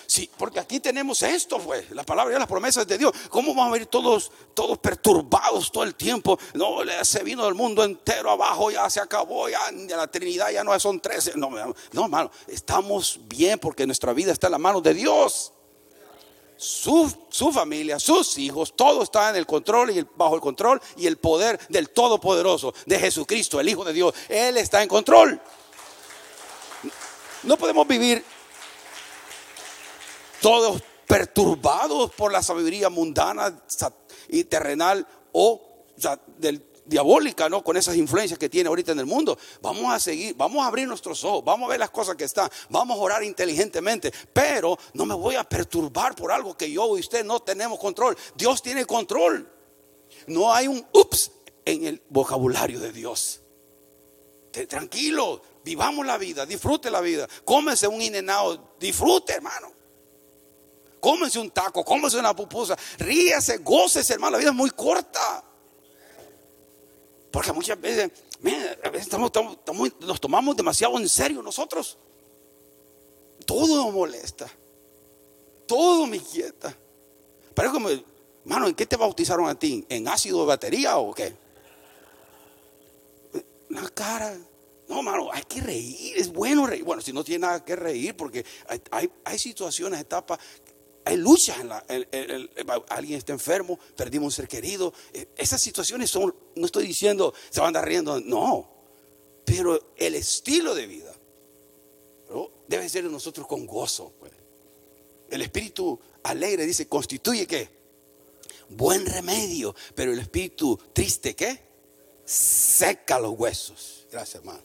Sí, 0.07 0.31
porque 0.39 0.61
aquí 0.61 0.81
tenemos 0.81 1.23
esto, 1.23 1.59
pues, 1.59 1.91
la 1.91 2.03
palabra 2.05 2.35
y 2.35 2.39
las 2.39 2.49
promesas 2.49 2.87
de 2.87 2.97
Dios. 2.97 3.13
¿Cómo 3.29 3.55
vamos 3.55 3.69
a 3.69 3.73
ver 3.73 3.87
todos, 3.87 4.31
todos 4.55 4.79
perturbados 4.79 5.71
todo 5.71 5.85
el 5.85 5.95
tiempo? 5.95 6.39
No, 6.55 6.79
se 7.03 7.23
vino 7.23 7.47
el 7.47 7.55
mundo 7.55 7.85
entero 7.85 8.31
abajo, 8.31 8.71
ya 8.71 8.89
se 8.89 9.01
acabó, 9.01 9.49
ya, 9.49 9.61
la 9.71 10.07
Trinidad 10.07 10.51
ya 10.51 10.65
no 10.65 10.79
son 10.79 11.01
13. 11.01 11.33
No, 11.37 11.51
no, 11.93 12.05
hermano, 12.05 12.31
estamos 12.47 13.21
bien 13.25 13.59
porque 13.59 13.87
nuestra 13.87 14.13
vida 14.13 14.33
está 14.33 14.47
en 14.47 14.53
la 14.53 14.59
mano 14.59 14.81
de 14.81 14.95
Dios. 14.95 15.53
Su, 16.57 17.13
su 17.29 17.53
familia, 17.53 18.01
sus 18.01 18.37
hijos, 18.39 18.75
todo 18.75 19.03
está 19.03 19.31
en 19.31 19.37
el 19.37 19.47
control 19.47 19.91
y 19.91 20.05
bajo 20.17 20.35
el 20.35 20.41
control 20.41 20.81
y 20.97 21.07
el 21.07 21.17
poder 21.17 21.61
del 21.69 21.91
Todopoderoso, 21.91 22.75
de 22.87 22.99
Jesucristo, 22.99 23.61
el 23.61 23.69
Hijo 23.69 23.85
de 23.85 23.93
Dios. 23.93 24.13
Él 24.29 24.57
está 24.57 24.83
en 24.83 24.89
control. 24.89 25.41
No 27.45 27.57
podemos 27.57 27.87
vivir 27.87 28.25
todos 30.41 30.82
perturbados 31.07 32.12
por 32.12 32.32
la 32.32 32.43
sabiduría 32.43 32.91
mundana 32.91 33.62
y 34.28 34.45
terrenal 34.45 35.07
o 35.32 35.86
diabólica, 36.89 37.49
¿no? 37.49 37.62
Con 37.62 37.76
esas 37.76 37.97
influencias 37.97 38.39
que 38.39 38.49
tiene 38.49 38.68
ahorita 38.68 38.93
en 38.93 38.99
el 38.99 39.07
mundo. 39.07 39.39
Vamos 39.61 39.93
a 39.93 39.99
seguir, 39.99 40.34
vamos 40.36 40.64
a 40.64 40.68
abrir 40.68 40.89
nuestros 40.89 41.22
ojos, 41.24 41.45
vamos 41.45 41.66
a 41.66 41.70
ver 41.70 41.80
las 41.80 41.91
cosas 41.91 42.16
que 42.16 42.24
están, 42.24 42.51
vamos 42.70 42.99
a 42.99 43.01
orar 43.01 43.22
inteligentemente, 43.22 44.12
pero 44.32 44.78
no 44.95 45.07
me 45.07 45.14
voy 45.14 45.36
a 45.36 45.45
perturbar 45.45 46.14
por 46.14 46.32
algo 46.32 46.57
que 46.57 46.70
yo 46.70 46.97
y 46.97 47.01
usted 47.01 47.24
no 47.24 47.41
tenemos 47.41 47.78
control. 47.78 48.16
Dios 48.34 48.62
tiene 48.62 48.84
control. 48.84 49.51
No 50.26 50.53
hay 50.53 50.68
un 50.68 50.84
ups 50.93 51.30
en 51.64 51.84
el 51.86 52.03
vocabulario 52.09 52.80
de 52.80 52.93
Dios. 52.93 53.43
Tranquilo, 54.68 55.43
vivamos 55.62 56.07
la 56.07 56.16
vida, 56.16 56.47
disfrute 56.47 56.91
la 56.91 57.01
vida. 57.01 57.28
Cómese 57.45 57.86
un 57.86 58.01
inenado, 58.01 58.74
disfrute, 58.80 59.34
hermano. 59.34 59.78
Cómense 61.01 61.38
un 61.38 61.51
taco, 61.51 61.84
cómense 61.84 62.18
una 62.18 62.34
pupusa, 62.34 62.76
ríase, 62.99 63.59
gócese, 63.59 64.14
hermano. 64.14 64.32
La 64.32 64.38
vida 64.38 64.51
es 64.51 64.57
muy 64.57 64.70
corta. 64.70 65.44
Porque 67.30 67.53
muchas 67.53 67.80
veces, 67.80 68.11
a 68.82 68.88
veces 68.90 69.07
estamos- 69.07 69.26
estamos- 69.28 69.57
estamos- 69.59 69.92
nos 70.01 70.20
tomamos 70.20 70.57
demasiado 70.57 70.99
en 70.99 71.09
serio 71.09 71.42
nosotros. 71.42 71.99
Todo 73.46 73.84
nos 73.84 73.94
molesta. 73.94 74.51
Todo 75.66 76.07
me 76.07 76.16
inquieta. 76.16 76.74
Pero 77.55 77.72
como, 77.72 77.88
hermano, 77.90 78.68
¿en 78.68 78.74
qué 78.74 78.86
te 78.86 78.96
bautizaron 78.96 79.49
a 79.49 79.55
ti? 79.59 79.84
¿En 79.88 80.09
ácido 80.09 80.40
de 80.40 80.46
batería 80.46 80.96
o 80.99 81.14
qué? 81.14 81.34
La 83.68 83.88
cara. 83.90 84.36
No, 84.88 85.03
mano, 85.03 85.28
hay 85.30 85.42
que 85.42 85.61
reír, 85.61 86.16
es 86.16 86.32
bueno 86.32 86.66
reír. 86.66 86.82
Bueno, 86.82 87.03
si 87.03 87.12
no 87.12 87.22
tiene 87.22 87.46
nada 87.46 87.62
que 87.62 87.76
reír, 87.76 88.16
porque 88.16 88.44
hay, 88.90 89.11
hay 89.22 89.38
situaciones, 89.38 90.01
etapas, 90.01 90.38
hay 91.09 91.17
luchas. 91.17 91.59
En 91.61 91.69
la, 91.69 91.85
alguien 92.89 93.19
está 93.19 93.33
enfermo, 93.33 93.79
perdimos 93.97 94.27
un 94.27 94.33
ser 94.33 94.49
querido. 94.49 94.93
Eh, 95.13 95.29
Esas 95.37 95.61
situaciones 95.61 96.11
son, 96.11 96.35
no 96.55 96.67
estoy 96.67 96.87
diciendo 96.87 97.33
se 97.51 97.61
van 97.61 97.67
a 97.67 97.69
andar 97.69 97.87
riendo, 97.87 98.21
no. 98.21 98.71
Pero 99.45 99.93
el 99.97 100.15
estilo 100.15 100.75
de 100.75 100.87
vida 100.87 101.15
debe 102.67 102.89
ser 102.89 103.05
de 103.05 103.11
nosotros 103.11 103.47
con 103.47 103.67
gozo. 103.67 104.13
pues. 104.19 104.33
El 105.31 105.41
espíritu 105.41 105.99
alegre 106.25 106.67
dice, 106.67 106.87
constituye 106.87 107.47
qué? 107.47 107.69
Buen 108.69 109.07
remedio. 109.07 109.75
Pero 109.95 110.13
el 110.13 110.19
espíritu 110.19 110.79
triste, 110.93 111.35
¿qué? 111.35 111.67
seca 112.27 113.19
los 113.19 113.39
huesos. 113.39 114.07
Gracias, 114.13 114.35
hermano. 114.37 114.61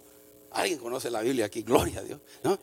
Alguien 0.52 0.80
conoce 0.80 1.10
la 1.10 1.22
Biblia 1.22 1.46
aquí, 1.46 1.62
gloria 1.62 2.02
a 2.02 2.04
Dios, 2.04 2.20
¿no? 2.44 2.60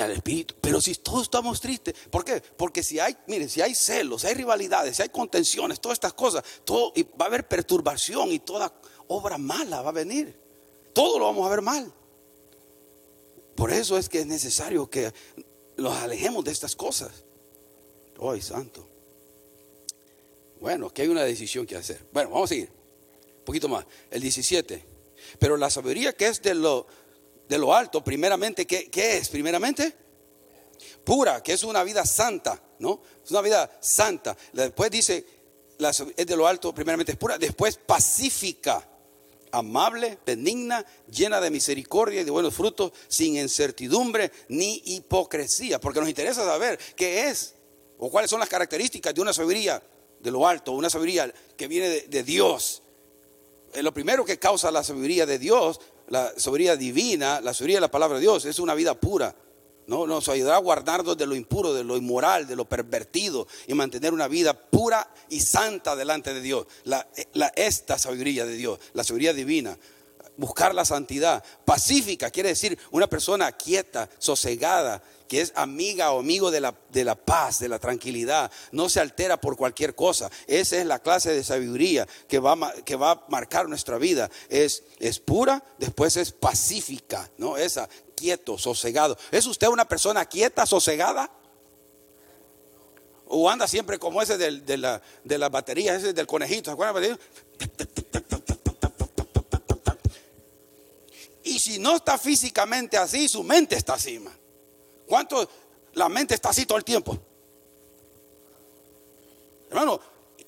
Al 0.00 0.12
espíritu. 0.12 0.54
Pero 0.60 0.80
si 0.80 0.94
todos 0.94 1.22
estamos 1.22 1.60
tristes, 1.60 1.94
¿por 2.10 2.24
qué? 2.24 2.40
Porque 2.40 2.82
si 2.82 2.98
hay, 2.98 3.16
mire, 3.26 3.48
si 3.48 3.60
hay 3.60 3.74
celos, 3.74 4.22
si 4.22 4.28
hay 4.28 4.34
rivalidades, 4.34 4.96
si 4.96 5.02
hay 5.02 5.08
contenciones, 5.10 5.80
todas 5.80 5.96
estas 5.96 6.14
cosas, 6.14 6.42
todo, 6.64 6.92
y 6.94 7.02
va 7.02 7.26
a 7.26 7.28
haber 7.28 7.46
perturbación 7.46 8.32
y 8.32 8.38
toda 8.38 8.72
obra 9.08 9.38
mala 9.38 9.82
va 9.82 9.90
a 9.90 9.92
venir. 9.92 10.34
Todo 10.92 11.18
lo 11.18 11.26
vamos 11.26 11.46
a 11.46 11.50
ver 11.50 11.62
mal. 11.62 11.92
Por 13.54 13.70
eso 13.72 13.98
es 13.98 14.08
que 14.08 14.20
es 14.20 14.26
necesario 14.26 14.88
que 14.88 15.12
nos 15.76 15.94
alejemos 15.96 16.44
de 16.44 16.52
estas 16.52 16.74
cosas. 16.74 17.24
Ay, 18.20 18.40
santo. 18.40 18.86
Bueno, 20.60 20.86
aquí 20.86 21.02
hay 21.02 21.08
una 21.08 21.24
decisión 21.24 21.66
que 21.66 21.76
hacer. 21.76 22.06
Bueno, 22.12 22.30
vamos 22.30 22.50
a 22.50 22.54
seguir. 22.54 22.70
Un 22.70 23.44
poquito 23.44 23.68
más. 23.68 23.86
El 24.10 24.20
17. 24.20 24.84
Pero 25.38 25.56
la 25.56 25.70
sabiduría 25.70 26.12
que 26.12 26.28
es 26.28 26.42
de 26.42 26.54
lo, 26.54 26.86
de 27.50 27.58
lo 27.58 27.74
alto, 27.74 28.04
primeramente, 28.04 28.64
¿qué, 28.64 28.88
qué 28.88 29.16
es? 29.16 29.28
Primeramente, 29.28 29.92
pura, 31.02 31.42
que 31.42 31.54
es 31.54 31.64
una 31.64 31.82
vida 31.82 32.06
santa, 32.06 32.62
¿no? 32.78 33.02
Es 33.24 33.32
una 33.32 33.40
vida 33.40 33.68
santa. 33.80 34.36
Después 34.52 34.88
dice, 34.88 35.26
es 36.16 36.26
de 36.28 36.36
lo 36.36 36.46
alto, 36.46 36.72
primeramente 36.72 37.10
es 37.10 37.18
pura. 37.18 37.38
Después, 37.38 37.76
pacífica, 37.76 38.88
amable, 39.50 40.18
benigna, 40.24 40.86
llena 41.10 41.40
de 41.40 41.50
misericordia 41.50 42.20
y 42.20 42.24
de 42.24 42.30
buenos 42.30 42.54
frutos, 42.54 42.92
sin 43.08 43.36
incertidumbre 43.36 44.30
ni 44.48 44.80
hipocresía. 44.84 45.80
Porque 45.80 45.98
nos 45.98 46.08
interesa 46.08 46.44
saber 46.44 46.78
qué 46.94 47.30
es 47.30 47.56
o 47.98 48.12
cuáles 48.12 48.30
son 48.30 48.38
las 48.38 48.48
características 48.48 49.12
de 49.12 49.22
una 49.22 49.32
sabiduría 49.32 49.82
de 50.20 50.30
lo 50.30 50.46
alto, 50.46 50.70
una 50.70 50.88
sabiduría 50.88 51.34
que 51.56 51.66
viene 51.66 51.88
de, 51.88 52.02
de 52.02 52.22
Dios. 52.22 52.84
Lo 53.74 53.92
primero 53.92 54.24
que 54.24 54.38
causa 54.38 54.70
la 54.70 54.84
sabiduría 54.84 55.26
de 55.26 55.40
Dios, 55.40 55.80
la 56.10 56.32
sabiduría 56.36 56.76
divina, 56.76 57.40
la 57.40 57.54
sabiduría 57.54 57.78
de 57.78 57.82
la 57.82 57.90
palabra 57.90 58.16
de 58.16 58.22
Dios, 58.22 58.44
es 58.44 58.58
una 58.58 58.74
vida 58.74 58.94
pura. 58.94 59.34
No, 59.86 60.06
nos 60.06 60.28
ayudará 60.28 60.56
a 60.56 60.60
guardarnos 60.60 61.16
de 61.16 61.26
lo 61.26 61.34
impuro, 61.34 61.72
de 61.74 61.82
lo 61.82 61.96
inmoral, 61.96 62.46
de 62.46 62.54
lo 62.54 62.64
pervertido 62.68 63.48
y 63.66 63.74
mantener 63.74 64.12
una 64.12 64.28
vida 64.28 64.52
pura 64.52 65.12
y 65.30 65.40
santa 65.40 65.96
delante 65.96 66.32
de 66.32 66.40
Dios. 66.40 66.66
La, 66.84 67.08
la- 67.32 67.52
esta 67.56 67.98
sabiduría 67.98 68.44
de 68.46 68.54
Dios, 68.54 68.78
la 68.92 69.02
sabiduría 69.02 69.32
divina. 69.32 69.76
Buscar 70.36 70.74
la 70.74 70.84
santidad. 70.84 71.42
Pacífica 71.64 72.30
quiere 72.30 72.50
decir 72.50 72.78
una 72.92 73.08
persona 73.08 73.50
quieta, 73.52 74.08
sosegada, 74.18 75.02
que 75.30 75.40
es 75.40 75.52
amiga 75.54 76.10
o 76.10 76.18
amigo 76.18 76.50
de 76.50 76.60
la, 76.60 76.74
de 76.90 77.04
la 77.04 77.14
paz, 77.14 77.60
de 77.60 77.68
la 77.68 77.78
tranquilidad. 77.78 78.50
No 78.72 78.88
se 78.88 78.98
altera 78.98 79.40
por 79.40 79.56
cualquier 79.56 79.94
cosa. 79.94 80.28
Esa 80.48 80.78
es 80.78 80.84
la 80.84 80.98
clase 80.98 81.32
de 81.32 81.44
sabiduría 81.44 82.04
que 82.26 82.40
va, 82.40 82.72
que 82.84 82.96
va 82.96 83.12
a 83.12 83.24
marcar 83.28 83.68
nuestra 83.68 83.96
vida. 83.96 84.28
Es, 84.48 84.82
es 84.98 85.20
pura, 85.20 85.62
después 85.78 86.16
es 86.16 86.32
pacífica, 86.32 87.30
¿no? 87.38 87.56
Esa, 87.56 87.88
quieto, 88.16 88.58
sosegado. 88.58 89.16
¿Es 89.30 89.46
usted 89.46 89.68
una 89.68 89.86
persona 89.86 90.24
quieta, 90.24 90.66
sosegada? 90.66 91.30
O 93.26 93.48
anda 93.48 93.68
siempre 93.68 94.00
como 94.00 94.20
ese 94.20 94.36
de, 94.36 94.76
la, 94.78 95.00
de 95.22 95.38
las 95.38 95.50
baterías, 95.52 95.98
ese 95.98 96.12
del 96.12 96.26
conejito, 96.26 96.70
¿se 96.70 96.72
acuerdan? 96.72 97.16
Y 101.44 101.60
si 101.60 101.78
no 101.78 101.94
está 101.94 102.18
físicamente 102.18 102.96
así, 102.98 103.28
su 103.28 103.44
mente 103.44 103.76
está 103.76 103.94
así. 103.94 104.20
¿Cuánto? 105.10 105.48
La 105.94 106.08
mente 106.08 106.36
está 106.36 106.50
así 106.50 106.66
todo 106.66 106.78
el 106.78 106.84
tiempo. 106.84 107.18
Hermano, 109.68 109.98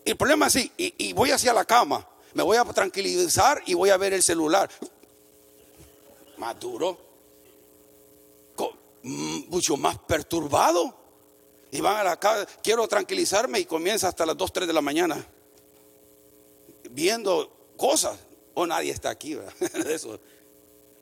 el 0.04 0.16
problema 0.16 0.46
es 0.46 0.54
así, 0.54 0.72
y, 0.76 1.08
y 1.08 1.12
voy 1.12 1.32
hacia 1.32 1.52
la 1.52 1.64
cama, 1.64 2.08
me 2.34 2.44
voy 2.44 2.56
a 2.56 2.64
tranquilizar 2.64 3.60
y 3.66 3.74
voy 3.74 3.90
a 3.90 3.96
ver 3.96 4.12
el 4.12 4.22
celular. 4.22 4.70
Más 6.36 6.60
duro, 6.60 6.96
mm, 9.02 9.48
mucho 9.48 9.76
más 9.76 9.98
perturbado. 9.98 10.96
Y 11.72 11.80
van 11.80 11.96
a 11.96 12.04
la 12.04 12.20
casa, 12.20 12.46
quiero 12.62 12.86
tranquilizarme 12.86 13.58
y 13.58 13.64
comienza 13.64 14.06
hasta 14.06 14.24
las 14.24 14.36
2, 14.36 14.52
3 14.52 14.68
de 14.68 14.72
la 14.72 14.80
mañana 14.80 15.26
viendo 16.88 17.72
cosas. 17.76 18.16
O 18.54 18.64
nadie 18.64 18.92
está 18.92 19.10
aquí, 19.10 19.34
¿verdad? 19.34 19.54
Eso. 19.90 20.20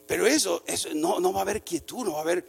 Pero 0.07 0.27
eso, 0.27 0.65
eso 0.67 0.89
no, 0.93 1.21
no 1.21 1.33
va 1.33 1.39
a 1.39 1.43
haber 1.43 1.63
quietud, 1.63 2.05
no 2.05 2.15
va 2.15 2.19
a 2.19 2.23
haber, 2.23 2.45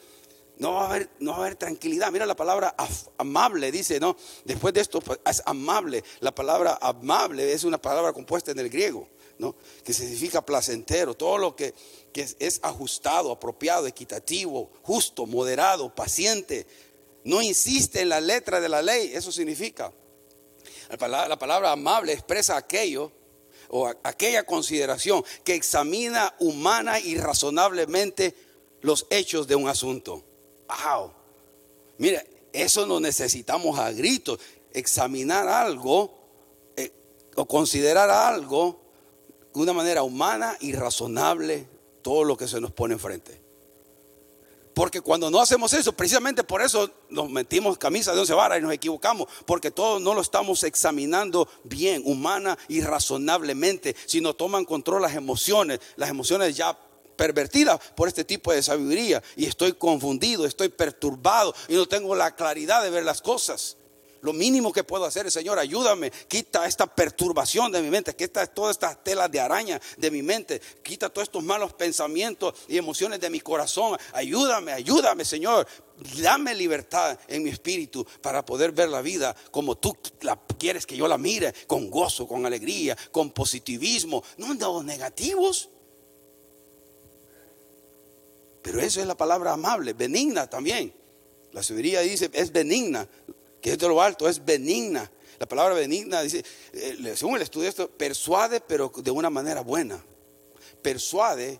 no 0.61 0.73
va 0.73 0.83
a 0.83 0.89
haber, 0.91 1.09
no 1.19 1.31
va 1.31 1.37
a 1.37 1.39
haber 1.39 1.55
tranquilidad. 1.55 2.11
Mira 2.11 2.27
la 2.27 2.35
palabra 2.35 2.75
amable, 3.17 3.71
dice, 3.71 3.99
¿no? 3.99 4.15
Después 4.45 4.75
de 4.75 4.81
esto 4.81 5.01
pues, 5.01 5.19
es 5.25 5.41
amable. 5.47 6.03
La 6.19 6.35
palabra 6.35 6.77
amable 6.79 7.51
es 7.51 7.63
una 7.63 7.81
palabra 7.81 8.13
compuesta 8.13 8.51
en 8.51 8.59
el 8.59 8.69
griego, 8.69 9.09
¿no? 9.39 9.55
Que 9.83 9.91
significa 9.91 10.45
placentero, 10.45 11.15
todo 11.15 11.39
lo 11.39 11.55
que, 11.55 11.73
que 12.13 12.27
es, 12.37 12.59
ajustado, 12.61 13.31
apropiado, 13.31 13.87
equitativo, 13.87 14.69
justo, 14.83 15.25
moderado, 15.25 15.95
paciente. 15.95 16.67
No 17.23 17.41
insiste 17.41 18.01
en 18.01 18.09
la 18.09 18.21
letra 18.21 18.61
de 18.61 18.69
la 18.69 18.83
ley, 18.83 19.13
eso 19.15 19.31
significa. 19.31 19.91
La 20.89 20.97
palabra, 20.97 21.27
la 21.27 21.39
palabra 21.39 21.71
amable 21.71 22.13
expresa 22.13 22.55
aquello 22.55 23.11
o 23.69 23.87
aquella 24.03 24.43
consideración 24.43 25.23
que 25.43 25.55
examina 25.55 26.35
humana 26.37 26.99
y 26.99 27.17
razonablemente 27.17 28.35
los 28.81 29.07
hechos 29.09 29.47
de 29.47 29.55
un 29.55 29.67
asunto. 29.67 30.23
Wow. 30.71 31.11
Mire, 31.97 32.49
eso 32.53 32.85
lo 32.85 32.99
necesitamos 32.99 33.77
a 33.79 33.91
gritos. 33.91 34.39
Examinar 34.73 35.47
algo 35.47 36.13
eh, 36.77 36.91
o 37.35 37.45
considerar 37.45 38.09
algo 38.09 38.79
de 39.53 39.59
una 39.59 39.73
manera 39.73 40.03
humana 40.03 40.55
y 40.61 40.73
razonable, 40.73 41.67
todo 42.01 42.23
lo 42.23 42.37
que 42.37 42.47
se 42.47 42.61
nos 42.61 42.71
pone 42.71 42.93
enfrente. 42.93 43.41
Porque 44.73 45.01
cuando 45.01 45.29
no 45.29 45.41
hacemos 45.41 45.73
eso, 45.73 45.91
precisamente 45.91 46.45
por 46.45 46.61
eso 46.61 46.89
nos 47.09 47.29
metimos 47.29 47.77
camisa 47.77 48.13
de 48.13 48.21
once 48.21 48.33
varas 48.33 48.59
y 48.59 48.61
nos 48.61 48.71
equivocamos, 48.71 49.27
porque 49.45 49.69
todos 49.69 50.01
no 50.01 50.13
lo 50.13 50.21
estamos 50.21 50.63
examinando 50.63 51.49
bien, 51.65 52.01
humana 52.05 52.57
y 52.69 52.79
razonablemente, 52.79 53.95
sino 54.05 54.33
toman 54.33 54.63
control 54.63 55.01
las 55.01 55.15
emociones, 55.15 55.81
las 55.97 56.09
emociones 56.09 56.55
ya 56.55 56.77
pervertida 57.21 57.77
por 57.77 58.07
este 58.07 58.23
tipo 58.23 58.51
de 58.51 58.63
sabiduría 58.63 59.21
y 59.35 59.45
estoy 59.45 59.73
confundido, 59.73 60.43
estoy 60.43 60.69
perturbado 60.69 61.53
y 61.67 61.75
no 61.75 61.85
tengo 61.85 62.15
la 62.15 62.35
claridad 62.35 62.81
de 62.81 62.89
ver 62.89 63.03
las 63.03 63.21
cosas. 63.21 63.77
Lo 64.21 64.33
mínimo 64.33 64.73
que 64.73 64.83
puedo 64.83 65.05
hacer 65.05 65.27
es, 65.27 65.33
Señor, 65.33 65.59
ayúdame, 65.59 66.09
quita 66.27 66.65
esta 66.65 66.87
perturbación 66.87 67.71
de 67.71 67.83
mi 67.83 67.91
mente, 67.91 68.15
quita 68.15 68.47
todas 68.47 68.71
estas 68.71 69.03
telas 69.03 69.31
de 69.31 69.39
araña 69.39 69.79
de 69.97 70.09
mi 70.09 70.23
mente, 70.23 70.59
quita 70.81 71.09
todos 71.09 71.27
estos 71.27 71.43
malos 71.43 71.73
pensamientos 71.73 72.55
y 72.67 72.79
emociones 72.79 73.19
de 73.19 73.29
mi 73.29 73.39
corazón. 73.39 73.99
Ayúdame, 74.13 74.71
ayúdame, 74.71 75.23
Señor. 75.23 75.67
Dame 76.23 76.55
libertad 76.55 77.19
en 77.27 77.43
mi 77.43 77.51
espíritu 77.51 78.03
para 78.23 78.43
poder 78.43 78.71
ver 78.71 78.89
la 78.89 79.03
vida 79.03 79.35
como 79.51 79.77
tú 79.77 79.95
la 80.21 80.39
quieres 80.57 80.87
que 80.87 80.97
yo 80.97 81.07
la 81.07 81.19
mire, 81.19 81.53
con 81.67 81.91
gozo, 81.91 82.27
con 82.27 82.47
alegría, 82.47 82.97
con 83.11 83.29
positivismo, 83.29 84.23
no, 84.37 84.55
no 84.55 84.81
negativos. 84.81 85.69
Pero 88.61 88.79
eso 88.79 89.01
es 89.01 89.07
la 89.07 89.15
palabra 89.15 89.53
amable, 89.53 89.93
benigna 89.93 90.49
también. 90.49 90.93
La 91.51 91.63
sabiduría 91.63 92.01
dice, 92.01 92.29
es 92.33 92.51
benigna, 92.51 93.07
que 93.59 93.71
es 93.71 93.77
de 93.77 93.87
lo 93.87 94.01
alto, 94.01 94.29
es 94.29 94.43
benigna. 94.43 95.11
La 95.39 95.47
palabra 95.47 95.73
benigna 95.73 96.21
dice, 96.21 96.43
eh, 96.73 97.13
según 97.15 97.35
el 97.35 97.41
estudio 97.41 97.67
esto, 97.67 97.89
persuade, 97.89 98.61
pero 98.61 98.91
de 98.95 99.11
una 99.11 99.29
manera 99.29 99.61
buena. 99.61 100.03
Persuade, 100.81 101.59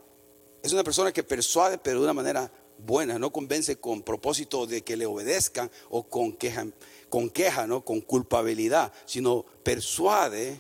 es 0.62 0.72
una 0.72 0.84
persona 0.84 1.12
que 1.12 1.24
persuade, 1.24 1.78
pero 1.78 2.00
de 2.00 2.04
una 2.04 2.14
manera 2.14 2.52
buena, 2.78 3.20
no 3.20 3.32
convence 3.32 3.78
con 3.78 4.04
propósito 4.04 4.66
de 4.66 4.84
que 4.84 4.96
le 4.96 5.06
obedezcan 5.06 5.70
o 5.90 6.04
con 6.04 6.34
queja, 6.34 6.68
con 7.10 7.30
queja, 7.30 7.68
¿no? 7.68 7.84
con 7.84 8.02
culpabilidad, 8.02 8.92
sino 9.06 9.44
persuade, 9.64 10.60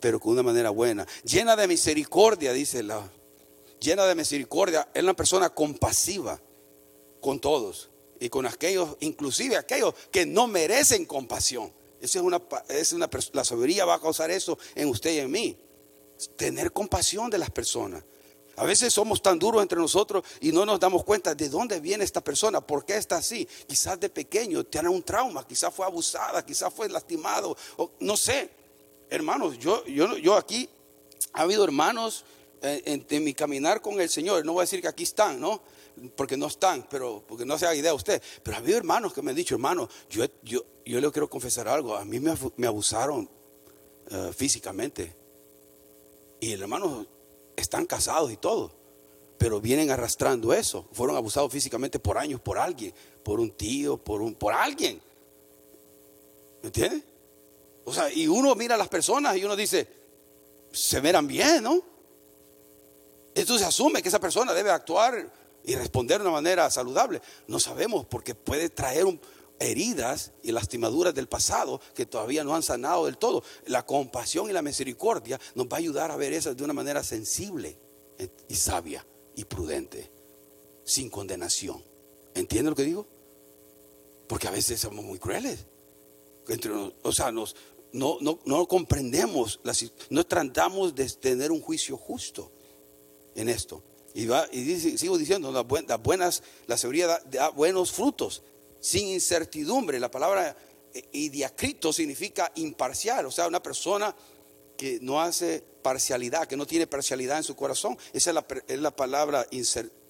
pero 0.00 0.20
con 0.20 0.32
una 0.32 0.42
manera 0.42 0.70
buena. 0.70 1.06
Llena 1.24 1.56
de 1.56 1.68
misericordia, 1.68 2.52
dice 2.52 2.82
la 2.82 3.10
llena 3.80 4.04
de 4.06 4.14
misericordia, 4.14 4.88
es 4.94 5.02
una 5.02 5.14
persona 5.14 5.50
compasiva 5.50 6.40
con 7.20 7.40
todos 7.40 7.90
y 8.20 8.28
con 8.28 8.46
aquellos, 8.46 8.96
inclusive 9.00 9.56
aquellos 9.56 9.94
que 10.10 10.26
no 10.26 10.46
merecen 10.46 11.04
compasión. 11.04 11.72
Esa 12.00 12.18
es 12.18 12.24
una, 12.24 12.40
es 12.68 12.92
la 13.32 13.44
sabiduría 13.44 13.84
va 13.84 13.94
a 13.94 14.00
causar 14.00 14.30
eso 14.30 14.58
en 14.74 14.88
usted 14.88 15.12
y 15.12 15.18
en 15.18 15.30
mí. 15.30 15.56
Tener 16.36 16.72
compasión 16.72 17.30
de 17.30 17.38
las 17.38 17.50
personas. 17.50 18.04
A 18.56 18.64
veces 18.64 18.92
somos 18.92 19.20
tan 19.20 19.38
duros 19.38 19.60
entre 19.60 19.78
nosotros 19.78 20.24
y 20.40 20.50
no 20.50 20.64
nos 20.64 20.80
damos 20.80 21.04
cuenta 21.04 21.34
de 21.34 21.48
dónde 21.50 21.78
viene 21.78 22.04
esta 22.04 22.22
persona, 22.22 22.60
por 22.60 22.86
qué 22.86 22.96
está 22.96 23.16
así. 23.16 23.46
Quizás 23.66 24.00
de 24.00 24.08
pequeño 24.08 24.64
tiene 24.64 24.88
un 24.88 25.02
trauma, 25.02 25.46
quizás 25.46 25.74
fue 25.74 25.84
abusada, 25.84 26.44
quizás 26.44 26.72
fue 26.72 26.88
lastimado, 26.88 27.56
o, 27.76 27.90
no 28.00 28.16
sé. 28.16 28.50
Hermanos, 29.10 29.58
yo, 29.58 29.84
yo, 29.84 30.16
yo 30.16 30.36
aquí 30.36 30.68
ha 31.34 31.42
habido 31.42 31.64
hermanos 31.64 32.24
en, 32.62 33.24
mi 33.24 33.34
caminar 33.34 33.80
con 33.80 34.00
el 34.00 34.08
Señor, 34.08 34.44
no 34.44 34.52
voy 34.52 34.60
a 34.60 34.64
decir 34.64 34.80
que 34.80 34.88
aquí 34.88 35.02
están, 35.02 35.40
¿no? 35.40 35.62
Porque 36.14 36.36
no 36.36 36.46
están, 36.46 36.86
pero 36.90 37.22
porque 37.26 37.44
no 37.44 37.58
se 37.58 37.66
haga 37.66 37.74
idea 37.74 37.94
usted. 37.94 38.22
Pero 38.42 38.56
ha 38.56 38.60
habido 38.60 38.78
hermanos 38.78 39.12
que 39.12 39.22
me 39.22 39.30
han 39.30 39.36
dicho, 39.36 39.54
hermano, 39.54 39.88
yo, 40.10 40.24
yo, 40.42 40.64
yo 40.84 41.00
le 41.00 41.10
quiero 41.10 41.28
confesar 41.28 41.68
algo, 41.68 41.96
a 41.96 42.04
mí 42.04 42.20
me, 42.20 42.66
abusaron 42.66 43.28
eh, 44.10 44.30
físicamente. 44.34 45.14
Y 46.40 46.52
el 46.52 46.62
hermano 46.62 47.06
están 47.56 47.86
casados 47.86 48.30
y 48.30 48.36
todo, 48.36 48.72
pero 49.38 49.60
vienen 49.60 49.90
arrastrando 49.90 50.52
eso. 50.52 50.86
Fueron 50.92 51.16
abusados 51.16 51.50
físicamente 51.52 51.98
por 51.98 52.18
años 52.18 52.40
por 52.40 52.58
alguien, 52.58 52.92
por 53.22 53.40
un 53.40 53.50
tío, 53.52 53.96
por, 53.96 54.20
un, 54.20 54.34
por 54.34 54.52
alguien. 54.52 55.00
¿Me 56.62 56.66
entiende? 56.68 57.02
O 57.84 57.92
sea, 57.92 58.12
y 58.12 58.26
uno 58.26 58.54
mira 58.54 58.74
a 58.74 58.78
las 58.78 58.88
personas 58.88 59.36
y 59.36 59.44
uno 59.44 59.56
dice, 59.56 59.86
se 60.72 61.00
verán 61.00 61.26
bien, 61.26 61.62
¿no? 61.62 61.95
Entonces 63.36 63.66
asume 63.66 64.00
que 64.00 64.08
esa 64.08 64.18
persona 64.18 64.54
debe 64.54 64.70
actuar 64.70 65.30
y 65.62 65.74
responder 65.74 66.18
de 66.18 66.22
una 66.22 66.32
manera 66.32 66.70
saludable. 66.70 67.20
No 67.46 67.60
sabemos 67.60 68.06
porque 68.06 68.34
puede 68.34 68.70
traer 68.70 69.04
heridas 69.58 70.32
y 70.42 70.52
lastimaduras 70.52 71.14
del 71.14 71.28
pasado 71.28 71.80
que 71.94 72.06
todavía 72.06 72.44
no 72.44 72.54
han 72.54 72.62
sanado 72.62 73.04
del 73.04 73.18
todo. 73.18 73.44
La 73.66 73.84
compasión 73.84 74.48
y 74.48 74.54
la 74.54 74.62
misericordia 74.62 75.38
nos 75.54 75.66
va 75.66 75.76
a 75.76 75.80
ayudar 75.80 76.10
a 76.10 76.16
ver 76.16 76.32
eso 76.32 76.54
de 76.54 76.64
una 76.64 76.72
manera 76.72 77.04
sensible 77.04 77.78
y 78.48 78.54
sabia 78.54 79.06
y 79.34 79.44
prudente, 79.44 80.10
sin 80.84 81.10
condenación. 81.10 81.84
¿Entiende 82.34 82.70
lo 82.70 82.76
que 82.76 82.84
digo? 82.84 83.06
Porque 84.28 84.48
a 84.48 84.50
veces 84.50 84.80
somos 84.80 85.04
muy 85.04 85.18
crueles. 85.18 85.66
o 87.02 87.12
sea, 87.12 87.30
nos, 87.30 87.54
no, 87.92 88.16
no, 88.22 88.38
no 88.46 88.66
comprendemos, 88.66 89.60
no 90.08 90.24
tratamos 90.24 90.94
de 90.94 91.06
tener 91.10 91.52
un 91.52 91.60
juicio 91.60 91.98
justo 91.98 92.55
en 93.36 93.48
esto. 93.48 93.82
Y, 94.14 94.26
va, 94.26 94.48
y 94.50 94.78
sigo 94.98 95.18
diciendo, 95.18 95.52
las, 95.52 95.66
buenas, 96.02 96.42
la 96.66 96.76
seguridad 96.76 97.22
da, 97.26 97.50
buenos 97.50 97.92
frutos, 97.92 98.42
sin 98.80 99.08
incertidumbre. 99.08 100.00
La 100.00 100.10
palabra 100.10 100.56
eh, 100.92 101.04
idiacrito 101.12 101.92
significa 101.92 102.50
imparcial, 102.56 103.26
o 103.26 103.30
sea, 103.30 103.46
una 103.46 103.62
persona 103.62 104.16
que 104.76 104.98
no 105.02 105.20
hace 105.20 105.62
parcialidad, 105.82 106.46
que 106.46 106.56
no 106.56 106.66
tiene 106.66 106.86
parcialidad 106.86 107.38
en 107.38 107.44
su 107.44 107.54
corazón. 107.54 107.96
Esa 108.12 108.30
es 108.30 108.34
la, 108.34 108.46
es 108.66 108.80
la 108.80 108.94
palabra 108.94 109.46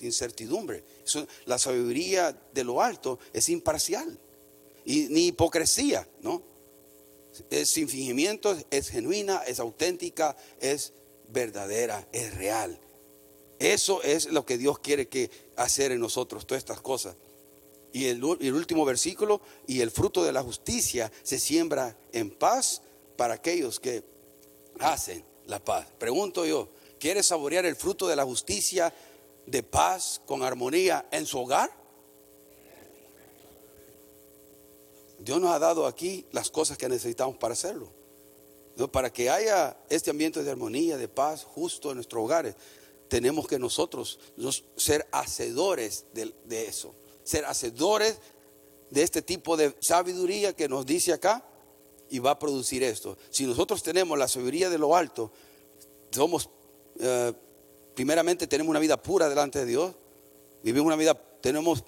incertidumbre. 0.01 0.85
la 1.47 1.59
sabiduría 1.59 2.37
de 2.53 2.65
lo 2.65 2.81
alto 2.81 3.19
es 3.33 3.49
imparcial. 3.49 4.19
Y 4.85 5.09
ni 5.09 5.27
hipocresía, 5.27 6.09
¿no? 6.23 6.43
Es 7.51 7.71
sin 7.71 7.89
fingimientos, 7.89 8.65
es 8.71 8.89
genuina, 8.89 9.43
es 9.47 9.59
auténtica, 9.61 10.37
es 10.61 10.93
verdadera, 11.29 12.09
es 12.13 12.35
real. 12.35 12.81
Eso 13.59 14.03
es 14.03 14.27
lo 14.27 14.45
que 14.45 14.59
Dios 14.59 14.79
quiere 14.79 15.09
que 15.09 15.31
hacer 15.57 15.93
en 15.93 16.01
nosotros, 16.01 16.47
todas 16.47 16.63
estas 16.63 16.81
cosas. 16.81 17.17
Y 17.93 18.07
el, 18.07 18.17
el, 18.41 18.55
último 18.55 18.85
versículo, 18.85 19.41
y 19.67 19.81
el 19.81 19.91
fruto 19.91 20.23
de 20.25 20.33
la 20.33 20.43
justicia 20.43 21.11
se 21.23 21.39
siembra 21.39 21.97
en 22.13 22.31
paz 22.31 22.83
para 23.17 23.35
aquellos 23.35 23.81
que 23.81 24.05
hacen 24.81 25.25
la 25.47 25.65
paz. 25.65 25.87
Pregunto 25.99 26.45
yo, 26.45 26.69
¿quiere 26.99 27.23
saborear 27.23 27.65
el 27.65 27.77
fruto 27.77 28.07
de 28.07 28.17
la 28.17 28.25
justicia 28.25 28.93
de 29.47 29.63
paz 29.63 30.21
con 30.27 30.43
armonía 30.43 31.07
en 31.11 31.25
su 31.25 31.39
hogar? 31.39 31.71
Dios 35.19 35.41
nos 35.41 35.55
ha 35.55 35.59
dado 35.59 35.87
aquí 35.87 36.27
las 36.33 36.51
cosas 36.51 36.77
que 36.77 36.89
necesitamos 36.89 37.37
para 37.39 37.55
hacerlo. 37.55 37.91
Para 38.93 39.11
que 39.11 39.31
haya 39.31 39.75
este 39.89 40.11
ambiente 40.11 40.45
de 40.45 40.51
armonía, 40.51 40.99
de 40.99 41.09
paz 41.09 41.45
justo 41.45 41.91
en 41.91 41.97
nuestros 41.97 42.23
hogares 42.23 42.55
tenemos 43.09 43.47
que 43.47 43.59
nosotros 43.59 44.19
ser 44.77 45.07
hacedores 45.13 46.07
de, 46.13 46.67
eso, 46.67 46.95
ser 47.25 47.45
hacedores 47.45 48.19
de 48.91 49.03
este 49.03 49.23
tipo 49.23 49.57
de 49.57 49.77
sabiduría 49.81 50.53
que 50.53 50.69
nos 50.69 50.87
dice 50.87 51.13
acá 51.13 51.45
y 52.09 52.19
va 52.19 52.33
a 52.33 52.39
producir 52.39 52.83
esto. 52.83 53.17
Si 53.31 53.47
nosotros 53.47 53.83
tenemos 53.83 54.19
la 54.19 54.29
sabiduría 54.29 54.71
de 54.71 54.79
lo 54.79 54.97
alto, 54.97 55.33
somos, 56.11 56.51
eh, 57.01 57.33
primeramente 57.95 58.47
tenemos 58.47 58.71
una 58.71 58.81
vida 58.81 59.01
pura 59.03 59.29
delante 59.29 59.61
de 59.61 59.67
Dios, 59.67 59.95
vivimos 60.63 60.87
una 60.87 60.97
vida, 60.97 61.15
tenemos 61.41 61.85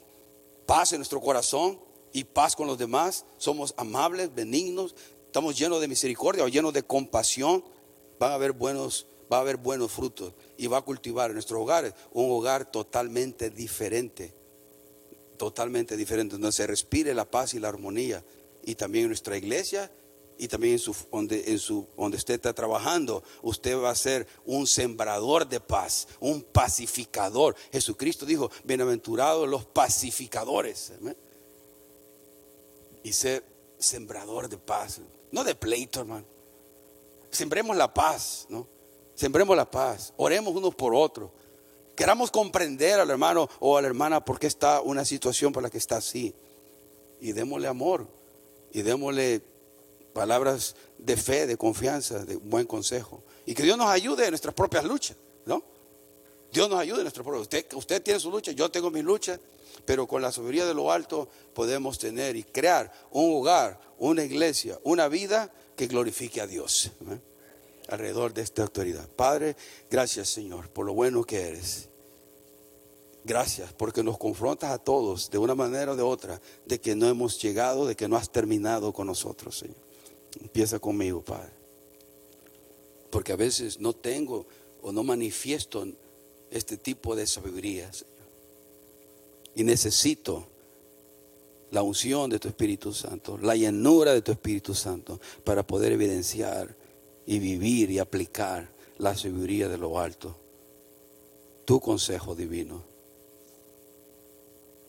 paz 0.66 0.92
en 0.92 0.98
nuestro 0.98 1.20
corazón 1.20 1.80
y 2.12 2.24
paz 2.24 2.54
con 2.56 2.66
los 2.66 2.78
demás, 2.78 3.24
somos 3.38 3.74
amables, 3.76 4.34
benignos, 4.34 4.94
estamos 5.26 5.58
llenos 5.58 5.80
de 5.80 5.88
misericordia 5.88 6.44
o 6.44 6.48
llenos 6.48 6.72
de 6.72 6.82
compasión, 6.82 7.64
van 8.18 8.32
a 8.32 8.34
haber 8.34 8.52
buenos 8.52 9.06
va 9.30 9.38
a 9.38 9.40
haber 9.40 9.56
buenos 9.56 9.92
frutos 9.92 10.32
y 10.56 10.66
va 10.66 10.78
a 10.78 10.82
cultivar 10.82 11.30
en 11.30 11.34
nuestros 11.34 11.60
hogares 11.60 11.94
un 12.12 12.30
hogar 12.30 12.70
totalmente 12.70 13.50
diferente. 13.50 14.34
totalmente 15.36 15.96
diferente, 15.96 16.32
donde 16.34 16.50
se 16.50 16.66
respire 16.66 17.14
la 17.14 17.24
paz 17.24 17.54
y 17.54 17.60
la 17.60 17.68
armonía. 17.68 18.24
Y 18.64 18.74
también 18.74 19.04
en 19.04 19.10
nuestra 19.10 19.36
iglesia 19.36 19.88
y 20.36 20.48
también 20.48 20.74
en 20.74 20.78
su, 20.78 20.96
donde, 21.12 21.52
en 21.52 21.58
su, 21.58 21.86
donde 21.96 22.16
usted 22.16 22.34
está 22.34 22.52
trabajando, 22.52 23.22
usted 23.42 23.76
va 23.76 23.90
a 23.90 23.94
ser 23.94 24.26
un 24.46 24.66
sembrador 24.66 25.48
de 25.48 25.60
paz, 25.60 26.08
un 26.20 26.42
pacificador. 26.42 27.56
Jesucristo 27.72 28.24
dijo, 28.24 28.50
bienaventurados 28.64 29.48
los 29.48 29.64
pacificadores. 29.64 30.92
Y 33.02 33.12
ser 33.12 33.44
sembrador 33.78 34.48
de 34.48 34.58
paz, 34.58 35.00
no 35.30 35.44
de 35.44 35.54
pleito, 35.54 36.00
hermano. 36.00 36.26
Sembremos 37.30 37.76
la 37.76 37.92
paz, 37.92 38.46
¿no? 38.48 38.66
Sembremos 39.18 39.56
la 39.56 39.68
paz, 39.68 40.12
oremos 40.16 40.54
unos 40.54 40.76
por 40.76 40.94
otros. 40.94 41.32
Queramos 41.96 42.30
comprender 42.30 43.00
al 43.00 43.10
hermano 43.10 43.48
o 43.58 43.76
a 43.76 43.82
la 43.82 43.88
hermana 43.88 44.24
por 44.24 44.38
qué 44.38 44.46
está 44.46 44.80
una 44.80 45.04
situación 45.04 45.52
por 45.52 45.60
la 45.60 45.70
que 45.70 45.78
está 45.78 45.96
así. 45.96 46.32
Y 47.20 47.32
démosle 47.32 47.66
amor 47.66 48.06
y 48.72 48.82
démosle 48.82 49.42
palabras 50.12 50.76
de 50.98 51.16
fe, 51.16 51.48
de 51.48 51.56
confianza, 51.56 52.24
de 52.24 52.36
buen 52.36 52.64
consejo. 52.64 53.24
Y 53.44 53.54
que 53.54 53.64
Dios 53.64 53.76
nos 53.76 53.88
ayude 53.88 54.22
en 54.22 54.30
nuestras 54.30 54.54
propias 54.54 54.84
luchas, 54.84 55.16
¿no? 55.46 55.64
Dios 56.52 56.70
nos 56.70 56.78
ayude 56.78 56.98
en 56.98 57.02
nuestras 57.02 57.24
propias 57.24 57.42
Usted, 57.42 57.66
usted 57.74 58.00
tiene 58.00 58.20
su 58.20 58.30
lucha, 58.30 58.52
yo 58.52 58.70
tengo 58.70 58.88
mi 58.88 59.02
lucha, 59.02 59.40
pero 59.84 60.06
con 60.06 60.22
la 60.22 60.30
sabiduría 60.30 60.64
de 60.64 60.74
lo 60.74 60.92
alto 60.92 61.28
podemos 61.54 61.98
tener 61.98 62.36
y 62.36 62.44
crear 62.44 62.92
un 63.10 63.34
hogar, 63.34 63.80
una 63.98 64.22
iglesia, 64.22 64.78
una 64.84 65.08
vida 65.08 65.52
que 65.74 65.88
glorifique 65.88 66.40
a 66.40 66.46
Dios 66.46 66.92
¿eh? 67.10 67.18
Alrededor 67.88 68.32
de 68.32 68.42
esta 68.42 68.62
autoridad. 68.62 69.08
Padre, 69.08 69.56
gracias 69.90 70.28
Señor 70.28 70.68
por 70.70 70.86
lo 70.86 70.94
bueno 70.94 71.24
que 71.24 71.40
eres. 71.40 71.88
Gracias 73.24 73.72
porque 73.72 74.02
nos 74.02 74.16
confrontas 74.16 74.70
a 74.70 74.78
todos 74.78 75.30
de 75.30 75.38
una 75.38 75.54
manera 75.54 75.92
o 75.92 75.96
de 75.96 76.02
otra 76.02 76.40
de 76.64 76.80
que 76.80 76.94
no 76.94 77.06
hemos 77.08 77.40
llegado, 77.42 77.86
de 77.86 77.94
que 77.94 78.08
no 78.08 78.16
has 78.16 78.30
terminado 78.30 78.92
con 78.92 79.06
nosotros, 79.06 79.58
Señor. 79.58 79.76
Empieza 80.40 80.78
conmigo, 80.78 81.22
Padre. 81.22 81.50
Porque 83.10 83.32
a 83.32 83.36
veces 83.36 83.80
no 83.80 83.92
tengo 83.92 84.46
o 84.80 84.92
no 84.92 85.02
manifiesto 85.02 85.86
este 86.50 86.76
tipo 86.76 87.14
de 87.16 87.26
sabiduría, 87.26 87.92
Señor. 87.92 88.14
Y 89.54 89.64
necesito 89.64 90.46
la 91.70 91.82
unción 91.82 92.30
de 92.30 92.38
tu 92.38 92.48
Espíritu 92.48 92.94
Santo, 92.94 93.36
la 93.36 93.56
llenura 93.56 94.14
de 94.14 94.22
tu 94.22 94.32
Espíritu 94.32 94.74
Santo 94.74 95.20
para 95.44 95.66
poder 95.66 95.92
evidenciar 95.92 96.74
y 97.28 97.40
vivir 97.40 97.90
y 97.90 97.98
aplicar 97.98 98.70
la 98.96 99.14
sabiduría 99.14 99.68
de 99.68 99.76
lo 99.76 100.00
alto, 100.00 100.34
tu 101.66 101.78
consejo 101.78 102.34
divino. 102.34 102.82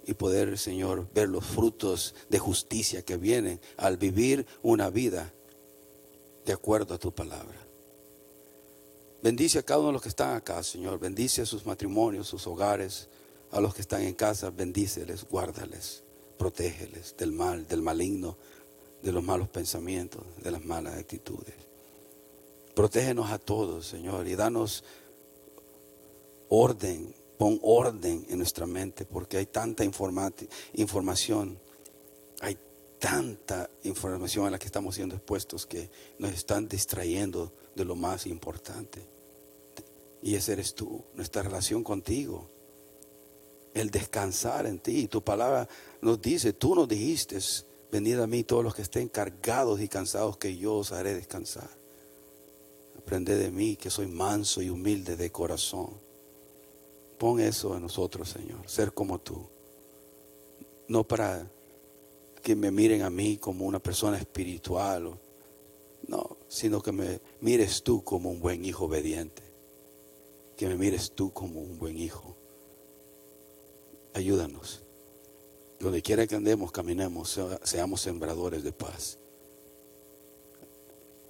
Y 0.06 0.14
poder, 0.14 0.58
Señor, 0.58 1.06
ver 1.14 1.28
los 1.28 1.46
frutos 1.46 2.16
de 2.30 2.40
justicia 2.40 3.02
que 3.02 3.18
vienen 3.18 3.60
al 3.76 3.98
vivir 3.98 4.48
una 4.64 4.90
vida 4.90 5.34
de 6.46 6.54
acuerdo 6.54 6.96
a 6.96 6.98
tu 6.98 7.14
palabra. 7.14 7.58
Bendice 9.22 9.60
a 9.60 9.64
cada 9.64 9.82
uno 9.82 9.90
de 9.90 9.94
los 9.94 10.02
que 10.02 10.08
están 10.08 10.34
acá, 10.34 10.64
Señor. 10.64 10.98
Bendice 10.98 11.42
a 11.42 11.46
sus 11.46 11.66
matrimonios, 11.66 12.30
sus 12.30 12.48
hogares, 12.48 13.10
a 13.52 13.60
los 13.60 13.76
que 13.76 13.82
están 13.82 14.04
en 14.04 14.14
casa. 14.14 14.50
Bendíceles, 14.50 15.26
guárdales, 15.26 16.06
protégeles 16.38 17.16
del 17.18 17.34
mal, 17.34 17.68
del 17.68 17.82
maligno, 17.82 18.38
de 19.04 19.12
los 19.12 19.26
malos 19.26 19.50
pensamientos, 19.50 20.24
de 20.42 20.52
las 20.52 20.64
malas 20.64 20.98
actitudes. 20.98 21.69
Protégenos 22.80 23.30
a 23.30 23.40
todos, 23.40 23.88
Señor, 23.88 24.26
y 24.26 24.38
danos 24.38 24.86
orden, 26.48 27.14
pon 27.38 27.60
orden 27.62 28.26
en 28.30 28.38
nuestra 28.38 28.66
mente, 28.66 29.04
porque 29.04 29.36
hay 29.36 29.48
tanta 29.48 29.84
información, 29.84 31.60
hay 32.40 32.58
tanta 32.98 33.70
información 33.84 34.46
a 34.46 34.52
la 34.52 34.58
que 34.58 34.68
estamos 34.68 34.96
siendo 34.96 35.18
expuestos 35.18 35.66
que 35.66 35.90
nos 36.20 36.32
están 36.32 36.70
distrayendo 36.70 37.52
de 37.76 37.84
lo 37.84 37.98
más 37.98 38.26
importante. 38.26 39.06
Y 40.22 40.36
ese 40.36 40.54
eres 40.54 40.74
tú, 40.74 41.04
nuestra 41.16 41.44
relación 41.44 41.84
contigo. 41.84 42.50
El 43.74 43.92
descansar 43.92 44.68
en 44.68 44.80
ti. 44.80 45.10
Tu 45.10 45.22
palabra 45.22 45.68
nos 46.00 46.22
dice, 46.22 46.54
tú 46.54 46.76
nos 46.76 46.88
dijiste, 46.88 47.40
venid 47.92 48.20
a 48.20 48.26
mí 48.26 48.46
todos 48.46 48.64
los 48.64 48.74
que 48.74 48.84
estén 48.84 49.10
cargados 49.10 49.82
y 49.82 49.90
cansados, 49.90 50.38
que 50.38 50.56
yo 50.56 50.76
os 50.76 50.94
haré 50.94 51.14
descansar. 51.14 51.79
Aprende 53.10 53.38
de 53.38 53.50
mí, 53.50 53.76
que 53.76 53.90
soy 53.90 54.06
manso 54.06 54.62
y 54.62 54.70
humilde 54.70 55.16
de 55.16 55.32
corazón. 55.32 56.00
Pon 57.18 57.40
eso 57.40 57.76
en 57.76 57.82
nosotros, 57.82 58.30
Señor, 58.30 58.70
ser 58.70 58.94
como 58.94 59.20
tú. 59.20 59.50
No 60.88 61.04
para 61.04 61.50
que 62.44 62.56
me 62.56 62.70
miren 62.70 63.02
a 63.02 63.10
mí 63.10 63.38
como 63.38 63.66
una 63.66 63.80
persona 63.80 64.16
espiritual, 64.16 65.20
no, 66.08 66.38
sino 66.48 66.84
que 66.84 66.92
me 66.92 67.20
mires 67.42 67.82
tú 67.82 68.04
como 68.04 68.30
un 68.30 68.40
buen 68.40 68.64
hijo 68.64 68.86
obediente, 68.86 69.42
que 70.56 70.68
me 70.68 70.76
mires 70.76 71.12
tú 71.14 71.34
como 71.34 71.62
un 71.62 71.80
buen 71.80 71.98
hijo. 71.98 72.36
Ayúdanos. 74.14 74.84
Donde 75.80 76.04
quiera 76.04 76.28
que 76.28 76.36
andemos, 76.36 76.72
caminemos, 76.72 77.40
seamos 77.64 78.02
sembradores 78.02 78.62
de 78.62 78.72
paz. 78.72 79.18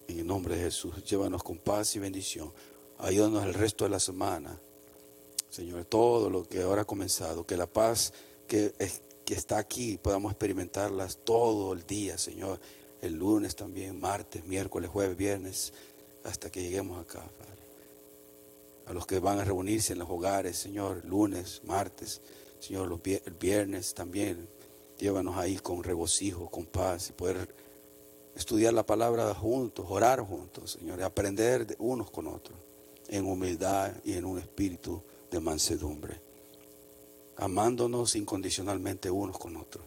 En 0.10 0.18
el 0.18 0.26
nombre 0.26 0.56
de 0.56 0.64
Jesús, 0.64 1.04
llévanos 1.04 1.44
con 1.44 1.60
paz 1.60 1.96
y 1.96 2.00
bendición. 2.00 2.52
Ayúdanos 2.98 3.44
el 3.46 3.54
resto 3.54 3.84
de 3.84 3.92
la 3.92 4.00
semana. 4.00 4.60
Señor, 5.52 5.86
todo 5.86 6.32
lo 6.32 6.50
que 6.50 6.64
ahora 6.64 6.82
ha 6.82 6.86
comenzado, 6.86 7.46
que 7.46 7.56
la 7.56 7.68
paz 7.68 8.12
que 8.48 8.74
es 8.80 9.04
que 9.24 9.36
está 9.36 9.60
aquí 9.60 10.00
podamos 10.02 10.32
experimentarlas 10.32 11.20
todo 11.24 11.74
el 11.74 11.86
día, 11.86 12.18
Señor. 12.18 12.60
El 13.04 13.14
lunes 13.14 13.56
también, 13.56 14.00
martes, 14.00 14.44
miércoles, 14.46 14.90
jueves, 14.90 15.16
viernes, 15.16 15.74
hasta 16.24 16.50
que 16.50 16.64
lleguemos 16.64 17.00
acá, 17.00 17.20
Padre. 17.38 17.62
A 18.88 18.94
los 18.94 19.06
que 19.06 19.20
van 19.20 19.38
a 19.38 19.46
reunirse 19.46 19.94
en 19.94 20.00
los 20.00 20.10
hogares, 20.10 20.58
Señor, 20.58 21.06
lunes, 21.06 21.62
martes, 21.66 22.20
Señor, 22.60 22.88
los 22.88 23.00
viernes 23.40 23.94
también. 23.94 24.50
Llévanos 24.98 25.38
ahí 25.38 25.58
con 25.58 25.84
regocijo, 25.84 26.50
con 26.50 26.66
paz 26.66 27.12
y 27.12 27.14
poder 27.14 27.69
estudiar 28.40 28.74
la 28.74 28.86
palabra 28.86 29.34
juntos, 29.36 29.86
orar 29.90 30.22
juntos, 30.22 30.72
Señor, 30.72 31.00
y 31.00 31.04
aprender 31.04 31.68
de 31.68 31.76
unos 31.80 32.10
con 32.10 32.28
otros, 32.28 32.58
en 33.08 33.26
humildad 33.26 33.94
y 34.04 34.14
en 34.14 34.26
un 34.26 34.40
espíritu 34.40 35.02
de 35.30 35.40
mansedumbre 35.40 36.30
amándonos 37.40 38.16
incondicionalmente 38.16 39.10
unos 39.10 39.38
con 39.38 39.56
otros. 39.56 39.86